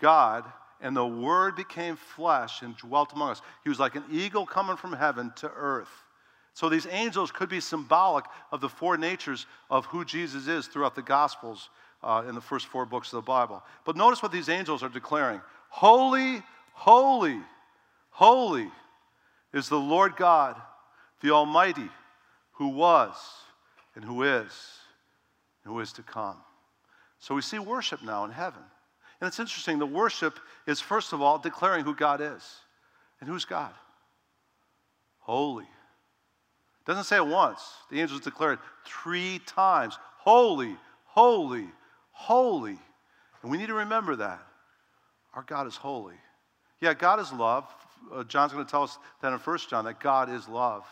God, 0.00 0.44
and 0.80 0.96
the 0.96 1.06
Word 1.06 1.56
became 1.56 1.96
flesh 1.96 2.62
and 2.62 2.76
dwelt 2.76 3.12
among 3.12 3.30
us. 3.30 3.42
He 3.62 3.68
was 3.68 3.80
like 3.80 3.94
an 3.94 4.04
eagle 4.10 4.46
coming 4.46 4.76
from 4.76 4.92
heaven 4.92 5.32
to 5.36 5.50
earth. 5.50 5.88
So 6.52 6.68
these 6.68 6.86
angels 6.88 7.32
could 7.32 7.48
be 7.48 7.60
symbolic 7.60 8.24
of 8.52 8.60
the 8.60 8.68
four 8.68 8.96
natures 8.96 9.46
of 9.70 9.86
who 9.86 10.04
Jesus 10.04 10.46
is 10.46 10.66
throughout 10.66 10.94
the 10.94 11.02
Gospels 11.02 11.68
uh, 12.02 12.22
in 12.28 12.34
the 12.34 12.40
first 12.40 12.66
four 12.66 12.86
books 12.86 13.12
of 13.12 13.16
the 13.16 13.26
Bible. 13.26 13.62
But 13.84 13.96
notice 13.96 14.22
what 14.22 14.30
these 14.30 14.48
angels 14.48 14.82
are 14.82 14.88
declaring 14.88 15.40
Holy, 15.68 16.42
holy, 16.72 17.40
holy 18.10 18.70
is 19.52 19.68
the 19.68 19.80
Lord 19.80 20.16
God, 20.16 20.60
the 21.22 21.30
Almighty, 21.30 21.88
who 22.54 22.68
was 22.68 23.14
and 23.94 24.04
who 24.04 24.22
is 24.22 24.52
and 25.64 25.72
who 25.72 25.80
is 25.80 25.92
to 25.94 26.02
come. 26.02 26.36
So 27.18 27.34
we 27.34 27.42
see 27.42 27.58
worship 27.58 28.02
now 28.02 28.24
in 28.24 28.30
heaven. 28.30 28.62
And 29.20 29.28
it's 29.28 29.38
interesting, 29.38 29.78
the 29.78 29.86
worship 29.86 30.38
is 30.66 30.80
first 30.80 31.12
of 31.12 31.22
all 31.22 31.38
declaring 31.38 31.84
who 31.84 31.94
God 31.94 32.20
is. 32.20 32.42
And 33.20 33.28
who's 33.28 33.44
God? 33.44 33.72
Holy. 35.20 35.66
Doesn't 36.84 37.04
say 37.04 37.16
it 37.16 37.26
once. 37.26 37.62
The 37.90 38.00
angels 38.00 38.20
declare 38.20 38.54
it 38.54 38.58
three 38.84 39.40
times. 39.46 39.98
Holy, 40.18 40.76
holy, 41.06 41.66
holy. 42.12 42.78
And 43.42 43.50
we 43.50 43.56
need 43.56 43.68
to 43.68 43.74
remember 43.74 44.16
that. 44.16 44.42
Our 45.32 45.42
God 45.42 45.66
is 45.66 45.76
holy. 45.76 46.16
Yeah, 46.80 46.92
God 46.92 47.20
is 47.20 47.32
love. 47.32 47.66
Uh, 48.12 48.24
John's 48.24 48.52
going 48.52 48.64
to 48.64 48.70
tell 48.70 48.82
us 48.82 48.98
that 49.22 49.32
in 49.32 49.38
1 49.38 49.58
John 49.70 49.86
that 49.86 50.00
God 50.00 50.28
is 50.28 50.46
love. 50.48 50.84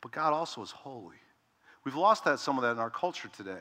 But 0.00 0.12
God 0.12 0.32
also 0.32 0.62
is 0.62 0.70
holy. 0.70 1.16
We've 1.84 1.96
lost 1.96 2.24
that 2.24 2.38
some 2.38 2.56
of 2.56 2.62
that 2.62 2.72
in 2.72 2.78
our 2.78 2.90
culture 2.90 3.28
today. 3.36 3.60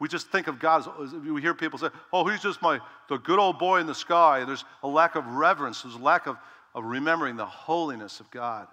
We 0.00 0.08
just 0.08 0.28
think 0.28 0.46
of 0.46 0.58
God 0.58 0.88
as 1.02 1.12
we 1.12 1.40
hear 1.40 1.54
people 1.54 1.78
say, 1.78 1.90
"Oh, 2.12 2.26
he's 2.26 2.40
just 2.40 2.62
my 2.62 2.80
the 3.08 3.18
good 3.18 3.38
old 3.38 3.58
boy 3.58 3.80
in 3.80 3.86
the 3.86 3.94
sky." 3.94 4.44
There's 4.44 4.64
a 4.82 4.88
lack 4.88 5.14
of 5.14 5.26
reverence. 5.26 5.82
There's 5.82 5.94
a 5.94 5.98
lack 5.98 6.26
of, 6.26 6.38
of 6.74 6.84
remembering 6.84 7.36
the 7.36 7.46
holiness 7.46 8.18
of 8.18 8.30
God. 8.30 8.66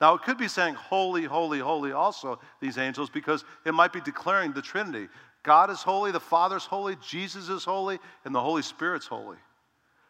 Now, 0.00 0.14
it 0.14 0.22
could 0.22 0.38
be 0.38 0.48
saying 0.48 0.74
holy, 0.74 1.24
holy, 1.24 1.60
holy 1.60 1.92
also, 1.92 2.40
these 2.60 2.76
angels, 2.76 3.08
because 3.08 3.44
it 3.64 3.72
might 3.72 3.92
be 3.92 4.00
declaring 4.00 4.52
the 4.52 4.62
Trinity. 4.62 5.08
God 5.44 5.70
is 5.70 5.82
holy, 5.82 6.10
the 6.10 6.18
Father's 6.18 6.64
holy, 6.64 6.96
Jesus 6.96 7.48
is 7.48 7.64
holy, 7.64 8.00
and 8.24 8.34
the 8.34 8.40
Holy 8.40 8.62
Spirit's 8.62 9.06
holy. 9.06 9.36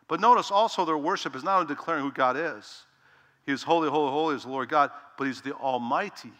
But 0.09 0.21
notice 0.21 0.51
also 0.51 0.85
their 0.85 0.97
worship 0.97 1.37
is 1.37 1.45
not 1.45 1.61
only 1.61 1.75
declaring 1.75 2.03
who 2.03 2.12
God 2.12 2.37
is. 2.38 2.85
He 3.45 3.53
is 3.53 3.63
holy, 3.63 3.89
holy, 3.89 4.11
holy 4.11 4.37
is 4.37 4.45
the 4.45 4.51
Lord 4.51 4.69
God, 4.69 4.91
but 5.19 5.27
He's 5.27 5.41
the 5.41 5.55
Almighty. 5.55 6.33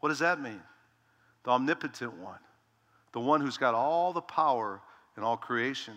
What 0.00 0.10
does 0.10 0.18
that 0.18 0.40
mean? 0.40 0.60
The 1.44 1.50
omnipotent 1.50 2.16
one, 2.18 2.38
the 3.12 3.20
one 3.20 3.40
who's 3.40 3.56
got 3.56 3.74
all 3.74 4.12
the 4.12 4.20
power 4.20 4.80
in 5.16 5.22
all 5.22 5.36
creation. 5.36 5.94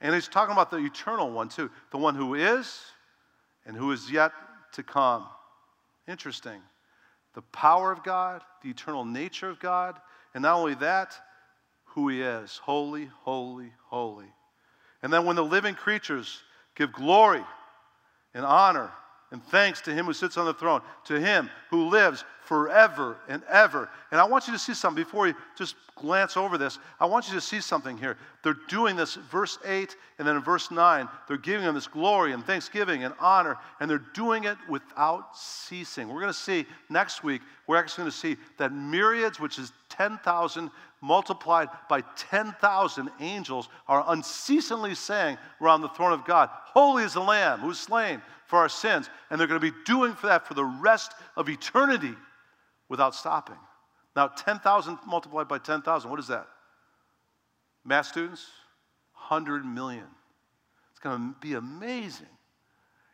And 0.00 0.14
He's 0.14 0.28
talking 0.28 0.52
about 0.52 0.70
the 0.70 0.78
eternal 0.78 1.30
one 1.30 1.48
too, 1.48 1.70
the 1.90 1.98
one 1.98 2.14
who 2.14 2.34
is 2.34 2.80
and 3.66 3.76
who 3.76 3.92
is 3.92 4.10
yet 4.10 4.32
to 4.72 4.82
come. 4.82 5.26
Interesting. 6.06 6.60
The 7.34 7.42
power 7.42 7.92
of 7.92 8.02
God, 8.02 8.42
the 8.62 8.70
eternal 8.70 9.04
nature 9.04 9.48
of 9.48 9.60
God, 9.60 9.98
and 10.34 10.42
not 10.42 10.56
only 10.56 10.74
that, 10.76 11.14
who 11.84 12.08
He 12.08 12.20
is 12.22 12.58
holy, 12.58 13.10
holy, 13.22 13.72
holy. 13.84 14.26
And 15.02 15.12
then 15.12 15.24
when 15.24 15.36
the 15.36 15.44
living 15.44 15.74
creatures 15.74 16.42
give 16.74 16.92
glory 16.92 17.44
and 18.34 18.44
honor 18.44 18.90
and 19.30 19.44
thanks 19.44 19.80
to 19.82 19.92
him 19.94 20.06
who 20.06 20.12
sits 20.12 20.36
on 20.36 20.46
the 20.46 20.54
throne, 20.54 20.80
to 21.04 21.20
him 21.20 21.50
who 21.70 21.88
lives 21.88 22.24
forever 22.48 23.18
and 23.28 23.42
ever. 23.50 23.90
And 24.10 24.18
I 24.18 24.24
want 24.24 24.46
you 24.46 24.54
to 24.54 24.58
see 24.58 24.72
something 24.72 25.04
before 25.04 25.28
you 25.28 25.34
just 25.54 25.74
glance 25.96 26.34
over 26.34 26.56
this. 26.56 26.78
I 26.98 27.04
want 27.04 27.28
you 27.28 27.34
to 27.34 27.42
see 27.42 27.60
something 27.60 27.98
here. 27.98 28.16
They're 28.42 28.56
doing 28.68 28.96
this, 28.96 29.16
verse 29.16 29.58
8, 29.66 29.94
and 30.18 30.26
then 30.26 30.34
in 30.34 30.42
verse 30.42 30.70
9, 30.70 31.08
they're 31.28 31.36
giving 31.36 31.66
him 31.66 31.74
this 31.74 31.86
glory 31.86 32.32
and 32.32 32.42
thanksgiving 32.42 33.04
and 33.04 33.12
honor, 33.20 33.58
and 33.80 33.90
they're 33.90 34.02
doing 34.14 34.44
it 34.44 34.56
without 34.66 35.36
ceasing. 35.36 36.08
We're 36.08 36.22
going 36.22 36.32
to 36.32 36.38
see 36.38 36.64
next 36.88 37.22
week, 37.22 37.42
we're 37.66 37.76
actually 37.76 38.04
going 38.04 38.12
to 38.12 38.16
see 38.16 38.36
that 38.56 38.72
myriads, 38.72 39.38
which 39.38 39.58
is 39.58 39.70
10,000 39.90 40.70
multiplied 41.02 41.68
by 41.90 42.00
10,000 42.16 43.10
angels, 43.20 43.68
are 43.88 44.04
unceasingly 44.08 44.94
saying 44.94 45.36
around 45.60 45.82
the 45.82 45.88
throne 45.90 46.12
of 46.12 46.24
God, 46.24 46.48
Holy 46.50 47.04
is 47.04 47.12
the 47.12 47.20
Lamb 47.20 47.60
who's 47.60 47.78
slain 47.78 48.22
for 48.46 48.58
our 48.58 48.70
sins. 48.70 49.10
And 49.28 49.38
they're 49.38 49.46
going 49.46 49.60
to 49.60 49.72
be 49.72 49.76
doing 49.84 50.14
for 50.14 50.28
that 50.28 50.46
for 50.46 50.54
the 50.54 50.64
rest 50.64 51.12
of 51.36 51.50
eternity 51.50 52.14
without 52.88 53.14
stopping. 53.14 53.58
Now, 54.16 54.28
10,000 54.28 54.98
multiplied 55.06 55.48
by 55.48 55.58
10,000, 55.58 56.10
what 56.10 56.18
is 56.18 56.28
that? 56.28 56.48
Math 57.84 58.06
students? 58.06 58.46
100 59.14 59.64
million. 59.64 60.06
It's 60.90 61.00
going 61.00 61.18
to 61.18 61.40
be 61.40 61.54
amazing. 61.54 62.26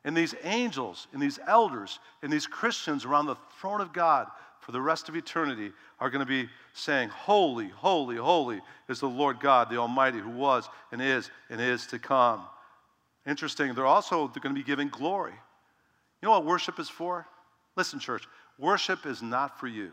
And 0.04 0.16
these 0.16 0.34
angels 0.42 1.06
and 1.12 1.20
these 1.20 1.38
elders 1.46 1.98
and 2.22 2.32
these 2.32 2.46
Christians 2.46 3.04
around 3.04 3.26
the 3.26 3.36
throne 3.60 3.80
of 3.80 3.92
God 3.92 4.28
for 4.60 4.72
the 4.72 4.80
rest 4.80 5.08
of 5.08 5.16
eternity 5.16 5.72
are 6.00 6.10
going 6.10 6.24
to 6.24 6.26
be 6.26 6.48
saying, 6.72 7.10
Holy, 7.10 7.68
holy, 7.68 8.16
holy 8.16 8.60
is 8.88 9.00
the 9.00 9.08
Lord 9.08 9.40
God, 9.40 9.70
the 9.70 9.76
Almighty, 9.76 10.18
who 10.18 10.30
was 10.30 10.68
and 10.92 11.02
is 11.02 11.30
and 11.50 11.60
is 11.60 11.86
to 11.88 11.98
come. 11.98 12.42
Interesting, 13.26 13.74
they're 13.74 13.86
also 13.86 14.28
they're 14.28 14.42
going 14.42 14.54
to 14.54 14.60
be 14.60 14.66
giving 14.66 14.88
glory. 14.88 15.32
You 15.32 16.26
know 16.26 16.32
what 16.32 16.44
worship 16.44 16.78
is 16.78 16.88
for? 16.88 17.26
Listen, 17.76 17.98
church, 17.98 18.26
worship 18.58 19.06
is 19.06 19.22
not 19.22 19.58
for 19.58 19.66
you. 19.66 19.92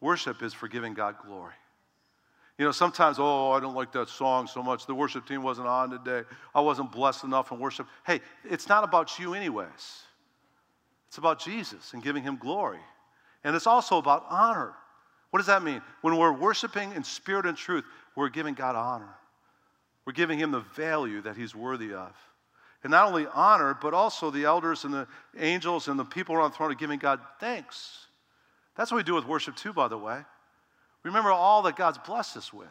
Worship 0.00 0.42
is 0.42 0.52
for 0.52 0.68
giving 0.68 0.94
God 0.94 1.16
glory. 1.24 1.54
You 2.58 2.66
know, 2.66 2.72
sometimes, 2.72 3.16
oh, 3.18 3.52
I 3.52 3.60
don't 3.60 3.74
like 3.74 3.92
that 3.92 4.08
song 4.08 4.46
so 4.46 4.62
much. 4.62 4.86
The 4.86 4.94
worship 4.94 5.26
team 5.26 5.42
wasn't 5.42 5.68
on 5.68 5.90
today. 5.90 6.28
I 6.54 6.60
wasn't 6.60 6.92
blessed 6.92 7.24
enough 7.24 7.50
in 7.50 7.58
worship. 7.58 7.86
Hey, 8.06 8.20
it's 8.44 8.68
not 8.68 8.84
about 8.84 9.18
you, 9.18 9.34
anyways. 9.34 10.02
It's 11.08 11.18
about 11.18 11.40
Jesus 11.40 11.92
and 11.92 12.02
giving 12.02 12.22
him 12.22 12.36
glory. 12.36 12.80
And 13.44 13.56
it's 13.56 13.66
also 13.66 13.98
about 13.98 14.26
honor. 14.28 14.74
What 15.30 15.38
does 15.38 15.46
that 15.46 15.62
mean? 15.62 15.80
When 16.02 16.16
we're 16.16 16.32
worshiping 16.32 16.92
in 16.92 17.04
spirit 17.04 17.46
and 17.46 17.56
truth, 17.56 17.84
we're 18.14 18.28
giving 18.28 18.54
God 18.54 18.76
honor. 18.76 19.14
We're 20.04 20.12
giving 20.12 20.38
him 20.38 20.50
the 20.50 20.60
value 20.60 21.22
that 21.22 21.36
he's 21.36 21.54
worthy 21.54 21.94
of. 21.94 22.12
And 22.82 22.90
not 22.90 23.06
only 23.06 23.26
honor, 23.32 23.76
but 23.80 23.94
also 23.94 24.30
the 24.30 24.44
elders 24.44 24.84
and 24.84 24.92
the 24.92 25.06
angels 25.38 25.88
and 25.88 25.98
the 25.98 26.04
people 26.04 26.34
around 26.34 26.50
the 26.50 26.56
throne 26.56 26.72
are 26.72 26.74
giving 26.74 26.98
God 26.98 27.20
thanks. 27.38 28.06
That's 28.76 28.90
what 28.90 28.96
we 28.96 29.02
do 29.04 29.14
with 29.14 29.26
worship, 29.26 29.54
too, 29.54 29.72
by 29.72 29.88
the 29.88 29.98
way. 29.98 30.20
Remember 31.04 31.30
all 31.30 31.62
that 31.62 31.76
God's 31.76 31.98
blessed 31.98 32.36
us 32.36 32.52
with. 32.52 32.66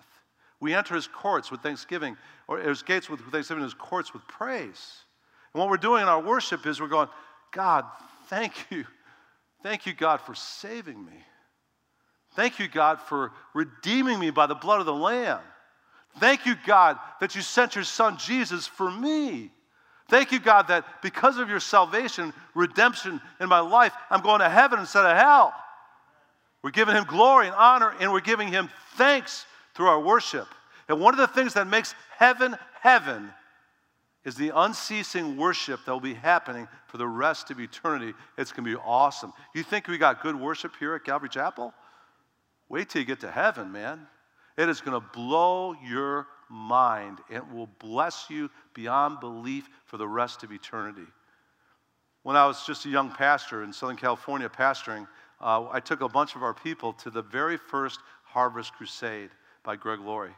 We 0.60 0.74
enter 0.74 0.96
his 0.96 1.08
courts 1.08 1.50
with 1.50 1.62
thanksgiving, 1.62 2.18
or 2.48 2.60
his 2.60 2.84
gates 2.84 3.10
with 3.10 3.20
thanksgiving, 3.32 3.64
his 3.64 3.74
courts 3.74 4.14
with 4.14 4.28
praise. 4.28 4.98
And 5.54 5.60
what 5.60 5.70
we're 5.70 5.78
doing 5.78 6.02
in 6.02 6.08
our 6.08 6.22
worship 6.22 6.66
is 6.66 6.80
we're 6.80 6.88
going, 6.88 7.10
God, 7.52 7.86
thank 8.28 8.54
you. 8.70 8.86
Thank 9.64 9.86
you, 9.86 9.94
God, 9.94 10.22
for 10.22 10.36
saving 10.36 11.04
me. 11.04 11.24
Thank 12.36 12.60
you, 12.60 12.68
God, 12.68 13.00
for 13.00 13.32
redeeming 13.54 14.20
me 14.20 14.32
by 14.32 14.48
the 14.48 14.56
blood 14.56 14.80
of 14.80 14.86
the 14.86 14.94
Lamb. 14.94 15.40
Thank 16.20 16.46
you, 16.46 16.56
God, 16.66 16.98
that 17.20 17.36
you 17.36 17.42
sent 17.42 17.76
your 17.76 17.84
son 17.84 18.18
Jesus 18.18 18.68
for 18.68 18.90
me. 18.90 19.52
Thank 20.12 20.34
you, 20.34 20.42
God, 20.42 20.68
that 20.68 21.02
because 21.02 21.38
of 21.38 21.48
your 21.48 21.62
salvation, 21.62 22.34
redemption 22.54 23.22
in 23.40 23.48
my 23.48 23.62
life, 23.62 23.94
I'm 24.10 24.20
going 24.20 24.42
to 24.42 24.50
heaven 24.50 24.78
instead 24.78 25.06
of 25.06 25.16
hell. 25.16 25.54
We're 26.62 26.72
giving 26.72 26.98
him 26.98 27.06
glory 27.06 27.48
and 27.48 27.56
honor, 27.56 27.96
and 27.98 28.12
we're 28.12 28.20
giving 28.20 28.50
him 28.50 28.70
thanks 28.98 29.46
through 29.74 29.86
our 29.88 30.02
worship. 30.02 30.50
And 30.90 31.00
one 31.00 31.14
of 31.14 31.18
the 31.18 31.28
things 31.28 31.54
that 31.54 31.66
makes 31.66 31.96
heaven 32.18 32.58
heaven 32.82 33.32
is 34.26 34.36
the 34.36 34.52
unceasing 34.54 35.38
worship 35.38 35.80
that 35.86 35.94
will 35.94 36.02
be 36.02 36.14
happening 36.14 36.68
for 36.88 36.98
the 36.98 37.08
rest 37.08 37.50
of 37.50 37.62
eternity. 37.62 38.14
It's 38.38 38.52
going 38.52 38.66
to 38.66 38.76
be 38.76 38.84
awesome. 38.86 39.32
You 39.56 39.64
think 39.64 39.88
we 39.88 39.98
got 39.98 40.22
good 40.22 40.36
worship 40.36 40.74
here 40.78 40.94
at 40.94 41.06
Calvary 41.06 41.30
Chapel? 41.30 41.74
Wait 42.68 42.90
till 42.90 43.02
you 43.02 43.08
get 43.08 43.22
to 43.22 43.32
heaven, 43.32 43.72
man. 43.72 44.08
It 44.58 44.68
is 44.68 44.82
going 44.82 45.00
to 45.00 45.08
blow 45.14 45.74
your 45.82 46.28
mind. 46.52 47.20
It 47.30 47.44
will 47.52 47.70
bless 47.80 48.30
you 48.30 48.50
beyond 48.74 49.20
belief 49.20 49.70
for 49.86 49.98
the 49.98 50.08
rest 50.08 50.44
of 50.44 50.52
eternity. 50.52 51.08
When 52.24 52.36
I 52.36 52.46
was 52.46 52.66
just 52.66 52.86
a 52.86 52.90
young 52.90 53.10
pastor 53.10 53.64
in 53.64 53.74
Southern 53.74 53.96
California 53.96 54.50
pastoring, 54.50 55.08
uh, 55.40 55.68
I 55.72 55.80
took 55.80 56.02
a 56.02 56.10
bunch 56.10 56.36
of 56.36 56.44
our 56.44 56.54
people 56.54 56.94
to 56.94 57.10
the 57.10 57.24
very 57.24 57.58
first 57.58 58.00
Harvest 58.24 58.74
Crusade 58.74 59.32
by 59.64 59.76
Greg 59.76 60.00
Laurie. 60.00 60.36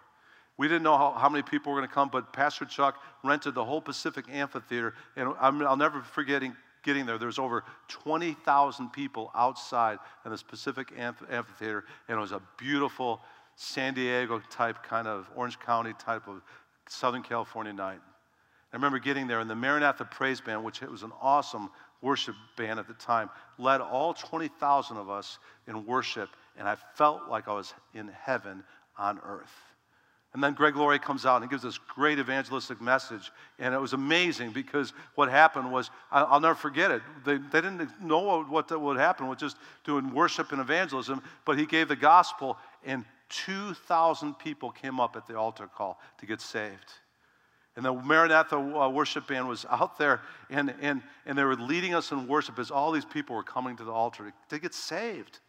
We 0.57 0.67
didn't 0.67 0.83
know 0.83 0.97
how, 0.97 1.11
how 1.11 1.29
many 1.29 1.41
people 1.41 1.73
were 1.73 1.79
going 1.79 1.89
to 1.89 1.93
come, 1.93 2.09
but 2.09 2.31
Pastor 2.31 2.65
Chuck 2.65 3.01
rented 3.23 3.55
the 3.55 3.65
whole 3.65 3.81
Pacific 3.81 4.25
Amphitheater, 4.31 4.93
and 5.15 5.33
i 5.39 5.49
will 5.49 5.75
never 5.75 6.01
forget 6.01 6.43
getting 6.83 7.05
there, 7.05 7.17
there 7.17 7.27
was 7.27 7.39
over 7.39 7.63
20,000 7.87 8.89
people 8.91 9.31
outside 9.33 9.97
in 10.25 10.31
this 10.31 10.43
Pacific 10.43 10.91
Amphitheater, 10.97 11.85
and 12.07 12.17
it 12.17 12.21
was 12.21 12.33
a 12.33 12.41
beautiful 12.57 13.21
San 13.55 13.93
Diego 13.93 14.41
type, 14.49 14.83
kind 14.83 15.07
of 15.07 15.29
Orange 15.35 15.59
County 15.59 15.93
type 15.99 16.27
of 16.27 16.41
Southern 16.87 17.23
California 17.23 17.73
night. 17.73 17.99
I 18.71 18.75
remember 18.75 18.99
getting 18.99 19.27
there, 19.27 19.39
and 19.39 19.49
the 19.49 19.55
Maranatha 19.55 20.05
Praise 20.05 20.41
Band, 20.41 20.63
which 20.63 20.81
was 20.81 21.03
an 21.03 21.11
awesome 21.21 21.69
worship 22.01 22.35
band 22.57 22.79
at 22.79 22.87
the 22.87 22.95
time, 22.95 23.29
led 23.57 23.81
all 23.81 24.13
20,000 24.13 24.97
of 24.97 25.09
us 25.09 25.37
in 25.67 25.85
worship, 25.85 26.29
and 26.57 26.67
I 26.67 26.75
felt 26.95 27.29
like 27.29 27.47
I 27.47 27.53
was 27.53 27.73
in 27.93 28.07
heaven 28.07 28.63
on 28.97 29.19
earth. 29.23 29.53
And 30.33 30.43
then 30.43 30.53
Greg 30.53 30.75
Laurie 30.75 30.97
comes 30.97 31.27
out 31.27 31.43
and 31.43 31.51
gives 31.51 31.61
this 31.61 31.77
great 31.77 32.17
evangelistic 32.17 32.81
message. 32.81 33.31
And 33.59 33.75
it 33.75 33.79
was 33.79 33.93
amazing 33.93 34.51
because 34.51 34.91
what 35.13 35.29
happened 35.29 35.71
was, 35.71 35.91
I'll 36.11 36.39
never 36.39 36.55
forget 36.55 36.89
it. 36.89 37.03
They, 37.23 37.37
they 37.37 37.61
didn't 37.61 38.01
know 38.01 38.41
what 38.49 38.81
would 38.81 38.97
happen 38.97 39.27
with 39.27 39.37
just 39.37 39.57
doing 39.83 40.11
worship 40.11 40.51
and 40.51 40.59
evangelism, 40.59 41.21
but 41.45 41.59
he 41.59 41.67
gave 41.67 41.87
the 41.87 41.95
gospel, 41.95 42.57
and 42.83 43.05
2,000 43.45 44.35
people 44.35 44.71
came 44.71 44.99
up 44.99 45.15
at 45.15 45.27
the 45.27 45.37
altar 45.37 45.67
call 45.67 45.99
to 46.19 46.25
get 46.25 46.41
saved. 46.41 46.93
And 47.75 47.83
the 47.83 47.93
Maranatha 47.93 48.55
uh, 48.55 48.89
worship 48.89 49.27
band 49.27 49.47
was 49.47 49.65
out 49.69 49.97
there, 49.97 50.21
and, 50.49 50.73
and, 50.79 51.01
and 51.25 51.37
they 51.37 51.43
were 51.43 51.55
leading 51.55 51.95
us 51.95 52.11
in 52.11 52.27
worship 52.27 52.59
as 52.59 52.69
all 52.69 52.91
these 52.91 53.05
people 53.05 53.35
were 53.35 53.43
coming 53.43 53.75
to 53.77 53.83
the 53.83 53.91
altar 53.91 54.31
to, 54.49 54.59
get 54.59 54.75
saved. 54.75 55.39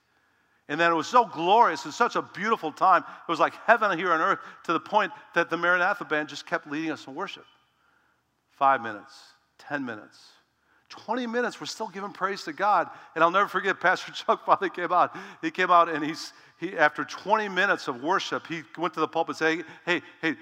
And 0.68 0.80
then 0.80 0.90
it 0.90 0.94
was 0.94 1.06
so 1.06 1.26
glorious 1.26 1.84
and 1.84 1.92
such 1.92 2.16
a 2.16 2.22
beautiful 2.22 2.72
time. 2.72 3.02
It 3.02 3.30
was 3.30 3.40
like 3.40 3.54
heaven 3.66 3.98
here 3.98 4.10
on 4.10 4.22
earth 4.22 4.38
to 4.64 4.72
the 4.72 4.80
point 4.80 5.12
that 5.34 5.50
the 5.50 5.58
Maranatha 5.58 6.06
band 6.06 6.30
just 6.30 6.46
kept 6.46 6.66
leading 6.66 6.90
us 6.90 7.06
in 7.06 7.14
worship. 7.14 7.44
Five 8.52 8.80
minutes, 8.80 9.12
10 9.58 9.84
minutes, 9.84 10.18
20 10.88 11.26
minutes, 11.26 11.60
we're 11.60 11.66
still 11.66 11.88
giving 11.88 12.12
praise 12.12 12.44
to 12.44 12.52
God. 12.52 12.88
And 13.14 13.24
I'll 13.24 13.30
never 13.30 13.48
forget, 13.48 13.80
Pastor 13.80 14.12
Chuck 14.12 14.46
finally 14.46 14.70
came 14.70 14.92
out. 14.92 15.14
He 15.42 15.50
came 15.50 15.70
out 15.70 15.88
and 15.88 16.04
he's, 16.04 16.32
he, 16.70 16.76
after 16.78 17.04
20 17.04 17.48
minutes 17.48 17.88
of 17.88 18.02
worship, 18.02 18.46
he 18.46 18.62
went 18.78 18.94
to 18.94 19.00
the 19.00 19.08
pulpit 19.08 19.40
and 19.40 19.58
said, 19.58 19.64
hey, 19.84 20.02
hey, 20.20 20.36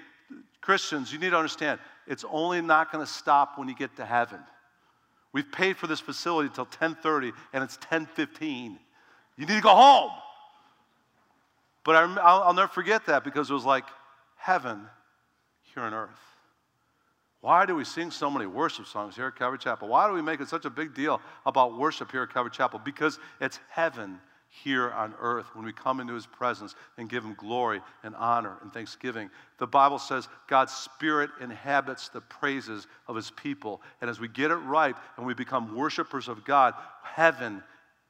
Christians, 0.61 1.11
you 1.11 1.19
need 1.19 1.31
to 1.31 1.37
understand, 1.37 1.79
it's 2.07 2.25
only 2.29 2.61
not 2.61 2.91
going 2.91 3.05
to 3.05 3.11
stop 3.11 3.57
when 3.57 3.67
you 3.67 3.75
get 3.75 3.95
to 3.97 4.05
heaven. 4.05 4.39
We've 5.33 5.51
paid 5.51 5.77
for 5.77 5.87
this 5.87 5.99
facility 5.99 6.47
until 6.47 6.67
10:30, 6.67 7.33
and 7.53 7.63
it's 7.63 7.77
10:15. 7.77 8.77
You 9.35 9.45
need 9.45 9.55
to 9.55 9.61
go 9.61 9.75
home. 9.75 10.11
But 11.83 11.95
I, 11.95 12.47
will 12.47 12.53
never 12.53 12.71
forget 12.71 13.07
that 13.07 13.23
because 13.23 13.49
it 13.49 13.53
was 13.53 13.65
like 13.65 13.85
heaven 14.37 14.87
here 15.73 15.83
on 15.83 15.93
earth. 15.93 16.09
Why 17.41 17.65
do 17.65 17.75
we 17.75 17.83
sing 17.83 18.09
so 18.09 18.29
many 18.29 18.45
worship 18.45 18.85
songs 18.85 19.15
here 19.15 19.25
at 19.25 19.35
Calvary 19.35 19.57
Chapel? 19.57 19.89
Why 19.89 20.07
do 20.07 20.13
we 20.13 20.21
make 20.21 20.39
it 20.39 20.47
such 20.47 20.63
a 20.65 20.69
big 20.69 20.93
deal 20.93 21.19
about 21.45 21.77
worship 21.77 22.11
here 22.11 22.23
at 22.23 22.29
Calvary 22.31 22.51
Chapel? 22.51 22.79
Because 22.79 23.19
it's 23.41 23.59
heaven 23.69 24.21
here 24.61 24.91
on 24.91 25.15
earth 25.19 25.47
when 25.55 25.65
we 25.65 25.73
come 25.73 25.99
into 25.99 26.13
his 26.13 26.27
presence 26.27 26.75
and 26.97 27.09
give 27.09 27.23
him 27.23 27.33
glory 27.33 27.81
and 28.03 28.15
honor 28.15 28.57
and 28.61 28.71
thanksgiving. 28.71 29.29
The 29.57 29.65
Bible 29.65 29.97
says 29.97 30.27
God's 30.47 30.73
Spirit 30.73 31.31
inhabits 31.41 32.09
the 32.09 32.21
praises 32.21 32.87
of 33.07 33.15
his 33.15 33.31
people. 33.31 33.81
And 33.99 34.09
as 34.09 34.19
we 34.19 34.27
get 34.27 34.51
it 34.51 34.55
right 34.55 34.95
and 35.17 35.25
we 35.25 35.33
become 35.33 35.75
worshipers 35.75 36.27
of 36.27 36.45
God, 36.45 36.75
heaven 37.01 37.63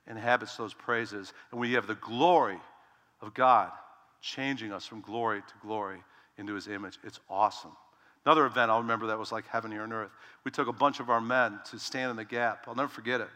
inhabits 0.08 0.58
those 0.58 0.74
praises. 0.74 1.32
And 1.52 1.62
we 1.62 1.74
have 1.74 1.88
the 1.88 1.96
glory 1.96 2.60
of 3.22 3.34
God 3.34 3.72
changing 4.22 4.74
us 4.74 4.86
from 4.86 5.00
glory 5.00 5.42
to 5.42 5.54
glory 5.62 6.00
into 6.38 6.56
his 6.56 6.68
image. 6.68 7.00
It's 7.04 7.22
awesome. 7.30 7.72
Another 8.26 8.46
event 8.46 8.70
I'll 8.70 8.82
remember 8.82 9.08
that 9.08 9.18
was 9.18 9.32
like 9.32 9.48
heaven 9.48 9.72
here 9.72 9.84
on 9.84 9.94
earth. 9.94 10.12
We 10.44 10.52
took 10.52 10.68
a 10.68 10.74
bunch 10.74 11.00
of 11.00 11.10
our 11.10 11.22
men 11.22 11.60
to 11.72 11.80
stand 11.80 12.12
in 12.12 12.18
the 12.18 12.26
gap. 12.26 12.66
I'll 12.68 12.76
never 12.76 12.90
forget 12.90 13.22
it. 13.22 13.30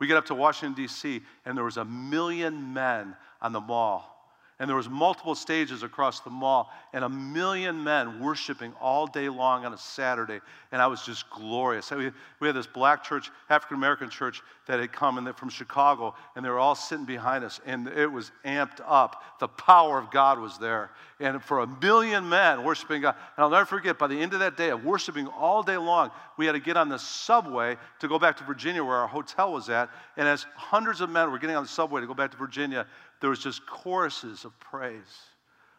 We 0.00 0.06
get 0.06 0.16
up 0.16 0.26
to 0.26 0.34
Washington, 0.34 0.74
D.C., 0.74 1.22
and 1.44 1.56
there 1.56 1.64
was 1.64 1.76
a 1.76 1.84
million 1.84 2.72
men 2.72 3.14
on 3.40 3.52
the 3.52 3.60
mall. 3.60 4.19
And 4.60 4.68
there 4.68 4.76
was 4.76 4.90
multiple 4.90 5.34
stages 5.34 5.82
across 5.82 6.20
the 6.20 6.28
mall, 6.28 6.70
and 6.92 7.02
a 7.02 7.08
million 7.08 7.82
men 7.82 8.20
worshiping 8.20 8.74
all 8.78 9.06
day 9.06 9.30
long 9.30 9.64
on 9.64 9.72
a 9.72 9.78
Saturday. 9.78 10.40
And 10.70 10.82
I 10.82 10.86
was 10.86 11.02
just 11.02 11.28
glorious. 11.30 11.90
We, 11.90 12.12
we 12.40 12.46
had 12.46 12.54
this 12.54 12.66
black 12.66 13.02
church, 13.02 13.30
African 13.48 13.78
American 13.78 14.10
church, 14.10 14.42
that 14.66 14.78
had 14.78 14.92
come 14.92 15.18
in 15.18 15.32
from 15.32 15.48
Chicago, 15.48 16.14
and 16.36 16.44
they 16.44 16.50
were 16.50 16.58
all 16.58 16.74
sitting 16.74 17.06
behind 17.06 17.42
us, 17.42 17.58
and 17.66 17.88
it 17.88 18.06
was 18.06 18.30
amped 18.44 18.80
up. 18.86 19.22
The 19.40 19.48
power 19.48 19.98
of 19.98 20.10
God 20.10 20.38
was 20.38 20.58
there. 20.58 20.90
And 21.18 21.42
for 21.42 21.60
a 21.60 21.66
million 21.66 22.28
men 22.28 22.62
worshiping 22.62 23.02
God, 23.02 23.16
and 23.36 23.44
I'll 23.44 23.50
never 23.50 23.64
forget, 23.64 23.98
by 23.98 24.06
the 24.06 24.20
end 24.20 24.32
of 24.34 24.40
that 24.40 24.56
day 24.56 24.68
of 24.68 24.84
worshiping 24.84 25.26
all 25.26 25.62
day 25.62 25.76
long, 25.76 26.10
we 26.36 26.46
had 26.46 26.52
to 26.52 26.60
get 26.60 26.76
on 26.76 26.88
the 26.88 26.98
subway 26.98 27.76
to 27.98 28.08
go 28.08 28.18
back 28.18 28.36
to 28.36 28.44
Virginia 28.44 28.84
where 28.84 28.96
our 28.96 29.08
hotel 29.08 29.52
was 29.52 29.68
at. 29.68 29.90
And 30.16 30.28
as 30.28 30.46
hundreds 30.54 31.00
of 31.00 31.10
men 31.10 31.30
were 31.30 31.38
getting 31.38 31.56
on 31.56 31.64
the 31.64 31.68
subway 31.68 32.00
to 32.00 32.06
go 32.06 32.14
back 32.14 32.30
to 32.30 32.36
Virginia, 32.36 32.86
there 33.20 33.30
was 33.30 33.38
just 33.38 33.66
choruses 33.66 34.44
of 34.44 34.58
praise. 34.60 34.98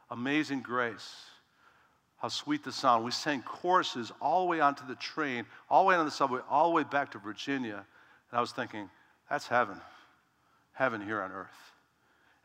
Amazing 0.09 0.61
grace. 0.61 1.13
How 2.17 2.27
sweet 2.27 2.63
the 2.63 2.71
sound. 2.71 3.03
We 3.03 3.11
sang 3.11 3.41
choruses 3.41 4.11
all 4.21 4.41
the 4.41 4.47
way 4.47 4.59
onto 4.59 4.85
the 4.85 4.95
train, 4.95 5.45
all 5.69 5.83
the 5.83 5.89
way 5.89 5.95
on 5.95 6.05
the 6.05 6.11
subway, 6.11 6.41
all 6.49 6.69
the 6.69 6.75
way 6.75 6.83
back 6.83 7.11
to 7.11 7.17
Virginia. 7.17 7.85
And 8.29 8.37
I 8.37 8.41
was 8.41 8.51
thinking, 8.51 8.89
that's 9.29 9.47
heaven. 9.47 9.77
Heaven 10.73 11.01
here 11.01 11.21
on 11.21 11.31
earth. 11.31 11.49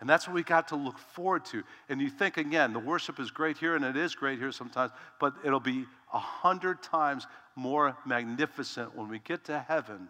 And 0.00 0.08
that's 0.08 0.26
what 0.26 0.34
we 0.34 0.42
got 0.42 0.68
to 0.68 0.76
look 0.76 0.98
forward 0.98 1.44
to. 1.46 1.62
And 1.88 2.00
you 2.00 2.10
think 2.10 2.36
again, 2.36 2.72
the 2.72 2.78
worship 2.78 3.18
is 3.18 3.30
great 3.30 3.58
here, 3.58 3.76
and 3.76 3.84
it 3.84 3.96
is 3.96 4.14
great 4.14 4.38
here 4.38 4.52
sometimes, 4.52 4.92
but 5.20 5.34
it'll 5.44 5.60
be 5.60 5.86
a 6.12 6.18
hundred 6.18 6.82
times 6.82 7.26
more 7.54 7.96
magnificent 8.04 8.94
when 8.94 9.08
we 9.08 9.18
get 9.20 9.44
to 9.44 9.58
heaven 9.58 10.08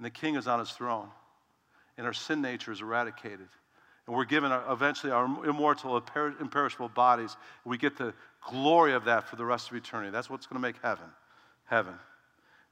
and 0.00 0.06
the 0.06 0.10
king 0.10 0.34
is 0.34 0.48
on 0.48 0.58
his 0.58 0.70
throne 0.70 1.08
and 1.98 2.06
our 2.06 2.14
sin 2.14 2.40
nature 2.40 2.72
is 2.72 2.80
eradicated. 2.80 3.48
And 4.10 4.16
we're 4.16 4.24
given 4.24 4.50
our, 4.50 4.72
eventually 4.72 5.12
our 5.12 5.24
immortal, 5.48 6.02
imperishable 6.40 6.88
bodies. 6.88 7.36
We 7.64 7.78
get 7.78 7.96
the 7.96 8.12
glory 8.50 8.92
of 8.92 9.04
that 9.04 9.28
for 9.28 9.36
the 9.36 9.44
rest 9.44 9.70
of 9.70 9.76
eternity. 9.76 10.10
That's 10.10 10.28
what's 10.28 10.46
going 10.46 10.60
to 10.60 10.66
make 10.66 10.82
heaven. 10.82 11.04
Heaven. 11.66 11.94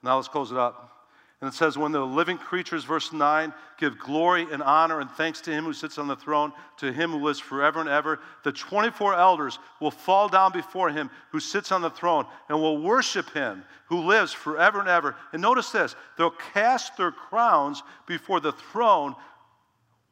Now 0.02 0.16
let's 0.16 0.26
close 0.26 0.50
it 0.50 0.58
up. 0.58 1.06
And 1.40 1.46
it 1.46 1.54
says, 1.54 1.78
When 1.78 1.92
the 1.92 2.04
living 2.04 2.38
creatures, 2.38 2.82
verse 2.82 3.12
9, 3.12 3.52
give 3.78 4.00
glory 4.00 4.48
and 4.50 4.60
honor 4.64 4.98
and 4.98 5.08
thanks 5.12 5.40
to 5.42 5.52
him 5.52 5.62
who 5.62 5.72
sits 5.72 5.96
on 5.96 6.08
the 6.08 6.16
throne, 6.16 6.52
to 6.78 6.92
him 6.92 7.12
who 7.12 7.24
lives 7.24 7.38
forever 7.38 7.78
and 7.78 7.88
ever, 7.88 8.18
the 8.42 8.50
24 8.50 9.14
elders 9.14 9.60
will 9.80 9.92
fall 9.92 10.28
down 10.28 10.50
before 10.50 10.90
him 10.90 11.08
who 11.30 11.38
sits 11.38 11.70
on 11.70 11.82
the 11.82 11.90
throne 11.90 12.26
and 12.48 12.60
will 12.60 12.82
worship 12.82 13.32
him 13.32 13.62
who 13.86 14.00
lives 14.00 14.32
forever 14.32 14.80
and 14.80 14.88
ever. 14.88 15.14
And 15.32 15.40
notice 15.40 15.70
this 15.70 15.94
they'll 16.16 16.34
cast 16.52 16.96
their 16.96 17.12
crowns 17.12 17.84
before 18.08 18.40
the 18.40 18.50
throne. 18.50 19.14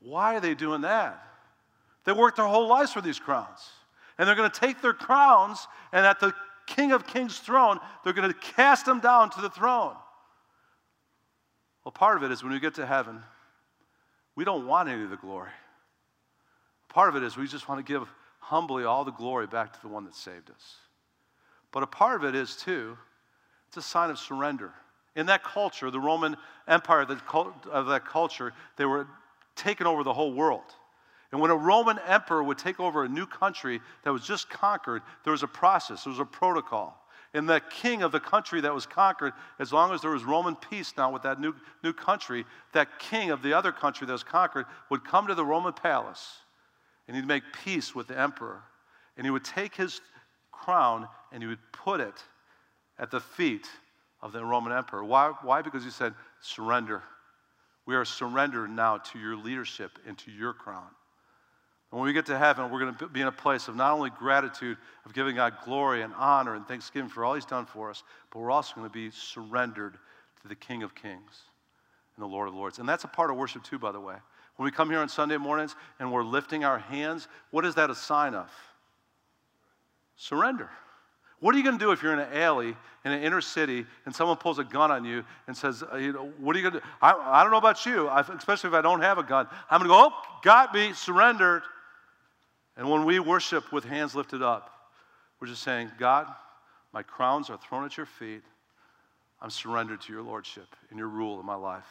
Why 0.06 0.36
are 0.36 0.40
they 0.40 0.54
doing 0.54 0.82
that? 0.82 1.20
They 2.04 2.12
worked 2.12 2.36
their 2.36 2.46
whole 2.46 2.68
lives 2.68 2.92
for 2.92 3.00
these 3.00 3.18
crowns. 3.18 3.58
And 4.16 4.28
they're 4.28 4.36
going 4.36 4.48
to 4.48 4.60
take 4.60 4.80
their 4.80 4.94
crowns, 4.94 5.66
and 5.92 6.06
at 6.06 6.20
the 6.20 6.32
King 6.66 6.92
of 6.92 7.08
Kings' 7.08 7.40
throne, 7.40 7.80
they're 8.04 8.12
going 8.12 8.32
to 8.32 8.38
cast 8.38 8.86
them 8.86 9.00
down 9.00 9.30
to 9.30 9.40
the 9.40 9.50
throne. 9.50 9.96
Well, 11.84 11.90
part 11.90 12.16
of 12.16 12.22
it 12.22 12.30
is 12.30 12.44
when 12.44 12.52
we 12.52 12.60
get 12.60 12.74
to 12.76 12.86
heaven, 12.86 13.20
we 14.36 14.44
don't 14.44 14.68
want 14.68 14.88
any 14.88 15.02
of 15.02 15.10
the 15.10 15.16
glory. 15.16 15.50
Part 16.88 17.08
of 17.08 17.16
it 17.16 17.24
is 17.24 17.36
we 17.36 17.48
just 17.48 17.68
want 17.68 17.84
to 17.84 17.92
give 17.92 18.08
humbly 18.38 18.84
all 18.84 19.04
the 19.04 19.10
glory 19.10 19.48
back 19.48 19.72
to 19.72 19.82
the 19.82 19.88
one 19.88 20.04
that 20.04 20.14
saved 20.14 20.50
us. 20.50 20.76
But 21.72 21.82
a 21.82 21.86
part 21.86 22.22
of 22.22 22.28
it 22.28 22.36
is, 22.36 22.54
too, 22.54 22.96
it's 23.66 23.76
a 23.76 23.82
sign 23.82 24.10
of 24.10 24.20
surrender. 24.20 24.72
In 25.16 25.26
that 25.26 25.42
culture, 25.42 25.90
the 25.90 25.98
Roman 25.98 26.36
Empire 26.68 27.00
of 27.00 27.86
that 27.88 28.04
culture, 28.06 28.52
they 28.76 28.84
were 28.84 29.08
taking 29.56 29.86
over 29.86 30.04
the 30.04 30.12
whole 30.12 30.32
world. 30.32 30.74
And 31.32 31.40
when 31.40 31.50
a 31.50 31.56
Roman 31.56 31.98
emperor 32.06 32.42
would 32.42 32.58
take 32.58 32.78
over 32.78 33.04
a 33.04 33.08
new 33.08 33.26
country 33.26 33.80
that 34.04 34.12
was 34.12 34.22
just 34.22 34.48
conquered, 34.48 35.02
there 35.24 35.32
was 35.32 35.42
a 35.42 35.48
process, 35.48 36.04
there 36.04 36.12
was 36.12 36.20
a 36.20 36.24
protocol 36.24 37.02
and 37.36 37.46
the 37.46 37.60
king 37.60 38.02
of 38.02 38.12
the 38.12 38.20
country 38.20 38.62
that 38.62 38.74
was 38.74 38.86
conquered, 38.86 39.34
as 39.58 39.70
long 39.70 39.92
as 39.92 40.00
there 40.00 40.10
was 40.10 40.24
Roman 40.24 40.56
peace 40.56 40.94
now 40.96 41.12
with 41.12 41.22
that 41.22 41.38
new, 41.38 41.54
new 41.84 41.92
country, 41.92 42.46
that 42.72 42.98
king 42.98 43.30
of 43.30 43.42
the 43.42 43.52
other 43.52 43.72
country 43.72 44.06
that 44.06 44.12
was 44.12 44.24
conquered 44.24 44.64
would 44.90 45.04
come 45.04 45.26
to 45.26 45.34
the 45.34 45.44
Roman 45.44 45.74
palace 45.74 46.38
and 47.06 47.14
he'd 47.14 47.26
make 47.26 47.42
peace 47.64 47.94
with 47.94 48.08
the 48.08 48.18
emperor. 48.18 48.62
And 49.16 49.26
he 49.26 49.30
would 49.30 49.44
take 49.44 49.74
his 49.74 50.00
crown 50.50 51.08
and 51.30 51.42
he 51.42 51.46
would 51.46 51.58
put 51.72 52.00
it 52.00 52.24
at 52.98 53.10
the 53.10 53.20
feet 53.20 53.68
of 54.22 54.32
the 54.32 54.42
Roman 54.42 54.72
emperor. 54.72 55.04
Why? 55.04 55.34
Why? 55.42 55.60
Because 55.60 55.84
he 55.84 55.90
said, 55.90 56.14
Surrender. 56.40 57.02
We 57.86 57.94
are 57.94 58.04
surrendered 58.04 58.68
now 58.70 58.98
to 58.98 59.18
your 59.18 59.36
leadership 59.36 59.98
and 60.06 60.18
to 60.18 60.30
your 60.30 60.52
crown. 60.52 60.88
And 61.90 62.00
when 62.00 62.08
we 62.08 62.12
get 62.12 62.26
to 62.26 62.36
heaven, 62.36 62.70
we're 62.70 62.80
going 62.80 62.94
to 62.96 63.08
be 63.08 63.20
in 63.20 63.28
a 63.28 63.32
place 63.32 63.68
of 63.68 63.76
not 63.76 63.92
only 63.92 64.10
gratitude, 64.10 64.76
of 65.04 65.14
giving 65.14 65.36
God 65.36 65.54
glory 65.64 66.02
and 66.02 66.12
honor 66.14 66.56
and 66.56 66.66
thanksgiving 66.66 67.08
for 67.08 67.24
all 67.24 67.34
He's 67.34 67.44
done 67.44 67.64
for 67.64 67.90
us, 67.90 68.02
but 68.30 68.40
we're 68.40 68.50
also 68.50 68.74
going 68.74 68.88
to 68.88 68.92
be 68.92 69.10
surrendered 69.12 69.96
to 70.42 70.48
the 70.48 70.56
King 70.56 70.82
of 70.82 70.94
Kings 70.96 71.42
and 72.16 72.22
the 72.22 72.28
Lord 72.28 72.48
of 72.48 72.54
Lords. 72.54 72.80
And 72.80 72.88
that's 72.88 73.04
a 73.04 73.08
part 73.08 73.30
of 73.30 73.36
worship, 73.36 73.62
too, 73.62 73.78
by 73.78 73.92
the 73.92 74.00
way. 74.00 74.16
When 74.56 74.64
we 74.64 74.72
come 74.72 74.90
here 74.90 74.98
on 74.98 75.08
Sunday 75.08 75.36
mornings 75.36 75.76
and 76.00 76.10
we're 76.10 76.24
lifting 76.24 76.64
our 76.64 76.78
hands, 76.78 77.28
what 77.50 77.64
is 77.64 77.76
that 77.76 77.90
a 77.90 77.94
sign 77.94 78.34
of? 78.34 78.50
Surrender. 80.16 80.70
What 81.40 81.54
are 81.54 81.58
you 81.58 81.64
going 81.64 81.78
to 81.78 81.84
do 81.84 81.92
if 81.92 82.02
you're 82.02 82.12
in 82.12 82.18
an 82.18 82.32
alley 82.32 82.76
in 83.06 83.12
an 83.12 83.22
inner 83.22 83.40
city 83.40 83.86
and 84.04 84.14
someone 84.14 84.36
pulls 84.36 84.58
a 84.58 84.64
gun 84.64 84.90
on 84.90 85.04
you 85.04 85.22
and 85.46 85.56
says, 85.56 85.84
uh, 85.92 85.96
you 85.96 86.12
know, 86.12 86.32
what 86.38 86.56
are 86.56 86.58
you 86.58 86.68
going 86.68 86.74
to 86.74 86.80
do? 86.80 86.86
I, 87.00 87.12
I 87.12 87.42
don't 87.44 87.52
know 87.52 87.58
about 87.58 87.86
you, 87.86 88.08
I, 88.08 88.20
especially 88.20 88.68
if 88.68 88.74
I 88.74 88.82
don't 88.82 89.00
have 89.00 89.16
a 89.18 89.22
gun. 89.22 89.46
I'm 89.70 89.78
going 89.78 89.88
to 89.88 89.94
go, 89.94 90.10
oh, 90.10 90.40
got 90.42 90.74
me, 90.74 90.92
surrendered. 90.92 91.62
And 92.76 92.90
when 92.90 93.04
we 93.04 93.20
worship 93.20 93.72
with 93.72 93.84
hands 93.84 94.16
lifted 94.16 94.42
up, 94.42 94.90
we're 95.40 95.46
just 95.46 95.62
saying, 95.62 95.92
God, 96.00 96.26
my 96.92 97.04
crowns 97.04 97.48
are 97.48 97.58
thrown 97.58 97.84
at 97.84 97.96
your 97.96 98.06
feet. 98.06 98.42
I'm 99.40 99.50
surrendered 99.50 100.00
to 100.02 100.12
your 100.12 100.22
lordship 100.22 100.66
and 100.90 100.98
your 100.98 101.08
rule 101.08 101.38
in 101.38 101.46
my 101.46 101.54
life. 101.54 101.84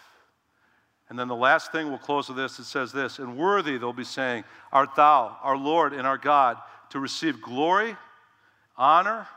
And 1.07 1.17
then 1.17 1.29
the 1.29 1.35
last 1.35 1.71
thing 1.71 1.87
we'll 1.87 1.97
close 1.97 2.27
with 2.27 2.37
this 2.37 2.59
it 2.59 2.65
says 2.65 2.91
this, 2.91 3.19
and 3.19 3.37
worthy 3.37 3.77
they'll 3.77 3.93
be 3.93 4.03
saying, 4.03 4.43
Art 4.73 4.95
thou, 4.97 5.37
our 5.41 5.55
Lord 5.55 5.93
and 5.93 6.05
our 6.05 6.17
God, 6.17 6.57
to 6.89 6.99
receive 6.99 7.41
glory, 7.41 7.95
honor, 8.77 9.27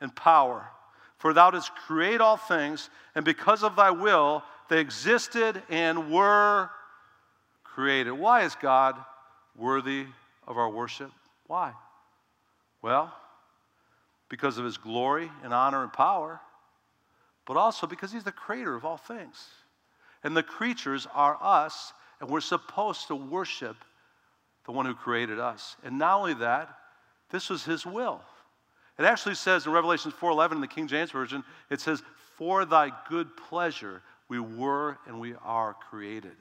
and 0.00 0.14
power. 0.14 0.66
For 1.18 1.32
thou 1.32 1.50
didst 1.50 1.74
create 1.74 2.20
all 2.20 2.36
things, 2.36 2.90
and 3.14 3.24
because 3.24 3.62
of 3.62 3.76
thy 3.76 3.90
will, 3.90 4.42
they 4.68 4.80
existed 4.80 5.62
and 5.68 6.10
were 6.10 6.70
created. 7.62 8.12
Why 8.12 8.42
is 8.42 8.54
God 8.56 8.96
worthy 9.56 10.06
of 10.46 10.58
our 10.58 10.68
worship? 10.68 11.10
Why? 11.46 11.72
Well, 12.82 13.12
because 14.28 14.58
of 14.58 14.64
his 14.64 14.76
glory 14.76 15.30
and 15.42 15.54
honor 15.54 15.82
and 15.82 15.92
power, 15.92 16.40
but 17.46 17.56
also 17.56 17.86
because 17.86 18.12
he's 18.12 18.24
the 18.24 18.32
creator 18.32 18.74
of 18.74 18.84
all 18.84 18.96
things. 18.96 19.46
And 20.22 20.36
the 20.36 20.42
creatures 20.42 21.06
are 21.14 21.38
us, 21.40 21.92
and 22.20 22.30
we're 22.30 22.40
supposed 22.40 23.08
to 23.08 23.14
worship 23.14 23.76
the 24.64 24.72
one 24.72 24.86
who 24.86 24.94
created 24.94 25.38
us. 25.38 25.76
And 25.84 25.98
not 25.98 26.18
only 26.18 26.34
that, 26.34 26.74
this 27.30 27.50
was 27.50 27.64
his 27.64 27.84
will. 27.84 28.22
It 28.98 29.04
actually 29.04 29.34
says 29.34 29.66
in 29.66 29.72
Revelation 29.72 30.12
4:11 30.12 30.52
in 30.52 30.60
the 30.60 30.68
King 30.68 30.86
James 30.86 31.10
version, 31.10 31.44
it 31.68 31.80
says, 31.80 32.02
"For 32.36 32.64
thy 32.64 32.90
good 33.08 33.36
pleasure 33.36 34.02
we 34.28 34.38
were 34.38 34.98
and 35.06 35.20
we 35.20 35.34
are 35.36 35.74
created." 35.74 36.36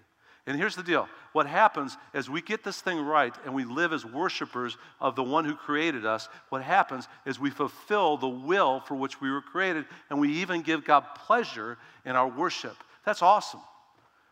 And 0.45 0.57
here's 0.57 0.75
the 0.75 0.83
deal. 0.83 1.07
What 1.31 1.47
happens 1.47 1.97
as 2.13 2.29
we 2.29 2.41
get 2.41 2.63
this 2.63 2.81
thing 2.81 2.99
right 2.99 3.33
and 3.45 3.53
we 3.53 3.63
live 3.63 3.93
as 3.93 4.05
worshipers 4.05 4.77
of 4.99 5.15
the 5.15 5.23
one 5.23 5.45
who 5.45 5.55
created 5.55 6.05
us, 6.05 6.27
what 6.49 6.61
happens 6.61 7.07
is 7.25 7.39
we 7.39 7.49
fulfill 7.49 8.17
the 8.17 8.27
will 8.27 8.81
for 8.81 8.95
which 8.95 9.21
we 9.21 9.31
were 9.31 9.41
created 9.41 9.85
and 10.09 10.19
we 10.19 10.29
even 10.33 10.61
give 10.61 10.83
God 10.83 11.05
pleasure 11.15 11.77
in 12.03 12.17
our 12.17 12.27
worship. 12.27 12.75
That's 13.05 13.21
awesome. 13.21 13.61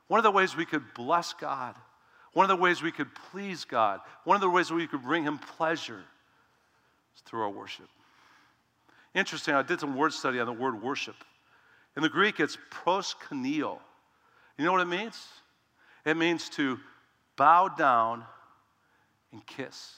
One 0.08 0.18
of 0.18 0.26
the 0.26 0.32
ways 0.32 0.54
we 0.54 0.66
could 0.66 0.94
bless 0.94 1.32
God, 1.32 1.76
one 2.34 2.44
of 2.44 2.50
the 2.50 2.62
ways 2.62 2.82
we 2.82 2.92
could 2.92 3.16
please 3.32 3.64
God, 3.64 4.02
one 4.26 4.36
of 4.36 4.42
the 4.42 4.50
ways 4.50 4.70
we 4.70 4.88
could 4.88 5.04
bring 5.04 5.24
Him 5.24 5.38
pleasure 5.38 6.04
is 7.16 7.22
through 7.22 7.44
our 7.44 7.50
worship. 7.50 7.88
Interesting, 9.14 9.54
I 9.54 9.62
did 9.62 9.80
some 9.80 9.96
word 9.96 10.14
study 10.14 10.40
on 10.40 10.46
the 10.46 10.54
word 10.54 10.82
worship. 10.82 11.16
In 11.98 12.04
the 12.04 12.10
Greek, 12.10 12.40
it's 12.40 12.58
proskuneo. 12.72 13.80
You 14.58 14.66
know 14.66 14.72
what 14.72 14.82
it 14.82 14.86
means? 14.86 15.28
It 16.06 16.16
means 16.16 16.50
to 16.50 16.80
bow 17.36 17.68
down 17.68 18.24
and 19.32 19.46
kiss. 19.46 19.94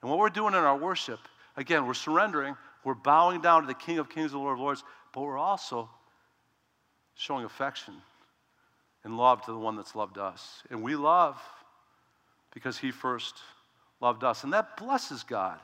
And 0.00 0.10
what 0.10 0.18
we're 0.18 0.30
doing 0.30 0.54
in 0.54 0.60
our 0.60 0.76
worship, 0.76 1.20
again, 1.56 1.86
we're 1.86 1.94
surrendering, 1.94 2.56
we're 2.84 2.94
bowing 2.94 3.40
down 3.40 3.62
to 3.62 3.66
the 3.66 3.74
King 3.74 3.98
of 3.98 4.08
Kings 4.08 4.32
and 4.32 4.40
Lord 4.40 4.54
of 4.54 4.60
Lords, 4.60 4.84
but 5.12 5.22
we're 5.22 5.38
also 5.38 5.88
showing 7.14 7.44
affection 7.44 7.94
and 9.04 9.16
love 9.16 9.42
to 9.42 9.52
the 9.52 9.58
one 9.58 9.76
that's 9.76 9.94
loved 9.94 10.18
us. 10.18 10.62
And 10.70 10.82
we 10.82 10.96
love 10.96 11.40
because 12.52 12.78
he 12.78 12.90
first 12.90 13.34
loved 14.00 14.24
us. 14.24 14.44
And 14.44 14.52
that 14.52 14.76
blesses 14.76 15.22
God, 15.22 15.58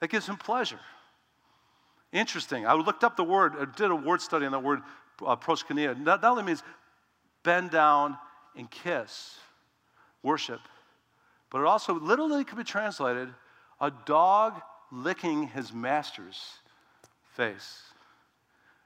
that 0.00 0.10
gives 0.10 0.26
him 0.26 0.36
pleasure. 0.36 0.80
Interesting. 2.12 2.66
I 2.66 2.74
looked 2.74 3.04
up 3.04 3.16
the 3.16 3.24
word, 3.24 3.54
I 3.58 3.64
did 3.64 3.90
a 3.90 3.96
word 3.96 4.20
study 4.20 4.44
on 4.46 4.52
that 4.52 4.62
word, 4.62 4.82
uh. 5.24 5.36
That 5.36 6.20
only 6.22 6.42
means 6.42 6.62
bend 7.42 7.70
down 7.70 8.18
and 8.56 8.70
kiss, 8.70 9.38
worship, 10.22 10.60
but 11.50 11.60
it 11.60 11.66
also 11.66 11.94
literally 11.94 12.44
could 12.44 12.58
be 12.58 12.64
translated 12.64 13.28
a 13.80 13.90
dog 14.04 14.60
licking 14.90 15.48
his 15.48 15.72
master's 15.72 16.38
face. 17.34 17.82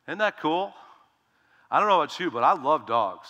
Isn't 0.07 0.19
that 0.19 0.39
cool? 0.41 0.73
I 1.71 1.81
don't 1.81 1.89
know 1.89 2.01
about 2.01 2.19
you, 2.21 2.31
but 2.31 2.45
I 2.45 2.53
love 2.53 2.87
dogs. 2.87 3.29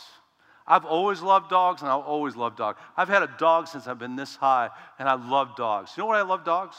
I've 0.67 0.85
always 0.85 1.23
loved 1.23 1.49
dogs 1.49 1.81
and 1.81 1.91
I'll 1.91 2.01
always 2.01 2.37
love 2.37 2.57
dogs. 2.57 2.79
I've 2.97 3.09
had 3.09 3.23
a 3.23 3.31
dog 3.39 3.69
since 3.69 3.87
I've 3.87 3.99
been 3.99 4.17
this 4.17 4.37
high 4.37 4.71
and 4.99 5.09
I 5.09 5.15
love 5.15 5.57
dogs. 5.57 5.93
You 5.97 6.03
know 6.03 6.09
why 6.09 6.19
I 6.19 6.23
love 6.23 6.45
dogs? 6.45 6.77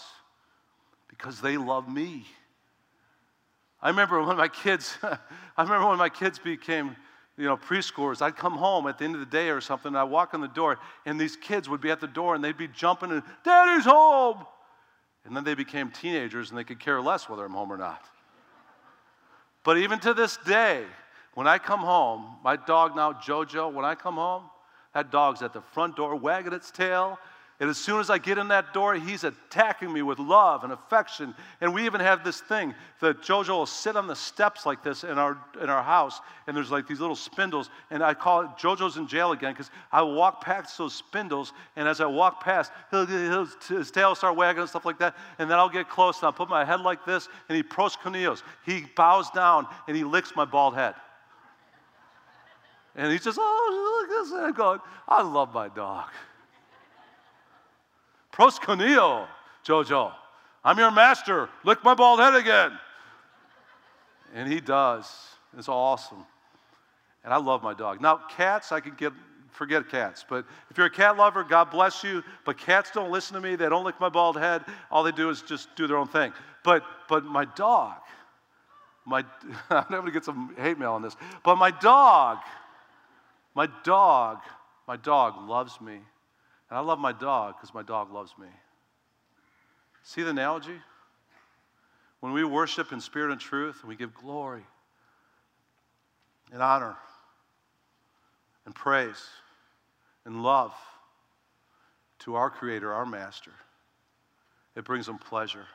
Because 1.07 1.41
they 1.41 1.57
love 1.57 1.91
me. 1.91 2.25
I 3.81 3.89
remember 3.89 4.21
when 4.23 4.37
my 4.37 4.47
kids, 4.47 4.97
I 5.03 5.63
remember 5.63 5.87
when 5.87 5.97
my 5.97 6.09
kids 6.09 6.39
became, 6.39 6.95
you 7.37 7.45
know, 7.45 7.57
preschoolers. 7.57 8.21
I'd 8.21 8.35
come 8.35 8.53
home 8.53 8.87
at 8.87 8.97
the 8.97 9.05
end 9.05 9.13
of 9.13 9.19
the 9.19 9.25
day 9.25 9.49
or 9.49 9.61
something, 9.61 9.89
and 9.89 9.97
I'd 9.97 10.05
walk 10.05 10.33
in 10.33 10.41
the 10.41 10.47
door, 10.47 10.79
and 11.05 11.19
these 11.19 11.35
kids 11.35 11.69
would 11.69 11.81
be 11.81 11.91
at 11.91 11.99
the 11.99 12.07
door, 12.07 12.35
and 12.35 12.43
they'd 12.43 12.57
be 12.57 12.67
jumping, 12.67 13.11
and 13.11 13.23
Daddy's 13.43 13.85
home. 13.85 14.45
And 15.25 15.35
then 15.35 15.43
they 15.43 15.55
became 15.55 15.91
teenagers, 15.91 16.49
and 16.49 16.57
they 16.57 16.63
could 16.63 16.79
care 16.79 17.01
less 17.01 17.29
whether 17.29 17.45
I'm 17.45 17.53
home 17.53 17.71
or 17.71 17.77
not. 17.77 18.03
But 19.63 19.77
even 19.77 19.99
to 19.99 20.13
this 20.13 20.37
day, 20.45 20.85
when 21.33 21.47
I 21.47 21.57
come 21.57 21.81
home, 21.81 22.37
my 22.43 22.55
dog 22.55 22.95
now, 22.95 23.13
JoJo, 23.13 23.73
when 23.73 23.85
I 23.85 23.93
come 23.93 24.15
home, 24.15 24.43
that 24.93 25.11
dog's 25.11 25.41
at 25.41 25.53
the 25.53 25.61
front 25.61 25.95
door 25.95 26.15
wagging 26.15 26.53
its 26.53 26.71
tail, 26.71 27.19
and 27.59 27.71
as 27.71 27.77
soon 27.77 27.99
as 27.99 28.11
I 28.11 28.19
get 28.19 28.37
in 28.37 28.49
that 28.49 28.71
door, 28.71 28.93
he's 28.93 29.23
attacking 29.23 29.91
me 29.91 30.03
with 30.03 30.19
love 30.19 30.63
and 30.63 30.71
affection. 30.71 31.33
And 31.59 31.73
we 31.73 31.85
even 31.87 31.99
have 32.01 32.23
this 32.23 32.39
thing 32.39 32.75
that 33.01 33.23
Jojo 33.23 33.49
will 33.49 33.65
sit 33.65 33.95
on 33.95 34.05
the 34.05 34.15
steps 34.15 34.63
like 34.63 34.83
this 34.83 35.03
in 35.03 35.17
our, 35.17 35.39
in 35.59 35.67
our 35.67 35.81
house, 35.81 36.21
and 36.45 36.55
there's 36.55 36.69
like 36.69 36.87
these 36.87 36.99
little 36.99 37.15
spindles. 37.15 37.71
And 37.89 38.03
I 38.03 38.13
call 38.13 38.41
it 38.41 38.49
Jojo's 38.59 38.97
in 38.97 39.07
jail 39.07 39.31
again 39.31 39.53
because 39.53 39.71
I 39.91 40.03
walk 40.03 40.41
past 40.41 40.77
those 40.77 40.93
spindles, 40.93 41.51
and 41.75 41.87
as 41.87 41.99
I 41.99 42.05
walk 42.05 42.43
past, 42.43 42.71
he'll, 42.91 43.07
he'll, 43.07 43.47
his 43.69 43.89
tail 43.89 44.09
will 44.09 44.15
start 44.15 44.35
wagging 44.35 44.61
and 44.61 44.69
stuff 44.69 44.85
like 44.85 44.99
that. 44.99 45.15
And 45.39 45.49
then 45.49 45.57
I'll 45.57 45.67
get 45.67 45.89
close, 45.89 46.19
and 46.19 46.25
I'll 46.25 46.33
put 46.33 46.49
my 46.49 46.63
head 46.63 46.81
like 46.81 47.05
this, 47.05 47.27
and 47.49 47.55
he 47.55 47.63
proskuneos. 47.63 48.43
He 48.67 48.85
bows 48.95 49.31
down, 49.31 49.65
and 49.87 49.97
he 49.97 50.03
licks 50.03 50.35
my 50.35 50.45
bald 50.45 50.75
head. 50.75 50.93
And 52.95 53.11
he 53.11 53.17
just, 53.17 53.39
oh, 53.41 54.05
look 54.07 54.15
at 54.15 54.23
this. 54.23 54.33
I'm 54.33 54.53
going, 54.53 54.79
I 55.07 55.23
love 55.23 55.55
my 55.55 55.69
dog. 55.69 56.05
Proskuneo, 58.37 59.27
Jojo. 59.65 60.13
I'm 60.63 60.77
your 60.77 60.91
master. 60.91 61.49
Lick 61.63 61.83
my 61.83 61.95
bald 61.95 62.19
head 62.19 62.35
again. 62.35 62.77
And 64.33 64.51
he 64.51 64.59
does. 64.59 65.11
It's 65.57 65.69
awesome. 65.69 66.23
And 67.23 67.33
I 67.33 67.37
love 67.37 67.63
my 67.63 67.73
dog. 67.73 67.99
Now, 67.99 68.21
cats, 68.29 68.71
I 68.71 68.79
can 68.79 68.93
get, 68.95 69.11
forget 69.51 69.89
cats. 69.89 70.23
But 70.27 70.45
if 70.69 70.77
you're 70.77 70.87
a 70.87 70.91
cat 70.91 71.17
lover, 71.17 71.43
God 71.43 71.71
bless 71.71 72.03
you. 72.03 72.23
But 72.45 72.57
cats 72.57 72.91
don't 72.93 73.11
listen 73.11 73.33
to 73.33 73.41
me. 73.41 73.55
They 73.55 73.69
don't 73.69 73.83
lick 73.83 73.99
my 73.99 74.09
bald 74.09 74.37
head. 74.37 74.63
All 74.91 75.03
they 75.03 75.11
do 75.11 75.29
is 75.29 75.41
just 75.41 75.75
do 75.75 75.87
their 75.87 75.97
own 75.97 76.07
thing. 76.07 76.31
But, 76.63 76.83
but 77.09 77.25
my 77.25 77.45
dog, 77.45 77.95
my, 79.05 79.25
I'm 79.69 80.05
to 80.05 80.11
get 80.11 80.25
some 80.25 80.53
hate 80.57 80.77
mail 80.77 80.93
on 80.93 81.01
this. 81.01 81.15
But 81.43 81.55
my 81.55 81.71
dog, 81.71 82.37
my 83.55 83.67
dog, 83.83 84.39
my 84.87 84.97
dog 84.97 85.49
loves 85.49 85.81
me. 85.81 85.99
And 86.69 86.77
I 86.77 86.81
love 86.81 86.99
my 86.99 87.11
dog 87.11 87.55
because 87.55 87.73
my 87.73 87.83
dog 87.83 88.11
loves 88.11 88.33
me. 88.39 88.47
See 90.03 90.23
the 90.23 90.29
analogy? 90.29 90.79
When 92.19 92.33
we 92.33 92.43
worship 92.43 92.91
in 92.91 92.99
spirit 92.99 93.31
and 93.31 93.39
truth, 93.39 93.77
and 93.81 93.89
we 93.89 93.95
give 93.95 94.13
glory 94.13 94.63
and 96.51 96.61
honor 96.61 96.95
and 98.65 98.73
praise 98.73 99.23
and 100.25 100.43
love 100.43 100.73
to 102.19 102.35
our 102.35 102.49
Creator, 102.49 102.91
our 102.91 103.05
Master, 103.05 103.51
it 104.75 104.83
brings 104.83 105.07
Him 105.07 105.17
pleasure. 105.17 105.65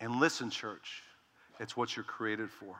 And 0.00 0.18
listen, 0.18 0.50
church, 0.50 1.02
it's 1.60 1.76
what 1.76 1.96
you're 1.96 2.04
created 2.04 2.50
for. 2.50 2.76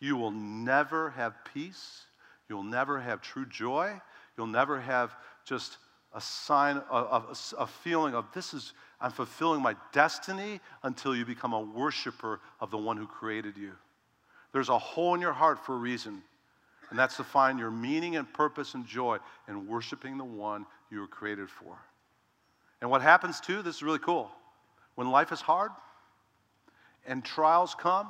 You 0.00 0.16
will 0.16 0.30
never 0.30 1.10
have 1.10 1.34
peace. 1.54 2.04
You'll 2.48 2.62
never 2.62 3.00
have 3.00 3.22
true 3.22 3.46
joy. 3.46 4.00
You'll 4.36 4.46
never 4.46 4.80
have 4.80 5.14
just 5.44 5.78
a 6.14 6.20
sign 6.20 6.78
of 6.90 7.24
a, 7.56 7.62
a 7.62 7.66
feeling 7.66 8.14
of 8.14 8.26
this 8.34 8.52
is, 8.52 8.72
I'm 9.00 9.12
fulfilling 9.12 9.62
my 9.62 9.76
destiny 9.92 10.60
until 10.82 11.14
you 11.14 11.24
become 11.24 11.52
a 11.52 11.60
worshiper 11.60 12.40
of 12.60 12.70
the 12.70 12.78
one 12.78 12.96
who 12.96 13.06
created 13.06 13.56
you. 13.56 13.72
There's 14.52 14.68
a 14.68 14.78
hole 14.78 15.14
in 15.14 15.20
your 15.20 15.32
heart 15.32 15.64
for 15.64 15.74
a 15.74 15.78
reason, 15.78 16.22
and 16.90 16.98
that's 16.98 17.16
to 17.18 17.24
find 17.24 17.58
your 17.58 17.70
meaning 17.70 18.16
and 18.16 18.30
purpose 18.32 18.74
and 18.74 18.86
joy 18.86 19.18
in 19.48 19.68
worshiping 19.68 20.18
the 20.18 20.24
one 20.24 20.66
you 20.90 21.00
were 21.00 21.06
created 21.06 21.48
for. 21.48 21.78
And 22.80 22.90
what 22.90 23.02
happens 23.02 23.40
too, 23.40 23.62
this 23.62 23.76
is 23.76 23.82
really 23.82 23.98
cool. 24.00 24.30
When 24.96 25.10
life 25.10 25.32
is 25.32 25.40
hard 25.40 25.70
and 27.06 27.24
trials 27.24 27.74
come 27.74 28.08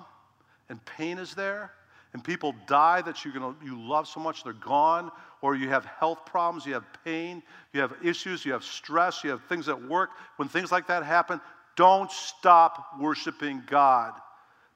and 0.68 0.82
pain 0.84 1.18
is 1.18 1.34
there, 1.34 1.72
and 2.12 2.24
people 2.24 2.54
die 2.66 3.02
that 3.02 3.24
gonna, 3.32 3.54
you 3.64 3.80
love 3.80 4.08
so 4.08 4.18
much 4.18 4.42
they're 4.42 4.52
gone, 4.52 5.12
or 5.42 5.54
you 5.54 5.68
have 5.68 5.84
health 5.84 6.24
problems, 6.26 6.66
you 6.66 6.74
have 6.74 6.84
pain, 7.04 7.42
you 7.72 7.80
have 7.80 7.94
issues, 8.04 8.44
you 8.44 8.52
have 8.52 8.64
stress, 8.64 9.24
you 9.24 9.30
have 9.30 9.42
things 9.44 9.68
at 9.68 9.82
work, 9.88 10.10
when 10.36 10.48
things 10.48 10.70
like 10.70 10.86
that 10.86 11.04
happen, 11.04 11.40
Don't 11.76 12.10
stop 12.10 12.98
worshiping 13.00 13.62
God. 13.66 14.12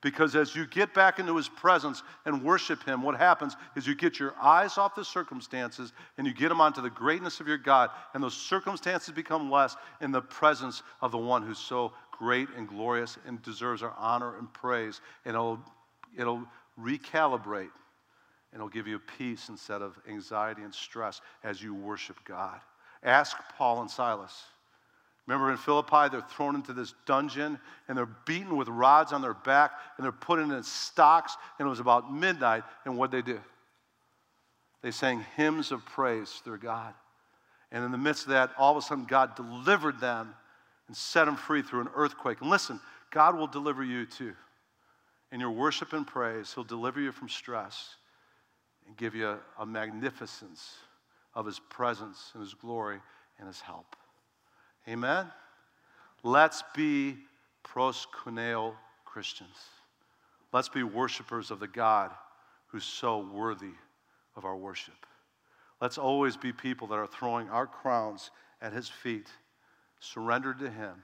Because 0.01 0.37
as 0.37 0.55
you 0.55 0.67
get 0.67 0.93
back 0.93 1.19
into 1.19 1.35
his 1.35 1.49
presence 1.49 2.03
and 2.27 2.43
worship 2.43 2.85
him, 2.85 3.03
what 3.03 3.17
happens 3.17 3.57
is 3.75 3.87
you 3.87 3.95
get 3.95 4.19
your 4.19 4.35
eyes 4.39 4.77
off 4.77 4.95
the 4.95 5.05
circumstances 5.05 5.95
and 6.19 6.27
you 6.27 6.35
get 6.35 6.51
them 6.51 6.61
onto 6.61 6.83
the 6.83 6.91
greatness 6.91 7.41
of 7.41 7.49
your 7.49 7.57
God, 7.57 7.89
and 8.12 8.23
those 8.23 8.37
circumstances 8.37 9.15
become 9.15 9.51
less 9.51 9.77
in 10.03 10.12
the 10.12 10.21
presence 10.21 10.83
of 11.01 11.11
the 11.11 11.19
one 11.19 11.43
who's 11.43 11.59
so 11.59 11.93
great 12.11 12.49
and 12.55 12.69
glorious 12.69 13.17
and 13.27 13.43
deserves 13.43 13.83
our 13.83 13.95
honor 13.97 14.37
and 14.37 14.53
praise. 14.53 15.01
And 15.25 15.35
it'll, 15.35 15.59
it'll 16.19 16.45
recalibrate 16.79 17.71
and 18.55 18.61
it'll 18.61 18.69
give 18.69 18.87
you 18.87 19.01
peace 19.19 19.49
instead 19.49 19.83
of 19.83 19.99
anxiety 20.09 20.63
and 20.63 20.73
stress 20.73 21.21
as 21.43 21.61
you 21.61 21.75
worship 21.75 22.17
God. 22.25 22.61
Ask 23.03 23.37
Paul 23.59 23.81
and 23.81 23.91
Silas. 23.91 24.45
Remember 25.27 25.51
in 25.51 25.57
Philippi, 25.57 26.09
they're 26.09 26.21
thrown 26.21 26.55
into 26.55 26.73
this 26.73 26.95
dungeon 27.05 27.59
and 27.89 27.99
they're 27.99 28.07
beaten 28.27 28.57
with 28.57 28.69
rods 28.69 29.13
on 29.13 29.23
their 29.23 29.35
back 29.35 29.73
and 29.97 30.05
they're 30.05 30.13
put 30.13 30.39
in 30.39 30.63
stocks. 30.63 31.37
And 31.59 31.67
it 31.67 31.69
was 31.69 31.81
about 31.81 32.13
midnight. 32.13 32.63
And 32.85 32.97
what 32.97 33.11
they 33.11 33.23
do? 33.23 33.41
They 34.83 34.93
sang 34.93 35.25
hymns 35.37 35.73
of 35.73 35.85
praise 35.85 36.31
to 36.39 36.51
their 36.51 36.59
God. 36.59 36.95
And 37.73 37.85
in 37.85 37.91
the 37.91 37.99
midst 37.99 38.23
of 38.23 38.29
that, 38.29 38.53
all 38.57 38.71
of 38.71 38.77
a 38.77 38.87
sudden, 38.87 39.05
God 39.05 39.35
delivered 39.35 39.99
them 39.99 40.33
and 40.87 40.97
set 40.97 41.25
them 41.25 41.37
free 41.37 41.63
through 41.63 41.81
an 41.81 41.89
earthquake. 41.97 42.41
And 42.41 42.51
listen, 42.51 42.79
God 43.11 43.37
will 43.37 43.49
deliver 43.49 43.83
you 43.83 44.07
too. 44.07 44.35
In 45.33 45.41
your 45.41 45.51
worship 45.51 45.93
and 45.93 46.07
praise, 46.07 46.53
He'll 46.55 46.63
deliver 46.63 47.01
you 47.01 47.11
from 47.11 47.29
stress 47.29 47.97
and 48.87 48.97
give 48.97 49.14
you 49.14 49.28
a, 49.28 49.39
a 49.59 49.66
magnificence 49.66 50.74
of 51.35 51.47
His 51.47 51.59
presence 51.59 52.30
and 52.35 52.43
His 52.43 52.55
glory 52.55 52.99
and 53.39 53.49
His 53.49 53.61
help. 53.61 53.97
Amen? 54.89 55.26
Let's 56.22 56.62
be 56.74 57.16
proskuneo 57.64 58.74
Christians. 59.05 59.57
Let's 60.53 60.68
be 60.68 60.82
worshipers 60.82 61.51
of 61.51 61.61
the 61.61 61.68
God 61.68 62.11
who's 62.68 62.85
so 62.85 63.18
worthy 63.18 63.72
of 64.37 64.45
our 64.45 64.57
worship. 64.57 64.95
Let's 65.80 65.99
always 65.99 66.37
be 66.37 66.53
people 66.53 66.87
that 66.89 66.95
are 66.95 67.07
throwing 67.07 67.49
our 67.49 67.66
crowns 67.66 68.30
at 68.62 68.72
his 68.72 68.89
feet, 68.89 69.28
surrendered 70.01 70.59
to 70.61 70.70
him, 70.70 70.95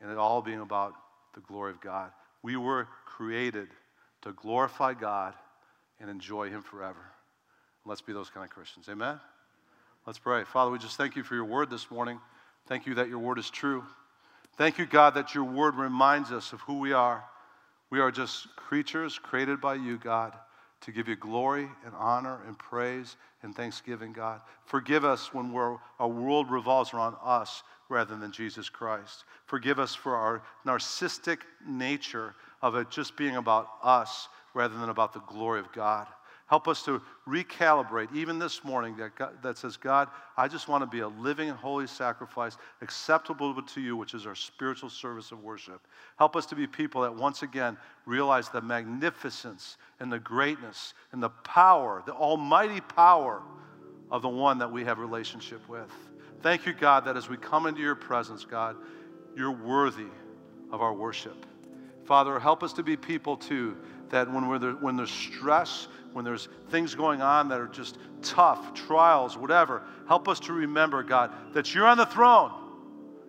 and 0.00 0.10
it 0.10 0.18
all 0.18 0.42
being 0.42 0.60
about 0.60 0.94
the 1.34 1.40
glory 1.40 1.70
of 1.70 1.80
God. 1.80 2.10
We 2.42 2.56
were 2.56 2.88
created 3.04 3.68
to 4.22 4.32
glorify 4.32 4.94
God 4.94 5.34
and 6.00 6.10
enjoy 6.10 6.50
him 6.50 6.62
forever. 6.62 7.04
Let's 7.84 8.00
be 8.00 8.12
those 8.12 8.30
kind 8.30 8.44
of 8.44 8.50
Christians. 8.50 8.88
Amen? 8.88 9.18
Let's 10.06 10.18
pray. 10.18 10.44
Father, 10.44 10.70
we 10.70 10.78
just 10.78 10.96
thank 10.96 11.16
you 11.16 11.22
for 11.22 11.34
your 11.34 11.44
word 11.44 11.70
this 11.70 11.90
morning. 11.90 12.20
Thank 12.66 12.86
you 12.86 12.94
that 12.94 13.08
your 13.08 13.18
word 13.18 13.38
is 13.38 13.50
true. 13.50 13.84
Thank 14.56 14.78
you, 14.78 14.86
God, 14.86 15.14
that 15.14 15.34
your 15.34 15.44
word 15.44 15.76
reminds 15.76 16.30
us 16.30 16.52
of 16.52 16.60
who 16.60 16.78
we 16.78 16.92
are. 16.92 17.24
We 17.90 18.00
are 18.00 18.10
just 18.10 18.54
creatures 18.56 19.18
created 19.18 19.60
by 19.60 19.74
you, 19.74 19.98
God, 19.98 20.32
to 20.82 20.92
give 20.92 21.08
you 21.08 21.16
glory 21.16 21.68
and 21.84 21.94
honor 21.96 22.40
and 22.46 22.58
praise 22.58 23.16
and 23.42 23.54
thanksgiving, 23.54 24.12
God. 24.12 24.40
Forgive 24.64 25.04
us 25.04 25.32
when 25.32 25.52
we're 25.52 25.76
our 25.98 26.08
world 26.08 26.50
revolves 26.50 26.92
around 26.92 27.16
us 27.22 27.62
rather 27.88 28.16
than 28.16 28.32
Jesus 28.32 28.68
Christ. 28.68 29.24
Forgive 29.46 29.78
us 29.78 29.94
for 29.94 30.16
our 30.16 30.42
narcissistic 30.66 31.38
nature 31.66 32.34
of 32.60 32.74
it 32.74 32.90
just 32.90 33.16
being 33.16 33.36
about 33.36 33.68
us 33.82 34.28
rather 34.54 34.76
than 34.78 34.88
about 34.88 35.12
the 35.12 35.20
glory 35.20 35.60
of 35.60 35.72
God. 35.72 36.06
Help 36.46 36.68
us 36.68 36.82
to 36.82 37.00
recalibrate, 37.26 38.14
even 38.14 38.38
this 38.38 38.62
morning, 38.62 38.94
that, 38.96 39.16
God, 39.16 39.42
that 39.42 39.56
says, 39.56 39.78
God, 39.78 40.08
I 40.36 40.48
just 40.48 40.68
want 40.68 40.82
to 40.82 40.86
be 40.86 41.00
a 41.00 41.08
living 41.08 41.48
and 41.48 41.56
holy 41.56 41.86
sacrifice 41.86 42.58
acceptable 42.82 43.62
to 43.62 43.80
you, 43.80 43.96
which 43.96 44.12
is 44.12 44.26
our 44.26 44.34
spiritual 44.34 44.90
service 44.90 45.32
of 45.32 45.42
worship. 45.42 45.80
Help 46.18 46.36
us 46.36 46.44
to 46.46 46.54
be 46.54 46.66
people 46.66 47.00
that 47.02 47.14
once 47.14 47.42
again 47.42 47.78
realize 48.04 48.50
the 48.50 48.60
magnificence 48.60 49.78
and 49.98 50.12
the 50.12 50.18
greatness 50.18 50.92
and 51.12 51.22
the 51.22 51.30
power, 51.30 52.02
the 52.04 52.12
almighty 52.12 52.82
power 52.82 53.40
of 54.10 54.20
the 54.20 54.28
one 54.28 54.58
that 54.58 54.70
we 54.70 54.84
have 54.84 54.98
relationship 54.98 55.66
with. 55.70 55.90
Thank 56.42 56.66
you, 56.66 56.74
God, 56.74 57.06
that 57.06 57.16
as 57.16 57.30
we 57.30 57.38
come 57.38 57.66
into 57.66 57.80
your 57.80 57.94
presence, 57.94 58.44
God, 58.44 58.76
you're 59.34 59.52
worthy 59.52 60.10
of 60.70 60.82
our 60.82 60.92
worship. 60.92 61.46
Father, 62.04 62.38
help 62.38 62.62
us 62.62 62.74
to 62.74 62.82
be 62.82 62.96
people 62.96 63.36
too 63.38 63.76
that 64.12 64.30
when, 64.32 64.46
we're 64.46 64.58
there, 64.58 64.72
when 64.72 64.96
there's 64.96 65.10
stress, 65.10 65.88
when 66.12 66.24
there's 66.24 66.48
things 66.70 66.94
going 66.94 67.20
on 67.20 67.48
that 67.48 67.60
are 67.60 67.66
just 67.66 67.98
tough, 68.22 68.74
trials, 68.74 69.36
whatever, 69.36 69.82
help 70.06 70.28
us 70.28 70.38
to 70.40 70.52
remember, 70.52 71.02
God, 71.02 71.32
that 71.54 71.74
you're 71.74 71.86
on 71.86 71.96
the 71.96 72.06
throne. 72.06 72.52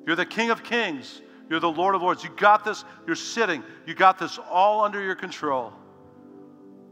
You're 0.05 0.17
the 0.17 0.25
King 0.25 0.51
of 0.51 0.63
Kings. 0.63 1.21
You're 1.49 1.61
the 1.61 1.71
Lord 1.71 1.95
of 1.95 2.01
Lords. 2.01 2.23
You 2.23 2.29
got 2.35 2.63
this. 2.63 2.83
You're 3.07 3.15
sitting. 3.15 3.63
You 3.87 3.95
got 3.95 4.19
this 4.19 4.37
all 4.49 4.83
under 4.83 5.01
your 5.01 5.15
control. 5.15 5.73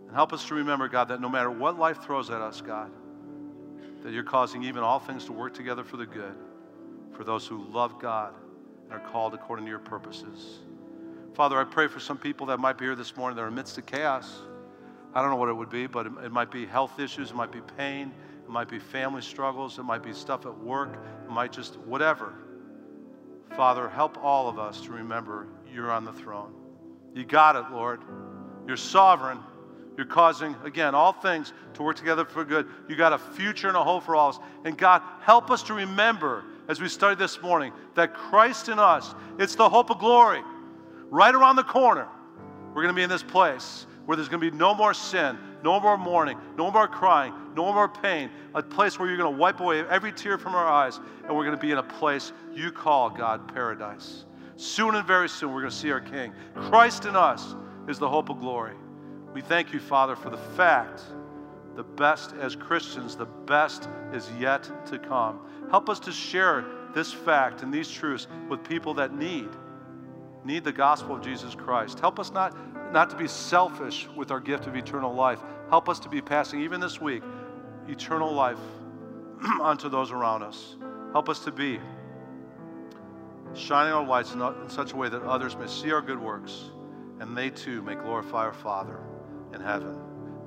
And 0.08 0.16
help 0.16 0.34
us 0.34 0.46
to 0.48 0.56
remember, 0.56 0.88
God, 0.88 1.10
that 1.10 1.22
no 1.22 1.30
matter 1.30 1.52
what 1.52 1.78
life 1.78 2.02
throws 2.04 2.30
at 2.30 2.42
us, 2.42 2.62
God, 2.62 2.92
that 4.04 4.14
you're 4.14 4.24
causing 4.24 4.64
even 4.64 4.84
all 4.84 5.00
things 5.00 5.26
to 5.26 5.34
work 5.34 5.54
together 5.54 5.84
for 5.84 5.98
the 5.98 6.06
good 6.06 6.36
for 7.14 7.24
those 7.24 7.46
who 7.46 7.66
love 7.72 8.00
God 8.00 8.34
and 8.86 8.94
are 8.94 9.12
called 9.12 9.34
according 9.34 9.66
to 9.66 9.70
your 9.70 9.80
purposes. 9.80 10.60
Father, 11.34 11.58
I 11.60 11.64
pray 11.64 11.88
for 11.88 12.00
some 12.00 12.18
people 12.18 12.48
that 12.48 12.60
might 12.60 12.78
be 12.78 12.86
here 12.86 12.96
this 12.96 13.16
morning 13.16 13.38
that 13.38 13.44
are 13.44 13.48
amidst 13.48 13.76
the 13.76 13.82
chaos. 13.82 14.42
I 15.14 15.22
don't 15.22 15.30
know 15.30 15.38
what 15.38 15.50
it 15.50 15.54
would 15.54 15.70
be, 15.70 15.88
but 15.88 16.06
it, 16.06 16.12
it, 16.26 16.32
might 16.32 16.52
be 16.52 16.66
health 16.66 17.00
issues, 17.00 17.32
it 17.32 17.36
might 17.36 17.52
be 17.52 17.62
pain, 17.78 18.14
it 18.44 18.50
might 18.50 18.68
be 18.68 18.80
family 18.80 19.22
struggles, 19.22 19.80
it 19.80 19.84
might 19.84 20.04
be 20.04 20.14
stuff 20.14 20.46
at 20.46 20.58
work, 20.58 21.02
it 21.26 21.32
might 21.32 21.54
just 21.54 21.78
whatever. 21.80 22.34
Father, 23.56 23.90
help 23.90 24.18
all 24.22 24.50
of 24.50 24.60
us 24.60 24.82
to 24.82 24.92
remember 24.92 25.48
you're 25.74 25.92
on 25.92 26.06
the 26.06 26.14
throne. 26.14 26.54
You 27.14 27.26
got 27.26 27.56
it, 27.56 27.74
Lord. 27.74 28.02
You're 28.68 28.78
sovereign. 28.78 29.40
You're 29.98 30.06
causing, 30.06 30.56
again, 30.64 30.96
all 30.96 31.12
things 31.12 31.52
to 31.74 31.84
work 31.84 31.98
together 31.98 32.24
for 32.24 32.46
good. 32.46 32.68
You 32.88 32.96
got 32.96 33.14
a 33.14 33.18
future 33.18 33.68
and 33.68 33.76
a 33.76 33.84
hope 33.84 34.04
for 34.04 34.16
all 34.16 34.30
of 34.30 34.36
us. 34.36 34.42
And 34.64 34.78
God, 34.78 35.02
help 35.22 35.52
us 35.52 35.64
to 35.64 35.74
remember 35.74 36.46
as 36.70 36.80
we 36.80 36.88
study 36.88 37.16
this 37.16 37.42
morning 37.42 37.74
that 37.96 38.14
Christ 38.14 38.70
in 38.70 38.80
us, 38.80 39.14
it's 39.38 39.56
the 39.56 39.68
hope 39.68 39.90
of 39.90 40.00
glory. 40.00 40.42
Right 41.12 41.36
around 41.36 41.58
the 41.58 41.64
corner, 41.64 42.08
we're 42.70 42.82
going 42.82 42.96
to 42.96 42.98
be 42.98 43.04
in 43.04 43.10
this 43.10 43.22
place 43.22 43.86
where 44.06 44.16
there's 44.16 44.30
going 44.30 44.42
to 44.42 44.50
be 44.50 44.58
no 44.58 44.74
more 44.74 44.94
sin, 44.94 45.38
no 45.62 45.78
more 45.78 45.98
mourning, 45.98 46.38
no 46.58 46.72
more 46.72 46.88
crying, 46.88 47.34
no 47.54 47.74
more 47.74 47.90
pain, 47.90 48.30
a 48.56 48.64
place 48.64 48.98
where 48.98 49.10
you're 49.10 49.18
going 49.18 49.34
to 49.34 49.38
wipe 49.38 49.60
away 49.60 49.82
every 49.90 50.14
tear 50.14 50.38
from 50.38 50.56
our 50.56 50.66
eyes, 50.66 51.02
and 51.28 51.36
we're 51.36 51.44
going 51.44 51.56
to 51.56 51.62
be 51.62 51.72
in 51.72 51.80
a 51.80 51.84
place 51.84 52.32
you 52.54 52.72
call, 52.72 53.10
God, 53.10 53.54
paradise. 53.54 54.24
Soon 54.56 54.96
and 54.96 55.06
very 55.06 55.28
soon, 55.28 55.54
we're 55.54 55.60
going 55.60 55.72
to 55.72 55.76
see 55.76 55.92
our 55.92 56.00
King. 56.00 56.32
Christ 56.56 57.04
in 57.04 57.18
us 57.18 57.56
is 57.90 58.00
the 58.00 58.08
hope 58.08 58.30
of 58.30 58.40
glory. 58.40 58.76
We 59.34 59.42
thank 59.42 59.74
you, 59.74 59.82
Father, 59.82 60.16
for 60.16 60.30
the 60.30 60.38
fact 60.38 61.02
the 61.76 61.84
best 61.84 62.34
as 62.40 62.56
Christians, 62.56 63.18
the 63.18 63.26
best 63.26 63.90
is 64.14 64.30
yet 64.40 64.70
to 64.88 64.98
come. 64.98 65.42
Help 65.70 65.90
us 65.90 66.00
to 66.02 66.12
share 66.14 66.64
this 66.94 67.12
fact 67.12 67.64
and 67.64 67.74
these 67.74 67.90
truths 67.92 68.28
with 68.50 68.64
people 68.64 68.94
that 68.94 69.14
need 69.14 69.50
need 70.44 70.64
the 70.64 70.72
gospel 70.72 71.16
of 71.16 71.22
Jesus 71.22 71.56
Christ. 71.56 72.00
Help 72.00 72.20
us 72.20 72.32
not 72.32 72.56
not 72.92 73.10
to 73.10 73.16
be 73.16 73.28
selfish 73.28 74.08
with 74.16 74.32
our 74.32 74.40
gift 74.40 74.68
of 74.68 74.76
eternal 74.76 75.14
life. 75.14 75.40
Help 75.70 75.88
us 75.88 76.00
to 76.00 76.10
be 76.10 76.22
passing, 76.22 76.62
even 76.62 76.82
this 76.82 77.00
week, 77.00 77.24
eternal 77.88 78.34
life 78.34 78.60
onto 79.62 79.90
those 79.90 80.12
around 80.12 80.44
us. 80.44 80.76
Help 81.14 81.30
us 81.30 81.40
to 81.40 81.52
be 81.52 81.80
shining 83.54 83.94
our 83.94 84.06
lights 84.06 84.34
in, 84.34 84.42
in 84.42 84.70
such 84.70 84.94
a 84.94 84.96
way 84.96 85.10
that 85.10 85.22
others 85.24 85.56
may 85.56 85.68
see 85.68 85.92
our 85.92 86.02
good 86.02 86.20
works 86.20 86.72
and 87.20 87.38
they 87.38 87.50
too 87.50 87.82
may 87.82 87.96
glorify 87.96 88.46
our 88.46 88.54
Father 88.54 89.00
in 89.54 89.62
heaven. 89.62 89.98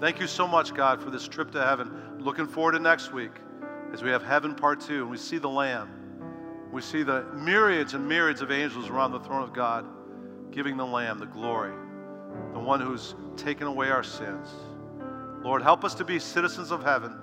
Thank 0.01 0.21
you 0.21 0.27
so 0.27 0.47
much, 0.47 0.75
God, 0.75 1.03
for 1.03 1.11
this 1.11 1.27
trip 1.27 1.51
to 1.53 1.65
heaven. 1.65 2.19
Looking 2.19 2.47
forward 2.47 2.73
to 2.73 2.79
next 2.79 3.13
week 3.13 3.33
as 3.93 4.03
we 4.03 4.11
have 4.11 4.23
heaven 4.23 4.55
part 4.55 4.81
two 4.81 5.03
and 5.03 5.11
we 5.11 5.17
see 5.17 5.39
the 5.39 5.49
Lamb. 5.49 6.04
We 6.75 6.83
see 6.83 7.05
the 7.05 7.23
myriads 7.33 7.95
and 7.95 8.09
myriads 8.09 8.43
of 8.43 8.51
angels 8.51 8.89
around 8.89 9.13
the 9.13 9.21
throne 9.21 9.45
of 9.45 9.53
God 9.53 9.87
giving 10.51 10.77
the 10.77 10.85
Lamb 10.85 11.21
the 11.21 11.27
glory 11.27 11.73
the 12.53 12.59
one 12.59 12.81
who's 12.81 13.15
taken 13.37 13.69
away 13.69 13.91
our 13.91 14.03
sins. 14.03 14.49
Lord, 15.45 15.63
help 15.63 15.85
us 15.85 15.95
to 15.95 16.05
be 16.05 16.19
citizens 16.19 16.73
of 16.73 16.83
heaven 16.83 17.17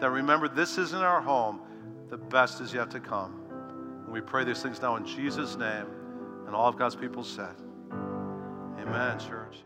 that 0.00 0.08
remember 0.08 0.48
this 0.48 0.78
isn't 0.78 1.02
our 1.02 1.20
home, 1.20 1.60
the 2.08 2.16
best 2.16 2.62
is 2.62 2.72
yet 2.72 2.90
to 2.92 3.00
come. 3.00 3.42
And 4.04 4.10
we 4.10 4.22
pray 4.22 4.42
these 4.42 4.62
things 4.62 4.80
now 4.80 4.96
in 4.96 5.04
Jesus' 5.04 5.56
name, 5.56 5.84
and 6.46 6.56
all 6.56 6.70
of 6.70 6.78
God's 6.78 6.96
people 6.96 7.24
said, 7.24 7.54
Amen, 8.80 9.18
church. 9.18 9.58